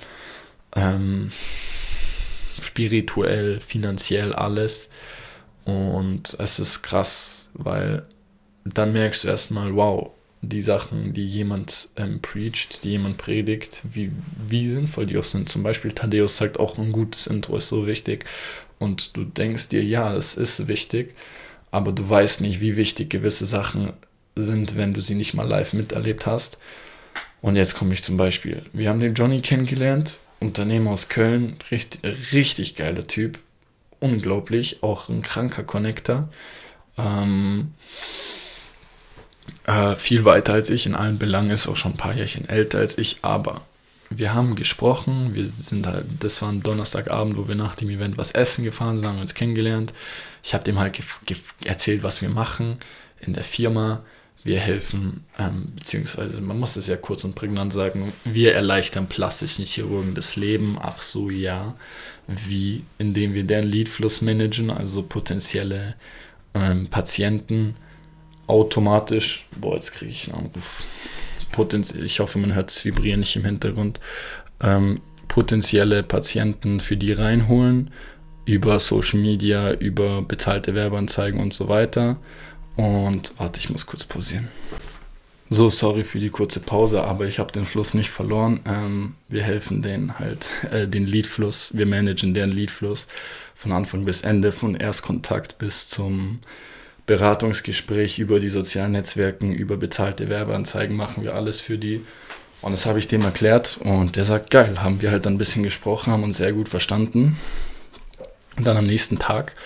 ähm, 0.74 1.30
spirituell, 2.60 3.60
finanziell, 3.60 4.32
alles. 4.32 4.88
Und 5.64 6.36
es 6.38 6.58
ist 6.58 6.82
krass, 6.82 7.48
weil 7.54 8.06
dann 8.64 8.92
merkst 8.92 9.24
du 9.24 9.28
erstmal, 9.28 9.74
wow, 9.74 10.10
die 10.40 10.62
Sachen, 10.62 11.14
die 11.14 11.26
jemand 11.26 11.88
ähm, 11.96 12.20
preacht, 12.20 12.84
die 12.84 12.90
jemand 12.90 13.18
predigt, 13.18 13.82
wie, 13.92 14.12
wie 14.46 14.68
sinnvoll 14.68 15.06
die 15.06 15.18
auch 15.18 15.24
sind. 15.24 15.48
Zum 15.48 15.62
Beispiel 15.62 15.92
Thaddeus 15.92 16.36
sagt 16.36 16.60
auch, 16.60 16.78
ein 16.78 16.92
gutes 16.92 17.26
Intro 17.26 17.56
ist 17.56 17.68
so 17.68 17.86
wichtig. 17.86 18.24
Und 18.78 19.16
du 19.16 19.24
denkst 19.24 19.68
dir, 19.68 19.82
ja, 19.82 20.14
es 20.14 20.36
ist 20.36 20.68
wichtig, 20.68 21.14
aber 21.70 21.92
du 21.92 22.08
weißt 22.08 22.40
nicht, 22.40 22.60
wie 22.60 22.76
wichtig 22.76 23.10
gewisse 23.10 23.46
Sachen 23.46 23.92
sind, 24.42 24.76
wenn 24.76 24.94
du 24.94 25.00
sie 25.00 25.14
nicht 25.14 25.34
mal 25.34 25.46
live 25.46 25.72
miterlebt 25.72 26.26
hast. 26.26 26.58
Und 27.40 27.56
jetzt 27.56 27.76
komme 27.76 27.94
ich 27.94 28.02
zum 28.02 28.16
Beispiel. 28.16 28.64
Wir 28.72 28.88
haben 28.88 29.00
den 29.00 29.14
Johnny 29.14 29.40
kennengelernt, 29.40 30.18
Unternehmer 30.40 30.90
aus 30.90 31.08
Köln, 31.08 31.56
richtig, 31.70 32.00
richtig 32.32 32.74
geiler 32.74 33.06
Typ, 33.06 33.38
unglaublich, 34.00 34.82
auch 34.82 35.08
ein 35.08 35.22
kranker 35.22 35.62
Connector. 35.62 36.28
Ähm, 36.96 37.74
äh, 39.66 39.96
viel 39.96 40.24
weiter 40.24 40.52
als 40.52 40.70
ich 40.70 40.86
in 40.86 40.94
allen 40.94 41.18
Belangen, 41.18 41.50
ist 41.50 41.68
auch 41.68 41.76
schon 41.76 41.92
ein 41.92 41.96
paar 41.98 42.14
Jährchen 42.14 42.48
älter 42.48 42.78
als 42.78 42.98
ich, 42.98 43.18
aber 43.22 43.62
wir 44.10 44.34
haben 44.34 44.56
gesprochen, 44.56 45.34
wir 45.34 45.46
sind 45.46 45.86
halt, 45.86 46.06
das 46.20 46.40
war 46.40 46.50
ein 46.50 46.62
Donnerstagabend, 46.62 47.36
wo 47.36 47.46
wir 47.46 47.54
nach 47.54 47.74
dem 47.74 47.90
Event 47.90 48.16
was 48.16 48.32
essen 48.32 48.64
gefahren 48.64 48.96
sind, 48.96 49.06
haben 49.06 49.20
uns 49.20 49.34
kennengelernt. 49.34 49.92
Ich 50.42 50.54
habe 50.54 50.64
dem 50.64 50.78
halt 50.78 50.98
erzählt, 51.64 52.02
was 52.02 52.22
wir 52.22 52.30
machen 52.30 52.78
in 53.20 53.34
der 53.34 53.44
Firma. 53.44 54.02
Wir 54.48 54.60
helfen, 54.60 55.24
ähm, 55.38 55.72
beziehungsweise 55.74 56.40
man 56.40 56.58
muss 56.58 56.76
es 56.76 56.86
ja 56.86 56.96
kurz 56.96 57.24
und 57.24 57.34
prägnant 57.34 57.72
sagen, 57.72 58.12
wir 58.24 58.54
erleichtern 58.54 59.06
plastischen 59.06 59.66
Chirurgen 59.66 60.14
das 60.14 60.36
Leben. 60.36 60.78
Ach 60.80 61.02
so, 61.02 61.28
ja 61.28 61.74
wie 62.28 62.84
indem 62.98 63.34
wir 63.34 63.42
deren 63.42 63.66
Leadfluss 63.66 64.20
managen, 64.20 64.70
also 64.70 65.02
potenzielle 65.02 65.94
ähm, 66.54 66.88
Patienten 66.88 67.74
automatisch, 68.46 69.46
boah, 69.56 69.74
jetzt 69.74 69.94
kriege 69.94 70.10
ich 70.10 70.28
einen 70.28 70.46
Anruf, 70.46 70.82
Potenz 71.52 71.92
ich 71.92 72.20
hoffe, 72.20 72.38
man 72.38 72.54
hört 72.54 72.70
es 72.70 72.84
vibrieren 72.84 73.20
nicht 73.20 73.34
im 73.34 73.44
Hintergrund, 73.44 73.98
ähm, 74.60 75.00
potenzielle 75.26 76.02
Patienten 76.02 76.80
für 76.80 76.96
die 76.96 77.12
reinholen, 77.12 77.90
über 78.44 78.78
Social 78.78 79.18
Media, 79.18 79.72
über 79.72 80.22
bezahlte 80.22 80.74
Werbeanzeigen 80.74 81.40
und 81.40 81.52
so 81.52 81.68
weiter. 81.68 82.18
Und 82.78 83.32
warte, 83.38 83.58
ich 83.58 83.70
muss 83.70 83.86
kurz 83.86 84.04
pausieren. 84.04 84.46
So, 85.50 85.68
sorry 85.68 86.04
für 86.04 86.20
die 86.20 86.30
kurze 86.30 86.60
Pause, 86.60 87.02
aber 87.02 87.26
ich 87.26 87.40
habe 87.40 87.50
den 87.50 87.66
Fluss 87.66 87.92
nicht 87.94 88.10
verloren. 88.10 88.60
Ähm, 88.66 89.14
wir 89.28 89.42
helfen 89.42 89.82
denen 89.82 90.20
halt, 90.20 90.48
äh, 90.70 90.86
den 90.86 91.04
Leadfluss, 91.04 91.76
wir 91.76 91.86
managen 91.86 92.34
deren 92.34 92.52
Leadfluss 92.52 93.08
von 93.56 93.72
Anfang 93.72 94.04
bis 94.04 94.20
Ende, 94.20 94.52
von 94.52 94.76
Erstkontakt 94.76 95.58
bis 95.58 95.88
zum 95.88 96.38
Beratungsgespräch 97.06 98.20
über 98.20 98.38
die 98.38 98.48
sozialen 98.48 98.92
Netzwerken, 98.92 99.52
über 99.52 99.76
bezahlte 99.76 100.28
Werbeanzeigen 100.28 100.96
machen 100.96 101.24
wir 101.24 101.34
alles 101.34 101.60
für 101.60 101.78
die. 101.78 102.02
Und 102.62 102.70
das 102.70 102.86
habe 102.86 103.00
ich 103.00 103.08
dem 103.08 103.22
erklärt 103.22 103.78
und 103.82 104.14
der 104.14 104.24
sagt, 104.24 104.50
geil, 104.50 104.84
haben 104.84 105.02
wir 105.02 105.10
halt 105.10 105.26
ein 105.26 105.38
bisschen 105.38 105.64
gesprochen, 105.64 106.12
haben 106.12 106.22
uns 106.22 106.36
sehr 106.36 106.52
gut 106.52 106.68
verstanden. 106.68 107.36
Und 108.56 108.64
dann 108.64 108.76
am 108.76 108.86
nächsten 108.86 109.18
Tag 109.18 109.56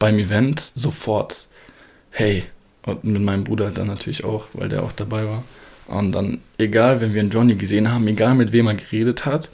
beim 0.00 0.18
Event 0.18 0.72
sofort, 0.74 1.46
hey, 2.10 2.42
und 2.86 3.04
mit 3.04 3.22
meinem 3.22 3.44
Bruder 3.44 3.70
dann 3.70 3.88
natürlich 3.88 4.24
auch, 4.24 4.46
weil 4.54 4.68
der 4.68 4.82
auch 4.82 4.92
dabei 4.92 5.26
war. 5.26 5.44
Und 5.88 6.12
dann, 6.12 6.40
egal, 6.58 7.00
wenn 7.00 7.14
wir 7.14 7.20
einen 7.20 7.30
Johnny 7.30 7.54
gesehen 7.56 7.92
haben, 7.92 8.06
egal 8.08 8.34
mit 8.34 8.52
wem 8.52 8.66
er 8.68 8.74
geredet 8.74 9.26
hat, 9.26 9.50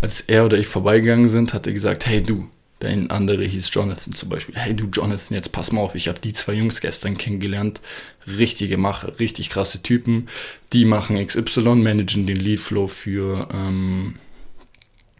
als 0.00 0.22
er 0.22 0.44
oder 0.44 0.56
ich 0.56 0.66
vorbeigegangen 0.66 1.28
sind, 1.28 1.54
hat 1.54 1.66
er 1.66 1.72
gesagt, 1.72 2.06
hey 2.06 2.22
du, 2.22 2.48
der 2.82 3.10
andere 3.10 3.44
hieß 3.44 3.70
Jonathan 3.72 4.14
zum 4.14 4.28
Beispiel. 4.28 4.56
Hey 4.56 4.74
du 4.74 4.86
Jonathan, 4.86 5.34
jetzt 5.36 5.52
pass 5.52 5.72
mal 5.72 5.80
auf, 5.80 5.94
ich 5.94 6.08
habe 6.08 6.20
die 6.20 6.32
zwei 6.32 6.54
Jungs 6.54 6.80
gestern 6.80 7.16
kennengelernt. 7.16 7.80
Richtige 8.26 8.76
Macher, 8.76 9.18
richtig 9.18 9.50
krasse 9.50 9.82
Typen. 9.82 10.28
Die 10.72 10.84
machen 10.84 11.24
XY, 11.24 11.76
managen 11.76 12.26
den 12.26 12.36
Leadflow 12.36 12.88
für, 12.88 13.48
ähm, 13.52 14.14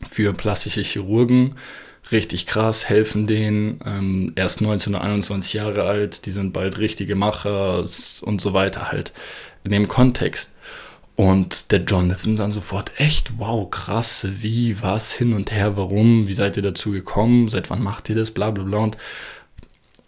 für 0.09 0.33
plastische 0.33 0.83
Chirurgen. 0.83 1.55
Richtig 2.13 2.47
krass, 2.47 2.89
helfen 2.89 3.27
denen. 3.27 3.81
Ähm, 3.85 4.33
erst 4.37 4.61
19 4.61 4.95
oder 4.95 5.05
21 5.05 5.55
Jahre 5.55 5.85
alt, 5.85 6.27
die 6.27 6.33
sind 6.33 6.53
bald 6.53 6.79
richtige 6.79 7.15
Macher 7.15 7.89
und 8.23 8.41
so 8.41 8.53
weiter 8.53 8.93
halt. 8.93 9.13
In 9.65 9.71
dem 9.71 9.89
Kontext. 9.89 10.53
Und 11.17 11.71
der 11.71 11.85
Jonathan 11.85 12.37
dann 12.37 12.53
sofort, 12.53 12.91
echt, 12.99 13.39
wow, 13.39 13.71
krass, 13.71 14.27
wie, 14.39 14.83
was, 14.83 15.13
hin 15.13 15.33
und 15.33 15.53
her, 15.53 15.77
warum, 15.77 16.27
wie 16.27 16.35
seid 16.35 16.57
ihr 16.57 16.63
dazu 16.63 16.91
gekommen, 16.91 17.49
seit 17.49 17.71
wann 17.71 17.83
macht 17.83 18.09
ihr 18.11 18.17
das, 18.17 18.33
bla 18.33 18.51
bla 18.51 18.65
bla. 18.65 18.79
Und 18.79 18.99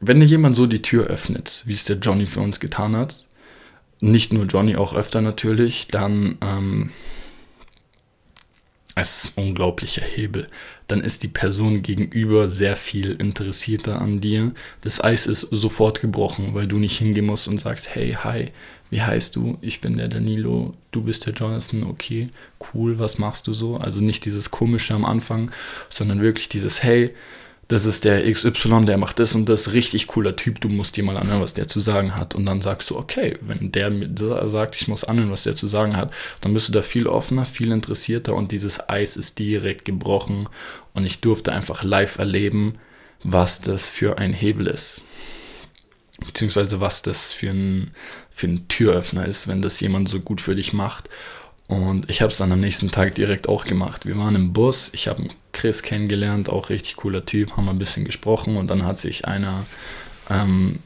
wenn 0.01 0.19
dir 0.19 0.27
jemand 0.27 0.57
so 0.57 0.67
die 0.67 0.83
Tür 0.83 1.07
öffnet, 1.07 1.63
wie 1.65 1.75
es 1.75 1.85
der 1.85 1.97
Johnny 1.97 2.27
für 2.27 2.41
uns 2.41 2.59
getan 2.59 2.97
hat, 2.97 3.25
nicht 4.01 4.33
nur 4.33 4.47
Johnny, 4.47 4.77
auch 4.77 4.95
öfter 4.95 5.21
natürlich, 5.21 5.87
dann 5.89 6.39
ähm, 6.43 6.91
es 8.99 9.25
ist 9.25 9.39
ein 9.39 9.49
unglaublicher 9.49 10.03
Hebel. 10.03 10.49
Dann 10.89 11.03
ist 11.03 11.23
die 11.23 11.29
Person 11.29 11.83
gegenüber 11.83 12.49
sehr 12.49 12.77
viel 12.77 13.13
interessierter 13.13 14.01
an 14.01 14.21
dir. 14.21 14.53
Das 14.81 15.05
Eis 15.05 15.27
ist 15.27 15.43
sofort 15.51 16.01
gebrochen, 16.01 16.55
weil 16.55 16.67
du 16.67 16.79
nicht 16.79 16.97
hingehen 16.97 17.27
musst 17.27 17.47
und 17.47 17.61
sagst, 17.61 17.95
hey, 17.95 18.13
hi, 18.13 18.53
wie 18.89 19.03
heißt 19.03 19.37
du? 19.37 19.59
Ich 19.61 19.83
bin 19.83 19.99
der 19.99 20.09
Danilo, 20.09 20.73
du 20.93 21.03
bist 21.03 21.27
der 21.27 21.35
Jonathan, 21.35 21.85
okay, 21.85 22.31
cool, 22.73 22.99
was 22.99 23.19
machst 23.19 23.47
du 23.47 23.53
so? 23.53 23.77
Also 23.77 24.01
nicht 24.01 24.25
dieses 24.25 24.51
komische 24.51 24.95
am 24.95 25.05
Anfang, 25.05 25.51
sondern 25.91 26.23
wirklich 26.23 26.49
dieses, 26.49 26.83
hey, 26.83 27.15
das 27.69 27.85
ist 27.85 28.05
der 28.05 28.31
XY, 28.31 28.85
der 28.85 28.97
macht 28.97 29.19
das 29.19 29.35
und 29.35 29.49
das, 29.49 29.73
richtig 29.73 30.07
cooler 30.07 30.37
Typ, 30.37 30.61
du 30.61 30.69
musst 30.69 30.97
dir 30.97 31.03
mal 31.03 31.17
anhören, 31.17 31.43
was 31.43 31.55
der 31.55 31.67
zu 31.67 31.81
sagen 31.81 32.15
hat. 32.15 32.37
Und 32.37 32.47
dann 32.47 32.63
sagst 32.63 32.91
du, 32.91 32.97
okay, 32.97 33.39
wenn 33.41 33.73
der 33.73 33.91
sagt, 34.49 34.77
ich 34.77 34.87
muss 34.87 35.03
anhören, 35.03 35.33
was 35.33 35.43
der 35.43 35.57
zu 35.57 35.67
sagen 35.67 35.97
hat, 35.97 36.13
dann 36.41 36.55
bist 36.55 36.69
du 36.69 36.73
da 36.73 36.83
viel 36.83 37.09
offener, 37.09 37.45
viel 37.45 37.73
interessierter 37.73 38.35
und 38.35 38.53
dieses 38.53 38.89
Eis 38.89 39.17
ist 39.17 39.41
direkt 39.41 39.85
gebrochen 39.85 40.49
und 40.95 41.05
ich 41.05 41.21
durfte 41.21 41.53
einfach 41.53 41.83
live 41.83 42.19
erleben, 42.19 42.79
was 43.25 43.61
das 43.61 43.89
für 43.89 44.19
ein 44.19 44.33
Hebel 44.33 44.69
ist. 44.69 45.03
Beziehungsweise 46.25 46.81
was 46.81 47.03
das 47.03 47.33
für 47.33 47.51
ein, 47.51 47.91
für 48.31 48.47
ein 48.47 48.69
Türöffner 48.69 49.27
ist, 49.27 49.49
wenn 49.49 49.61
das 49.61 49.81
jemand 49.81 50.09
so 50.09 50.21
gut 50.21 50.41
für 50.41 50.55
dich 50.55 50.73
macht. 50.73 51.11
Und 51.69 52.09
ich 52.09 52.23
habe 52.23 52.31
es 52.31 52.39
dann 52.39 52.53
am 52.53 52.61
nächsten 52.61 52.91
Tag 52.91 53.15
direkt 53.17 53.49
auch 53.49 53.65
gemacht. 53.65 54.07
Wir 54.07 54.17
waren 54.17 54.37
im 54.37 54.53
Bus, 54.53 54.91
ich 54.93 55.09
habe 55.09 55.25
Chris 55.53 55.83
kennengelernt, 55.83 56.49
auch 56.49 56.71
richtig 56.71 56.97
cooler 56.97 57.25
Typ, 57.25 57.57
haben 57.57 57.69
ein 57.69 57.79
bisschen 57.79 58.05
gesprochen 58.05 58.57
und 58.57 58.69
dann 58.69 58.85
hat 58.85 59.01
sich 59.01 59.25
einer 59.25 59.67
ähm, 60.31 60.79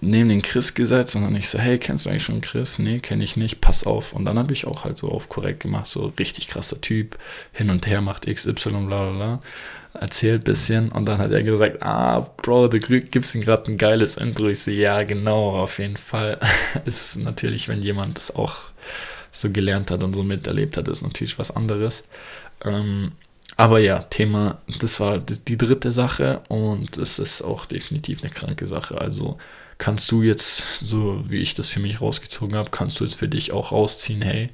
neben 0.00 0.28
den 0.28 0.42
Chris 0.42 0.74
gesetzt 0.74 1.16
und 1.16 1.22
dann 1.22 1.36
ich 1.36 1.48
so, 1.48 1.58
hey, 1.58 1.78
kennst 1.78 2.04
du 2.04 2.10
eigentlich 2.10 2.24
schon 2.24 2.40
Chris? 2.42 2.78
Nee, 2.78 2.98
kenne 2.98 3.24
ich 3.24 3.36
nicht, 3.36 3.60
pass 3.60 3.86
auf. 3.86 4.12
Und 4.12 4.26
dann 4.26 4.38
habe 4.38 4.52
ich 4.52 4.66
auch 4.66 4.84
halt 4.84 4.98
so 4.98 5.08
auf 5.08 5.30
korrekt 5.30 5.60
gemacht, 5.60 5.86
so 5.86 6.12
richtig 6.18 6.48
krasser 6.48 6.80
Typ, 6.80 7.18
hin 7.52 7.70
und 7.70 7.86
her 7.86 8.02
macht 8.02 8.26
XY, 8.26 8.70
bla 8.86 9.10
bla 9.10 9.10
bla 9.12 9.42
erzählt 9.94 10.42
ein 10.42 10.44
bisschen 10.44 10.90
und 10.90 11.06
dann 11.06 11.18
hat 11.18 11.32
er 11.32 11.42
gesagt, 11.42 11.82
ah, 11.82 12.20
Bro, 12.38 12.68
du 12.68 12.78
gibst 12.78 13.34
ihm 13.34 13.42
gerade 13.42 13.70
ein 13.70 13.76
geiles 13.76 14.16
Intro. 14.16 14.48
Ich 14.48 14.60
so, 14.60 14.70
ja, 14.70 15.02
genau, 15.02 15.50
auf 15.50 15.78
jeden 15.78 15.96
Fall. 15.96 16.38
ist 16.84 17.16
natürlich, 17.16 17.68
wenn 17.68 17.82
jemand 17.82 18.16
das 18.16 18.34
auch 18.34 18.56
so 19.32 19.50
gelernt 19.50 19.90
hat 19.90 20.02
und 20.02 20.14
so 20.14 20.22
miterlebt 20.22 20.76
hat, 20.76 20.86
ist 20.88 21.02
natürlich 21.02 21.38
was 21.38 21.50
anderes. 21.50 22.04
Ähm, 22.64 23.12
aber 23.56 23.80
ja, 23.80 24.00
Thema, 24.00 24.60
das 24.78 25.00
war 25.00 25.18
die 25.18 25.58
dritte 25.58 25.92
Sache 25.92 26.40
und 26.48 26.96
es 26.96 27.18
ist 27.18 27.42
auch 27.42 27.66
definitiv 27.66 28.22
eine 28.22 28.30
kranke 28.30 28.66
Sache. 28.66 29.00
Also 29.00 29.38
kannst 29.78 30.10
du 30.10 30.22
jetzt, 30.22 30.62
so 30.80 31.28
wie 31.28 31.38
ich 31.38 31.54
das 31.54 31.68
für 31.68 31.80
mich 31.80 32.00
rausgezogen 32.00 32.56
habe, 32.56 32.70
kannst 32.70 33.00
du 33.00 33.04
jetzt 33.04 33.16
für 33.16 33.28
dich 33.28 33.52
auch 33.52 33.72
rausziehen, 33.72 34.22
hey, 34.22 34.50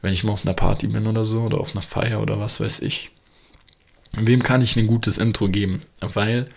wenn 0.00 0.12
ich 0.12 0.24
mal 0.24 0.32
auf 0.32 0.44
einer 0.44 0.54
Party 0.54 0.86
bin 0.86 1.06
oder 1.06 1.24
so 1.24 1.42
oder 1.42 1.58
auf 1.58 1.74
einer 1.74 1.82
Feier 1.82 2.20
oder 2.20 2.40
was 2.40 2.60
weiß 2.60 2.80
ich, 2.80 3.10
wem 4.12 4.42
kann 4.42 4.62
ich 4.62 4.76
ein 4.76 4.86
gutes 4.86 5.18
Intro 5.18 5.48
geben? 5.48 5.82
Weil 6.00 6.48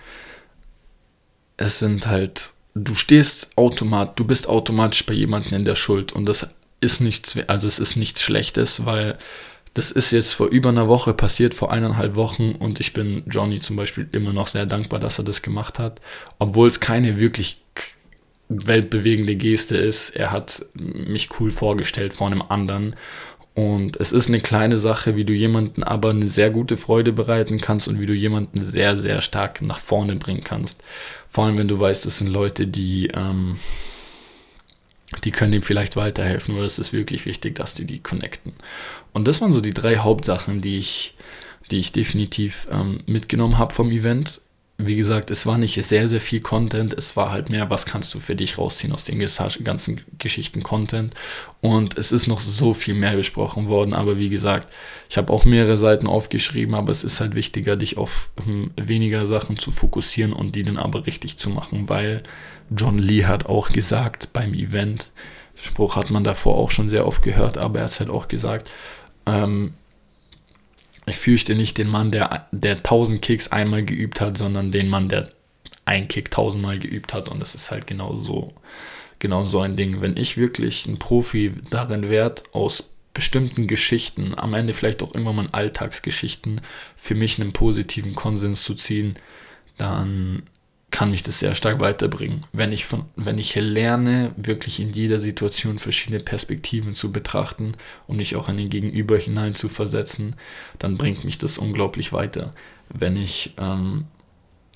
es 1.57 1.79
sind 1.79 2.07
halt, 2.07 2.53
du 2.75 2.95
stehst 2.95 3.49
automatisch, 3.55 4.13
du 4.15 4.25
bist 4.25 4.47
automatisch 4.47 5.05
bei 5.05 5.13
jemandem 5.13 5.53
in 5.53 5.65
der 5.65 5.75
Schuld 5.75 6.11
und 6.11 6.25
das 6.25 6.47
ist 6.81 6.99
nichts, 6.99 7.37
also 7.47 7.67
es 7.67 7.79
ist 7.79 7.95
nichts 7.95 8.21
Schlechtes, 8.21 8.85
weil 8.85 9.17
das 9.73 9.91
ist 9.91 10.11
jetzt 10.11 10.33
vor 10.33 10.47
über 10.47 10.69
einer 10.69 10.89
Woche 10.89 11.13
passiert, 11.13 11.53
vor 11.53 11.71
eineinhalb 11.71 12.15
Wochen 12.15 12.51
und 12.51 12.79
ich 12.79 12.91
bin 12.91 13.23
Johnny 13.27 13.59
zum 13.59 13.77
Beispiel 13.77 14.07
immer 14.11 14.33
noch 14.33 14.47
sehr 14.47 14.65
dankbar, 14.65 14.99
dass 14.99 15.17
er 15.17 15.23
das 15.23 15.41
gemacht 15.41 15.79
hat, 15.79 16.01
obwohl 16.39 16.67
es 16.67 16.81
keine 16.81 17.19
wirklich 17.21 17.61
weltbewegende 18.49 19.35
Geste 19.35 19.77
ist. 19.77 20.09
Er 20.09 20.31
hat 20.31 20.65
mich 20.73 21.29
cool 21.39 21.51
vorgestellt 21.51 22.13
vor 22.13 22.27
einem 22.27 22.41
anderen 22.41 22.97
und 23.53 23.97
es 23.97 24.11
ist 24.11 24.27
eine 24.27 24.39
kleine 24.39 24.77
Sache, 24.77 25.15
wie 25.15 25.25
du 25.25 25.33
jemanden 25.33 25.83
aber 25.83 26.09
eine 26.09 26.27
sehr 26.27 26.49
gute 26.49 26.77
Freude 26.77 27.11
bereiten 27.11 27.59
kannst 27.59 27.87
und 27.87 27.99
wie 27.99 28.05
du 28.05 28.13
jemanden 28.13 28.63
sehr, 28.63 28.97
sehr 28.97 29.21
stark 29.21 29.61
nach 29.61 29.79
vorne 29.79 30.15
bringen 30.15 30.43
kannst. 30.43 30.81
Vor 31.29 31.45
allem, 31.45 31.57
wenn 31.57 31.67
du 31.67 31.79
weißt, 31.79 32.05
es 32.05 32.17
sind 32.17 32.27
Leute, 32.27 32.67
die 32.67 33.07
ähm, 33.07 33.57
die 35.23 35.31
können 35.31 35.53
ihm 35.53 35.61
vielleicht 35.61 35.95
weiterhelfen, 35.95 36.55
weil 36.55 36.65
es 36.65 36.79
ist 36.79 36.93
wirklich 36.93 37.25
wichtig, 37.25 37.55
dass 37.55 37.73
die 37.73 37.85
die 37.85 37.99
connecten. 37.99 38.53
Und 39.13 39.27
das 39.27 39.41
waren 39.41 39.53
so 39.53 39.61
die 39.61 39.73
drei 39.73 39.97
Hauptsachen, 39.97 40.61
die 40.61 40.77
ich, 40.77 41.15
die 41.69 41.79
ich 41.79 41.91
definitiv 41.91 42.67
ähm, 42.71 43.01
mitgenommen 43.05 43.57
habe 43.57 43.73
vom 43.73 43.91
Event. 43.91 44.41
Wie 44.85 44.95
gesagt, 44.95 45.31
es 45.31 45.45
war 45.45 45.57
nicht 45.57 45.83
sehr, 45.85 46.07
sehr 46.07 46.21
viel 46.21 46.41
Content, 46.41 46.93
es 46.93 47.15
war 47.15 47.31
halt 47.31 47.49
mehr, 47.49 47.69
was 47.69 47.85
kannst 47.85 48.13
du 48.13 48.19
für 48.19 48.35
dich 48.35 48.57
rausziehen 48.57 48.93
aus 48.93 49.03
den 49.03 49.19
ganzen 49.19 50.01
Geschichten 50.17 50.63
Content. 50.63 51.13
Und 51.61 51.97
es 51.97 52.11
ist 52.11 52.27
noch 52.27 52.41
so 52.41 52.73
viel 52.73 52.93
mehr 52.93 53.15
besprochen 53.15 53.67
worden, 53.67 53.93
aber 53.93 54.17
wie 54.17 54.29
gesagt, 54.29 54.73
ich 55.09 55.17
habe 55.17 55.31
auch 55.31 55.45
mehrere 55.45 55.77
Seiten 55.77 56.07
aufgeschrieben, 56.07 56.75
aber 56.75 56.91
es 56.91 57.03
ist 57.03 57.19
halt 57.19 57.35
wichtiger, 57.35 57.75
dich 57.75 57.97
auf 57.97 58.29
ähm, 58.45 58.71
weniger 58.75 59.25
Sachen 59.25 59.57
zu 59.57 59.71
fokussieren 59.71 60.33
und 60.33 60.55
die 60.55 60.63
dann 60.63 60.77
aber 60.77 61.05
richtig 61.05 61.37
zu 61.37 61.49
machen, 61.49 61.89
weil 61.89 62.23
John 62.75 62.97
Lee 62.97 63.25
hat 63.25 63.45
auch 63.45 63.69
gesagt 63.69 64.33
beim 64.33 64.53
Event, 64.53 65.11
Spruch 65.55 65.95
hat 65.95 66.09
man 66.09 66.23
davor 66.23 66.57
auch 66.57 66.71
schon 66.71 66.89
sehr 66.89 67.05
oft 67.05 67.21
gehört, 67.21 67.57
aber 67.57 67.79
er 67.79 67.85
hat 67.85 67.99
halt 67.99 68.09
auch 68.09 68.27
gesagt, 68.27 68.71
ähm, 69.25 69.73
ich 71.05 71.17
fürchte 71.17 71.55
nicht 71.55 71.77
den 71.77 71.89
Mann, 71.89 72.11
der, 72.11 72.47
der 72.51 72.77
1000 72.77 73.21
Kicks 73.21 73.51
einmal 73.51 73.83
geübt 73.83 74.21
hat, 74.21 74.37
sondern 74.37 74.71
den 74.71 74.87
Mann, 74.87 75.09
der 75.09 75.29
ein 75.85 76.07
Kick 76.07 76.31
tausendmal 76.31 76.79
geübt 76.79 77.13
hat. 77.13 77.27
Und 77.29 77.39
das 77.39 77.55
ist 77.55 77.71
halt 77.71 77.87
genau 77.87 78.19
so, 78.19 78.53
genau 79.19 79.43
so 79.43 79.61
ein 79.61 79.75
Ding. 79.75 80.01
Wenn 80.01 80.17
ich 80.17 80.37
wirklich 80.37 80.85
ein 80.85 80.99
Profi 80.99 81.53
darin 81.69 82.09
werde, 82.09 82.43
aus 82.53 82.89
bestimmten 83.13 83.67
Geschichten, 83.67 84.33
am 84.37 84.53
Ende 84.53 84.73
vielleicht 84.73 85.03
auch 85.03 85.13
immer 85.13 85.33
mal 85.33 85.49
Alltagsgeschichten, 85.51 86.61
für 86.95 87.15
mich 87.15 87.39
einen 87.39 87.51
positiven 87.51 88.15
Konsens 88.15 88.63
zu 88.63 88.75
ziehen, 88.75 89.15
dann 89.77 90.43
kann 90.91 91.11
mich 91.11 91.23
das 91.23 91.39
sehr 91.39 91.55
stark 91.55 91.79
weiterbringen. 91.79 92.41
Wenn 92.51 92.71
ich, 92.71 92.85
von, 92.85 93.05
wenn 93.15 93.37
ich 93.37 93.55
lerne, 93.55 94.33
wirklich 94.35 94.79
in 94.79 94.91
jeder 94.91 95.19
Situation 95.19 95.79
verschiedene 95.79 96.19
Perspektiven 96.19 96.93
zu 96.93 97.11
betrachten 97.11 97.73
und 98.07 98.17
mich 98.17 98.35
auch 98.35 98.49
in 98.49 98.57
den 98.57 98.69
Gegenüber 98.69 99.17
hinein 99.17 99.55
zu 99.55 99.69
versetzen, 99.69 100.35
dann 100.77 100.97
bringt 100.97 101.23
mich 101.23 101.37
das 101.37 101.57
unglaublich 101.57 102.11
weiter. 102.11 102.53
Wenn 102.89 103.15
ich 103.15 103.53
ähm, 103.57 104.05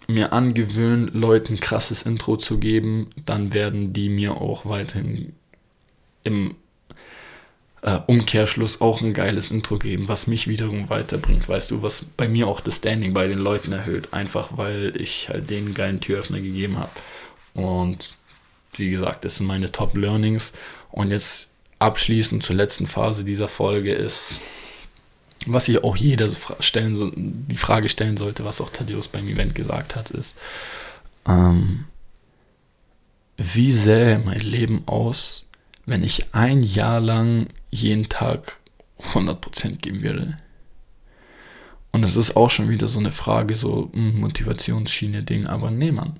mir 0.08 0.34
angewöhne, 0.34 1.08
Leuten 1.08 1.60
krasses 1.60 2.04
Intro 2.04 2.38
zu 2.38 2.60
geben, 2.60 3.10
dann 3.26 3.54
werden 3.54 3.92
die 3.92 4.10
mir 4.10 4.36
auch 4.36 4.66
weiterhin 4.66 5.34
im 6.24 6.56
äh, 7.86 8.00
Umkehrschluss 8.08 8.82
auch 8.82 9.02
ein 9.02 9.14
geiles 9.14 9.52
Intro 9.52 9.78
geben, 9.78 10.08
was 10.08 10.26
mich 10.26 10.48
wiederum 10.48 10.90
weiterbringt. 10.90 11.48
Weißt 11.48 11.70
du, 11.70 11.84
was 11.84 12.04
bei 12.18 12.28
mir 12.28 12.48
auch 12.48 12.60
das 12.60 12.78
Standing 12.78 13.14
bei 13.14 13.28
den 13.28 13.38
Leuten 13.38 13.72
erhöht, 13.72 14.12
einfach 14.12 14.58
weil 14.58 15.00
ich 15.00 15.30
halt 15.30 15.52
den 15.52 15.76
geilen 15.76 16.00
Türöffner 16.02 16.40
gegeben 16.40 16.80
habe. 16.80 16.90
Und 17.54 18.16
wie 18.74 18.90
gesagt, 18.90 19.24
das 19.24 19.38
sind 19.38 19.46
meine 19.46 19.72
Top 19.72 19.96
Learnings. 19.96 20.52
Und 20.92 21.12
jetzt 21.12 21.52
abschließend 21.78 22.44
zur 22.44 22.56
letzten 22.56 22.88
Phase 22.88 23.24
dieser 23.24 23.48
Folge 23.48 23.94
ist, 23.94 24.40
was 25.46 25.68
ich 25.68 25.84
auch 25.84 25.96
jeder 25.96 26.28
stellen, 26.62 27.46
die 27.48 27.58
Frage 27.58 27.90
stellen 27.90 28.18
sollte, 28.18 28.46
was 28.46 28.62
auch 28.62 28.72
Thaddeus 28.72 29.10
beim 29.10 29.28
Event 29.28 29.54
gesagt 29.54 29.96
hat, 29.96 30.10
ist, 30.10 30.36
ähm, 31.28 31.86
wie 33.38 33.72
sähe 33.72 34.24
mein 34.26 34.40
Leben 34.40 34.88
aus, 34.88 35.44
wenn 35.86 36.04
ich 36.04 36.34
ein 36.34 36.62
Jahr 36.62 37.00
lang 37.00 37.48
jeden 37.82 38.10
Tag 38.10 38.58
100% 39.14 39.78
geben 39.78 40.02
würde. 40.02 40.38
Und 41.92 42.04
es 42.04 42.16
ist 42.16 42.36
auch 42.36 42.50
schon 42.50 42.70
wieder 42.70 42.88
so 42.88 43.00
eine 43.00 43.12
Frage, 43.12 43.56
so 43.56 43.90
hm, 43.94 44.20
Motivationsschiene-Ding, 44.20 45.48
aber 45.48 45.72
nee, 45.72 45.92
Mann. 45.92 46.20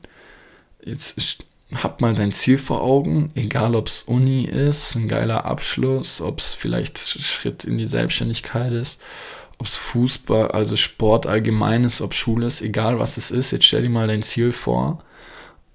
Jetzt 0.84 1.40
hab 1.74 2.00
mal 2.00 2.14
dein 2.14 2.32
Ziel 2.32 2.58
vor 2.58 2.82
Augen, 2.82 3.32
egal 3.36 3.76
ob 3.76 3.90
es 3.90 4.04
Uni 4.04 4.46
ist, 4.46 4.96
ein 4.96 5.08
geiler 5.08 5.46
Abschluss, 5.46 6.22
ob 6.22 6.40
es 6.40 6.54
vielleicht 6.54 7.00
Schritt 7.00 7.64
in 7.66 7.78
die 7.78 7.88
Selbstständigkeit 7.88 8.72
ist, 8.72 9.02
ob 9.58 9.68
es 9.68 9.76
Fußball, 9.76 10.52
also 10.52 10.76
Sport 10.76 11.28
allgemein 11.28 11.84
ist, 11.84 12.02
ob 12.02 12.14
Schule 12.14 12.48
ist, 12.48 12.62
egal 12.62 13.00
was 13.00 13.18
es 13.18 13.32
ist, 13.32 13.52
jetzt 13.52 13.66
stell 13.66 13.82
dir 13.82 13.90
mal 13.90 14.08
dein 14.08 14.24
Ziel 14.24 14.52
vor 14.54 15.00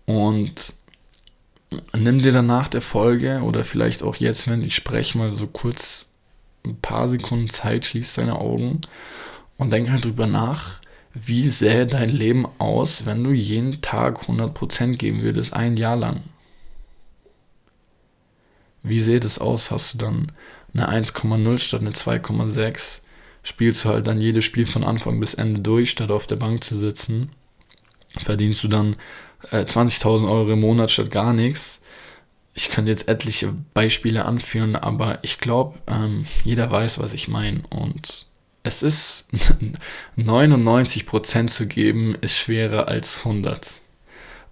und 0.07 0.75
nimm 1.93 2.19
dir 2.21 2.33
danach 2.33 2.69
der 2.69 2.83
Folge 2.83 3.41
oder 3.43 3.65
vielleicht 3.65 4.03
auch 4.03 4.17
jetzt, 4.17 4.49
wenn 4.49 4.63
ich 4.63 4.75
spreche, 4.75 5.19
mal 5.19 5.35
so 5.35 5.47
kurz 5.47 6.09
ein 6.65 6.77
paar 6.81 7.09
Sekunden 7.09 7.51
Zeit, 7.51 7.85
schließ 7.85 8.15
deine 8.15 8.39
Augen 8.39 8.81
und 9.57 9.71
denk 9.71 9.91
halt 9.91 10.05
drüber 10.05 10.27
nach, 10.27 10.81
wie 11.13 11.49
sähe 11.49 11.87
dein 11.87 12.11
Leben 12.11 12.47
aus, 12.59 13.07
wenn 13.07 13.25
du 13.25 13.31
jeden 13.33 13.81
Tag 13.83 14.23
100% 14.23 14.97
geben 14.97 15.23
würdest, 15.23 15.53
ein 15.53 15.77
Jahr 15.77 15.97
lang? 15.97 16.23
Wie 18.83 19.01
sähe 19.01 19.21
das 19.21 19.39
aus? 19.39 19.71
Hast 19.71 19.95
du 19.95 19.99
dann 19.99 20.33
eine 20.73 20.89
1,0 20.89 21.59
statt 21.59 21.81
eine 21.81 21.91
2,6? 21.91 23.01
Spielst 23.43 23.85
du 23.85 23.89
halt 23.89 24.07
dann 24.07 24.21
jedes 24.21 24.45
Spiel 24.45 24.67
von 24.67 24.85
Anfang 24.85 25.19
bis 25.21 25.35
Ende 25.35 25.61
durch, 25.61 25.91
statt 25.91 26.11
auf 26.11 26.27
der 26.27 26.37
Bank 26.37 26.63
zu 26.65 26.77
sitzen? 26.77 27.31
Verdienst 28.19 28.63
du 28.65 28.69
dann 28.69 28.97
äh, 29.51 29.65
20.000 29.65 30.31
Euro 30.31 30.53
im 30.53 30.61
Monat 30.61 30.91
statt 30.91 31.11
gar 31.11 31.33
nichts? 31.33 31.81
Ich 32.55 32.71
könnte 32.71 32.91
jetzt 32.91 33.09
etliche 33.09 33.55
Beispiele 33.75 34.25
anführen, 34.25 34.77
aber 34.77 35.19
ich 35.23 35.39
glaube, 35.39 35.79
ähm, 35.87 36.25
jeder 36.45 36.71
weiß, 36.71 36.99
was 36.99 37.13
ich 37.15 37.29
meine. 37.29 37.63
Und 37.71 38.27
es 38.63 38.83
ist 38.83 39.27
99% 40.17 41.47
zu 41.47 41.67
geben, 41.67 42.17
ist 42.21 42.37
schwerer 42.37 42.89
als 42.89 43.19
100. 43.19 43.67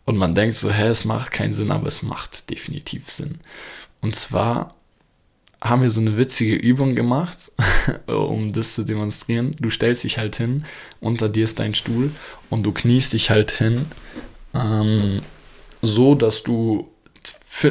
Und 0.04 0.16
man 0.16 0.34
denkt 0.34 0.56
so, 0.56 0.70
hä, 0.70 0.86
es 0.86 1.04
macht 1.04 1.32
keinen 1.32 1.52
Sinn, 1.52 1.70
aber 1.70 1.86
es 1.86 2.02
macht 2.02 2.48
definitiv 2.48 3.10
Sinn. 3.10 3.40
Und 4.00 4.16
zwar 4.16 4.74
haben 5.60 5.82
wir 5.82 5.90
so 5.90 6.00
eine 6.00 6.16
witzige 6.16 6.54
Übung 6.54 6.94
gemacht, 6.94 7.52
um 8.06 8.52
das 8.52 8.74
zu 8.74 8.84
demonstrieren. 8.84 9.56
Du 9.58 9.70
stellst 9.70 10.04
dich 10.04 10.18
halt 10.18 10.36
hin, 10.36 10.64
unter 11.00 11.28
dir 11.28 11.44
ist 11.44 11.58
dein 11.58 11.74
Stuhl 11.74 12.12
und 12.48 12.62
du 12.62 12.72
kniest 12.72 13.12
dich 13.12 13.30
halt 13.30 13.50
hin, 13.50 13.86
ähm, 14.58 15.22
so 15.82 16.14
dass 16.14 16.42
du 16.42 16.88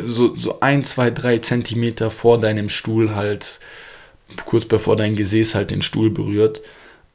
so, 0.05 0.35
so 0.35 0.59
ein, 0.59 0.83
zwei, 0.83 1.11
drei 1.11 1.39
Zentimeter 1.39 2.11
vor 2.11 2.39
deinem 2.39 2.69
Stuhl 2.69 3.15
halt 3.15 3.59
kurz 4.45 4.65
bevor 4.65 4.95
dein 4.95 5.15
Gesäß 5.15 5.55
halt 5.55 5.71
den 5.71 5.81
Stuhl 5.81 6.09
berührt, 6.09 6.61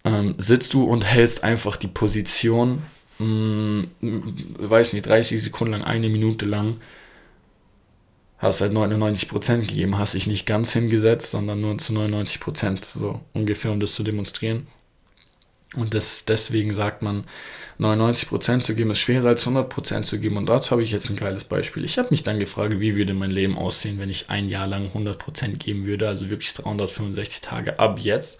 ähm, 0.04 0.34
sitzt 0.38 0.74
du 0.74 0.84
und 0.84 1.04
hältst 1.04 1.44
einfach 1.44 1.76
die 1.76 1.88
Position, 1.88 2.82
mh, 3.18 3.86
mm, 4.00 4.54
weiß 4.58 4.92
nicht, 4.94 5.06
30 5.06 5.42
Sekunden 5.42 5.72
lang, 5.72 5.84
eine 5.84 6.08
Minute 6.08 6.46
lang, 6.46 6.78
hast 8.38 8.60
halt 8.60 8.72
99% 8.72 9.68
gegeben, 9.68 9.98
hast 9.98 10.14
dich 10.14 10.26
nicht 10.26 10.46
ganz 10.46 10.72
hingesetzt, 10.72 11.30
sondern 11.30 11.60
nur 11.60 11.78
zu 11.78 11.92
99%, 11.92 12.84
so 12.84 13.20
ungefähr, 13.32 13.70
um 13.70 13.78
das 13.78 13.94
zu 13.94 14.02
demonstrieren. 14.02 14.66
Und 15.74 15.94
das, 15.94 16.24
deswegen 16.26 16.72
sagt 16.72 17.02
man, 17.02 17.24
99% 17.80 18.60
zu 18.60 18.74
geben 18.74 18.90
ist 18.90 18.98
schwerer 18.98 19.28
als 19.28 19.46
100% 19.46 20.02
zu 20.02 20.18
geben. 20.18 20.36
Und 20.36 20.46
dazu 20.46 20.70
habe 20.70 20.82
ich 20.82 20.90
jetzt 20.90 21.08
ein 21.08 21.16
geiles 21.16 21.44
Beispiel. 21.44 21.84
Ich 21.84 21.98
habe 21.98 22.08
mich 22.10 22.22
dann 22.22 22.38
gefragt, 22.38 22.78
wie 22.78 22.96
würde 22.96 23.14
mein 23.14 23.30
Leben 23.30 23.56
aussehen, 23.56 23.98
wenn 23.98 24.10
ich 24.10 24.28
ein 24.28 24.48
Jahr 24.48 24.66
lang 24.66 24.86
100% 24.86 25.56
geben 25.56 25.86
würde, 25.86 26.08
also 26.08 26.28
wirklich 26.30 26.52
365 26.54 27.40
Tage 27.40 27.78
ab 27.78 27.98
jetzt. 28.00 28.38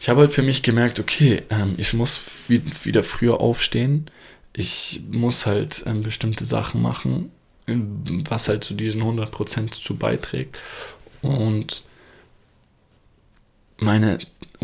Ich 0.00 0.08
habe 0.08 0.20
halt 0.20 0.32
für 0.32 0.42
mich 0.42 0.62
gemerkt, 0.62 0.98
okay, 0.98 1.42
ähm, 1.50 1.74
ich 1.76 1.94
muss 1.94 2.48
wieder 2.48 3.04
früher 3.04 3.40
aufstehen. 3.40 4.10
Ich 4.52 5.00
muss 5.10 5.46
halt 5.46 5.84
ähm, 5.86 6.02
bestimmte 6.02 6.44
Sachen 6.44 6.82
machen, 6.82 7.30
was 7.66 8.48
halt 8.48 8.64
zu 8.64 8.74
diesen 8.74 9.02
100% 9.02 9.70
zu 9.70 9.96
beiträgt. 9.96 10.58
Und 11.22 11.84
meine 13.82 14.18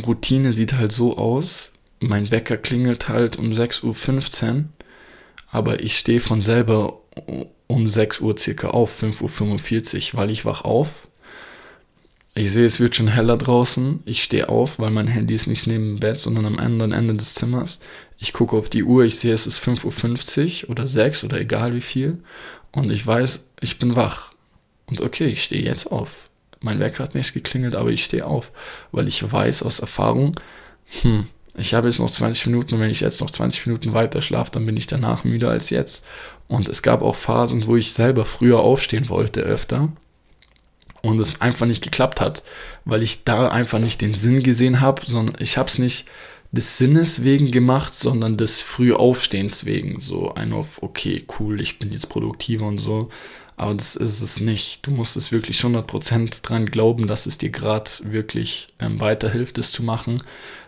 Routine 0.06 0.52
sieht 0.52 0.74
halt 0.74 0.92
so 0.92 1.16
aus, 1.16 1.72
mein 2.00 2.30
Wecker 2.30 2.56
klingelt 2.56 3.08
halt 3.08 3.36
um 3.36 3.52
6.15 3.52 4.48
Uhr, 4.48 4.64
aber 5.50 5.80
ich 5.80 5.98
stehe 5.98 6.20
von 6.20 6.40
selber 6.40 7.00
um 7.66 7.88
6 7.88 8.20
Uhr 8.20 8.36
circa 8.38 8.68
auf, 8.68 9.02
5.45 9.02 10.14
Uhr, 10.14 10.20
weil 10.20 10.30
ich 10.30 10.44
wach 10.44 10.62
auf. 10.62 11.08
Ich 12.34 12.52
sehe, 12.52 12.66
es 12.66 12.78
wird 12.78 12.94
schon 12.94 13.08
heller 13.08 13.36
draußen. 13.36 14.00
Ich 14.06 14.22
stehe 14.22 14.48
auf, 14.48 14.78
weil 14.78 14.90
mein 14.90 15.08
Handy 15.08 15.34
ist 15.34 15.48
nicht 15.48 15.66
neben 15.66 15.96
dem 15.96 16.00
Bett, 16.00 16.20
sondern 16.20 16.46
am 16.46 16.58
anderen 16.58 16.92
Ende 16.92 17.14
des 17.14 17.34
Zimmers. 17.34 17.80
Ich 18.16 18.32
gucke 18.32 18.56
auf 18.56 18.68
die 18.68 18.84
Uhr, 18.84 19.04
ich 19.04 19.18
sehe, 19.18 19.34
es 19.34 19.46
ist 19.46 19.58
5.50 19.58 20.64
Uhr 20.64 20.70
oder 20.70 20.86
6 20.86 21.24
oder 21.24 21.40
egal 21.40 21.74
wie 21.74 21.80
viel. 21.80 22.18
Und 22.70 22.92
ich 22.92 23.04
weiß, 23.04 23.40
ich 23.60 23.80
bin 23.80 23.96
wach. 23.96 24.32
Und 24.86 25.00
okay, 25.00 25.26
ich 25.26 25.42
stehe 25.42 25.64
jetzt 25.64 25.90
auf. 25.90 26.27
Mein 26.60 26.80
Wecker 26.80 27.04
hat 27.04 27.14
nicht 27.14 27.34
geklingelt, 27.34 27.76
aber 27.76 27.90
ich 27.90 28.04
stehe 28.04 28.26
auf, 28.26 28.52
weil 28.92 29.08
ich 29.08 29.30
weiß 29.30 29.62
aus 29.62 29.80
Erfahrung, 29.80 30.34
hm, 31.02 31.26
ich 31.58 31.74
habe 31.74 31.88
jetzt 31.88 31.98
noch 31.98 32.10
20 32.10 32.46
Minuten 32.46 32.74
und 32.74 32.80
wenn 32.80 32.90
ich 32.90 33.00
jetzt 33.00 33.20
noch 33.20 33.30
20 33.30 33.66
Minuten 33.66 33.92
weiter 33.92 34.22
schlafe, 34.22 34.52
dann 34.52 34.64
bin 34.64 34.76
ich 34.76 34.86
danach 34.86 35.24
müder 35.24 35.50
als 35.50 35.70
jetzt. 35.70 36.04
Und 36.46 36.68
es 36.68 36.82
gab 36.82 37.02
auch 37.02 37.16
Phasen, 37.16 37.66
wo 37.66 37.76
ich 37.76 37.92
selber 37.92 38.24
früher 38.24 38.60
aufstehen 38.60 39.08
wollte, 39.08 39.40
öfter. 39.40 39.92
Und 41.02 41.20
es 41.20 41.40
einfach 41.40 41.66
nicht 41.66 41.82
geklappt 41.82 42.20
hat, 42.20 42.42
weil 42.84 43.02
ich 43.02 43.24
da 43.24 43.48
einfach 43.48 43.78
nicht 43.78 44.00
den 44.00 44.14
Sinn 44.14 44.42
gesehen 44.42 44.80
habe, 44.80 45.02
sondern 45.06 45.36
ich 45.40 45.56
habe 45.56 45.68
es 45.68 45.78
nicht 45.78 46.06
des 46.50 46.78
Sinnes 46.78 47.22
wegen 47.24 47.50
gemacht, 47.50 47.94
sondern 47.94 48.36
des 48.36 48.62
Frühaufstehens 48.62 49.64
wegen. 49.64 50.00
So 50.00 50.34
ein 50.34 50.52
auf, 50.52 50.82
okay, 50.82 51.24
cool, 51.38 51.60
ich 51.60 51.78
bin 51.78 51.92
jetzt 51.92 52.08
produktiver 52.08 52.66
und 52.66 52.78
so. 52.78 53.10
Aber 53.58 53.74
das 53.74 53.96
ist 53.96 54.20
es 54.20 54.40
nicht. 54.40 54.86
Du 54.86 54.92
musst 54.92 55.16
es 55.16 55.32
wirklich 55.32 55.58
100% 55.58 56.42
dran 56.42 56.66
glauben, 56.66 57.08
dass 57.08 57.26
es 57.26 57.38
dir 57.38 57.50
gerade 57.50 57.90
wirklich 58.02 58.68
ähm, 58.78 59.00
weiterhilft, 59.00 59.58
es 59.58 59.72
zu 59.72 59.82
machen, 59.82 60.22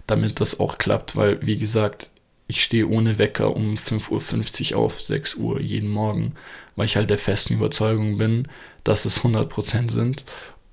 damit 0.08 0.40
das 0.40 0.58
auch 0.58 0.76
klappt. 0.76 1.14
Weil, 1.14 1.40
wie 1.46 1.56
gesagt, 1.56 2.10
ich 2.48 2.64
stehe 2.64 2.88
ohne 2.88 3.16
Wecker 3.16 3.54
um 3.54 3.76
5.50 3.76 4.72
Uhr 4.72 4.80
auf, 4.80 5.00
6 5.00 5.36
Uhr 5.36 5.60
jeden 5.60 5.88
Morgen, 5.88 6.34
weil 6.74 6.86
ich 6.86 6.96
halt 6.96 7.10
der 7.10 7.18
festen 7.18 7.54
Überzeugung 7.54 8.18
bin, 8.18 8.48
dass 8.82 9.04
es 9.04 9.20
100% 9.20 9.92
sind 9.92 10.24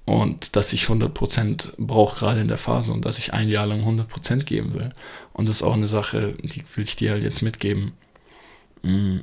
und 0.06 0.56
dass 0.56 0.74
ich 0.74 0.86
100% 0.86 1.74
brauche 1.78 2.18
gerade 2.18 2.42
in 2.42 2.48
der 2.48 2.58
Phase 2.58 2.94
und 2.94 3.06
dass 3.06 3.20
ich 3.20 3.34
ein 3.34 3.48
Jahr 3.48 3.68
lang 3.68 3.84
100% 3.84 4.44
geben 4.44 4.74
will. 4.74 4.90
Und 5.34 5.48
das 5.48 5.58
ist 5.58 5.64
auch 5.64 5.76
eine 5.76 5.88
Sache, 5.88 6.34
die 6.42 6.64
will 6.74 6.84
ich 6.84 6.96
dir 6.96 7.12
halt 7.12 7.24
jetzt 7.24 7.44
mitgeben. 7.44 7.94
Mhm 8.82 9.22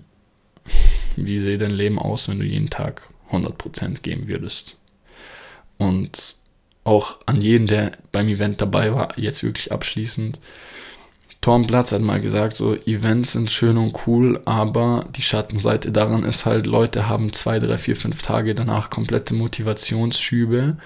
wie 1.16 1.38
sähe 1.38 1.58
dein 1.58 1.70
Leben 1.70 1.98
aus, 1.98 2.28
wenn 2.28 2.38
du 2.38 2.44
jeden 2.44 2.70
Tag 2.70 3.08
100% 3.30 4.00
geben 4.00 4.28
würdest? 4.28 4.78
Und 5.78 6.36
auch 6.84 7.20
an 7.26 7.40
jeden, 7.40 7.66
der 7.66 7.92
beim 8.12 8.28
Event 8.28 8.60
dabei 8.60 8.94
war, 8.94 9.18
jetzt 9.18 9.42
wirklich 9.42 9.72
abschließend. 9.72 10.38
Tom 11.40 11.66
Platz 11.66 11.92
hat 11.92 12.00
mal 12.00 12.22
gesagt, 12.22 12.56
so 12.56 12.74
Events 12.74 13.32
sind 13.32 13.50
schön 13.50 13.76
und 13.76 14.06
cool, 14.06 14.40
aber 14.46 15.06
die 15.14 15.22
Schattenseite 15.22 15.92
daran 15.92 16.24
ist 16.24 16.46
halt, 16.46 16.66
Leute 16.66 17.08
haben 17.08 17.34
zwei, 17.34 17.58
drei, 17.58 17.76
vier, 17.76 17.96
fünf 17.96 18.22
Tage 18.22 18.54
danach 18.54 18.88
komplette 18.88 19.34
Motivationsschübe 19.34 20.78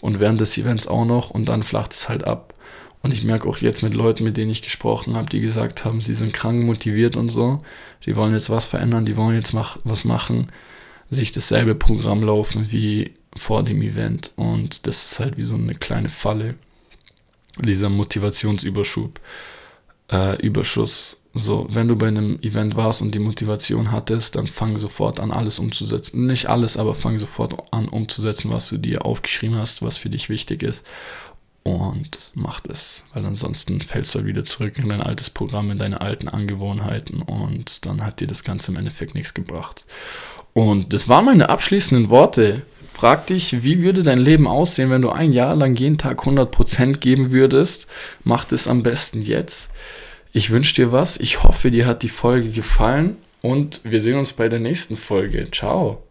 und 0.00 0.20
während 0.20 0.40
des 0.40 0.56
Events 0.56 0.86
auch 0.86 1.04
noch 1.04 1.30
und 1.30 1.46
dann 1.48 1.64
flacht 1.64 1.92
es 1.94 2.08
halt 2.08 2.24
ab. 2.24 2.53
Und 3.04 3.12
ich 3.12 3.22
merke 3.22 3.46
auch 3.46 3.58
jetzt 3.58 3.82
mit 3.82 3.92
Leuten, 3.92 4.24
mit 4.24 4.38
denen 4.38 4.50
ich 4.50 4.62
gesprochen 4.62 5.14
habe, 5.14 5.28
die 5.28 5.40
gesagt 5.40 5.84
haben, 5.84 6.00
sie 6.00 6.14
sind 6.14 6.32
krank 6.32 6.64
motiviert 6.64 7.16
und 7.16 7.28
so. 7.28 7.60
Sie 8.00 8.16
wollen 8.16 8.32
jetzt 8.32 8.48
was 8.48 8.64
verändern, 8.64 9.04
die 9.04 9.18
wollen 9.18 9.36
jetzt 9.36 9.52
mach, 9.52 9.76
was 9.84 10.04
machen, 10.04 10.50
sich 11.10 11.30
dasselbe 11.30 11.74
Programm 11.74 12.22
laufen 12.22 12.72
wie 12.72 13.12
vor 13.36 13.62
dem 13.62 13.82
Event. 13.82 14.32
Und 14.36 14.86
das 14.86 15.04
ist 15.04 15.18
halt 15.18 15.36
wie 15.36 15.42
so 15.42 15.54
eine 15.54 15.74
kleine 15.74 16.08
Falle. 16.08 16.54
Dieser 17.58 17.90
Motivationsüberschub, 17.90 19.20
äh, 20.10 20.40
Überschuss. 20.40 21.18
So, 21.34 21.66
wenn 21.72 21.88
du 21.88 21.96
bei 21.96 22.08
einem 22.08 22.38
Event 22.40 22.74
warst 22.74 23.02
und 23.02 23.14
die 23.14 23.18
Motivation 23.18 23.92
hattest, 23.92 24.36
dann 24.36 24.46
fang 24.46 24.78
sofort 24.78 25.20
an, 25.20 25.30
alles 25.30 25.58
umzusetzen. 25.58 26.26
Nicht 26.26 26.46
alles, 26.48 26.78
aber 26.78 26.94
fang 26.94 27.18
sofort 27.18 27.54
an, 27.70 27.86
umzusetzen, 27.86 28.50
was 28.50 28.70
du 28.70 28.78
dir 28.78 29.04
aufgeschrieben 29.04 29.58
hast, 29.58 29.82
was 29.82 29.98
für 29.98 30.08
dich 30.08 30.30
wichtig 30.30 30.62
ist 30.62 30.86
und 31.64 32.30
mach 32.34 32.60
das, 32.60 33.04
weil 33.14 33.24
ansonsten 33.24 33.80
fällst 33.80 34.14
du 34.14 34.26
wieder 34.26 34.44
zurück 34.44 34.78
in 34.78 34.90
dein 34.90 35.00
altes 35.00 35.30
Programm, 35.30 35.70
in 35.70 35.78
deine 35.78 36.02
alten 36.02 36.28
Angewohnheiten 36.28 37.22
und 37.22 37.86
dann 37.86 38.04
hat 38.04 38.20
dir 38.20 38.26
das 38.26 38.44
Ganze 38.44 38.70
im 38.70 38.76
Endeffekt 38.76 39.14
nichts 39.14 39.32
gebracht. 39.32 39.86
Und 40.52 40.92
das 40.92 41.08
waren 41.08 41.24
meine 41.24 41.48
abschließenden 41.48 42.10
Worte. 42.10 42.62
Frag 42.84 43.26
dich, 43.26 43.64
wie 43.64 43.82
würde 43.82 44.02
dein 44.02 44.20
Leben 44.20 44.46
aussehen, 44.46 44.90
wenn 44.90 45.02
du 45.02 45.10
ein 45.10 45.32
Jahr 45.32 45.56
lang 45.56 45.74
jeden 45.74 45.98
Tag 45.98 46.20
100% 46.20 46.98
geben 46.98 47.32
würdest? 47.32 47.88
Mach 48.22 48.44
das 48.44 48.68
am 48.68 48.82
besten 48.82 49.22
jetzt. 49.22 49.72
Ich 50.32 50.50
wünsche 50.50 50.74
dir 50.74 50.92
was. 50.92 51.16
Ich 51.16 51.42
hoffe, 51.42 51.70
dir 51.70 51.86
hat 51.86 52.02
die 52.02 52.08
Folge 52.08 52.50
gefallen 52.50 53.16
und 53.40 53.80
wir 53.84 54.00
sehen 54.00 54.18
uns 54.18 54.34
bei 54.34 54.48
der 54.48 54.60
nächsten 54.60 54.96
Folge. 54.96 55.50
Ciao. 55.50 56.03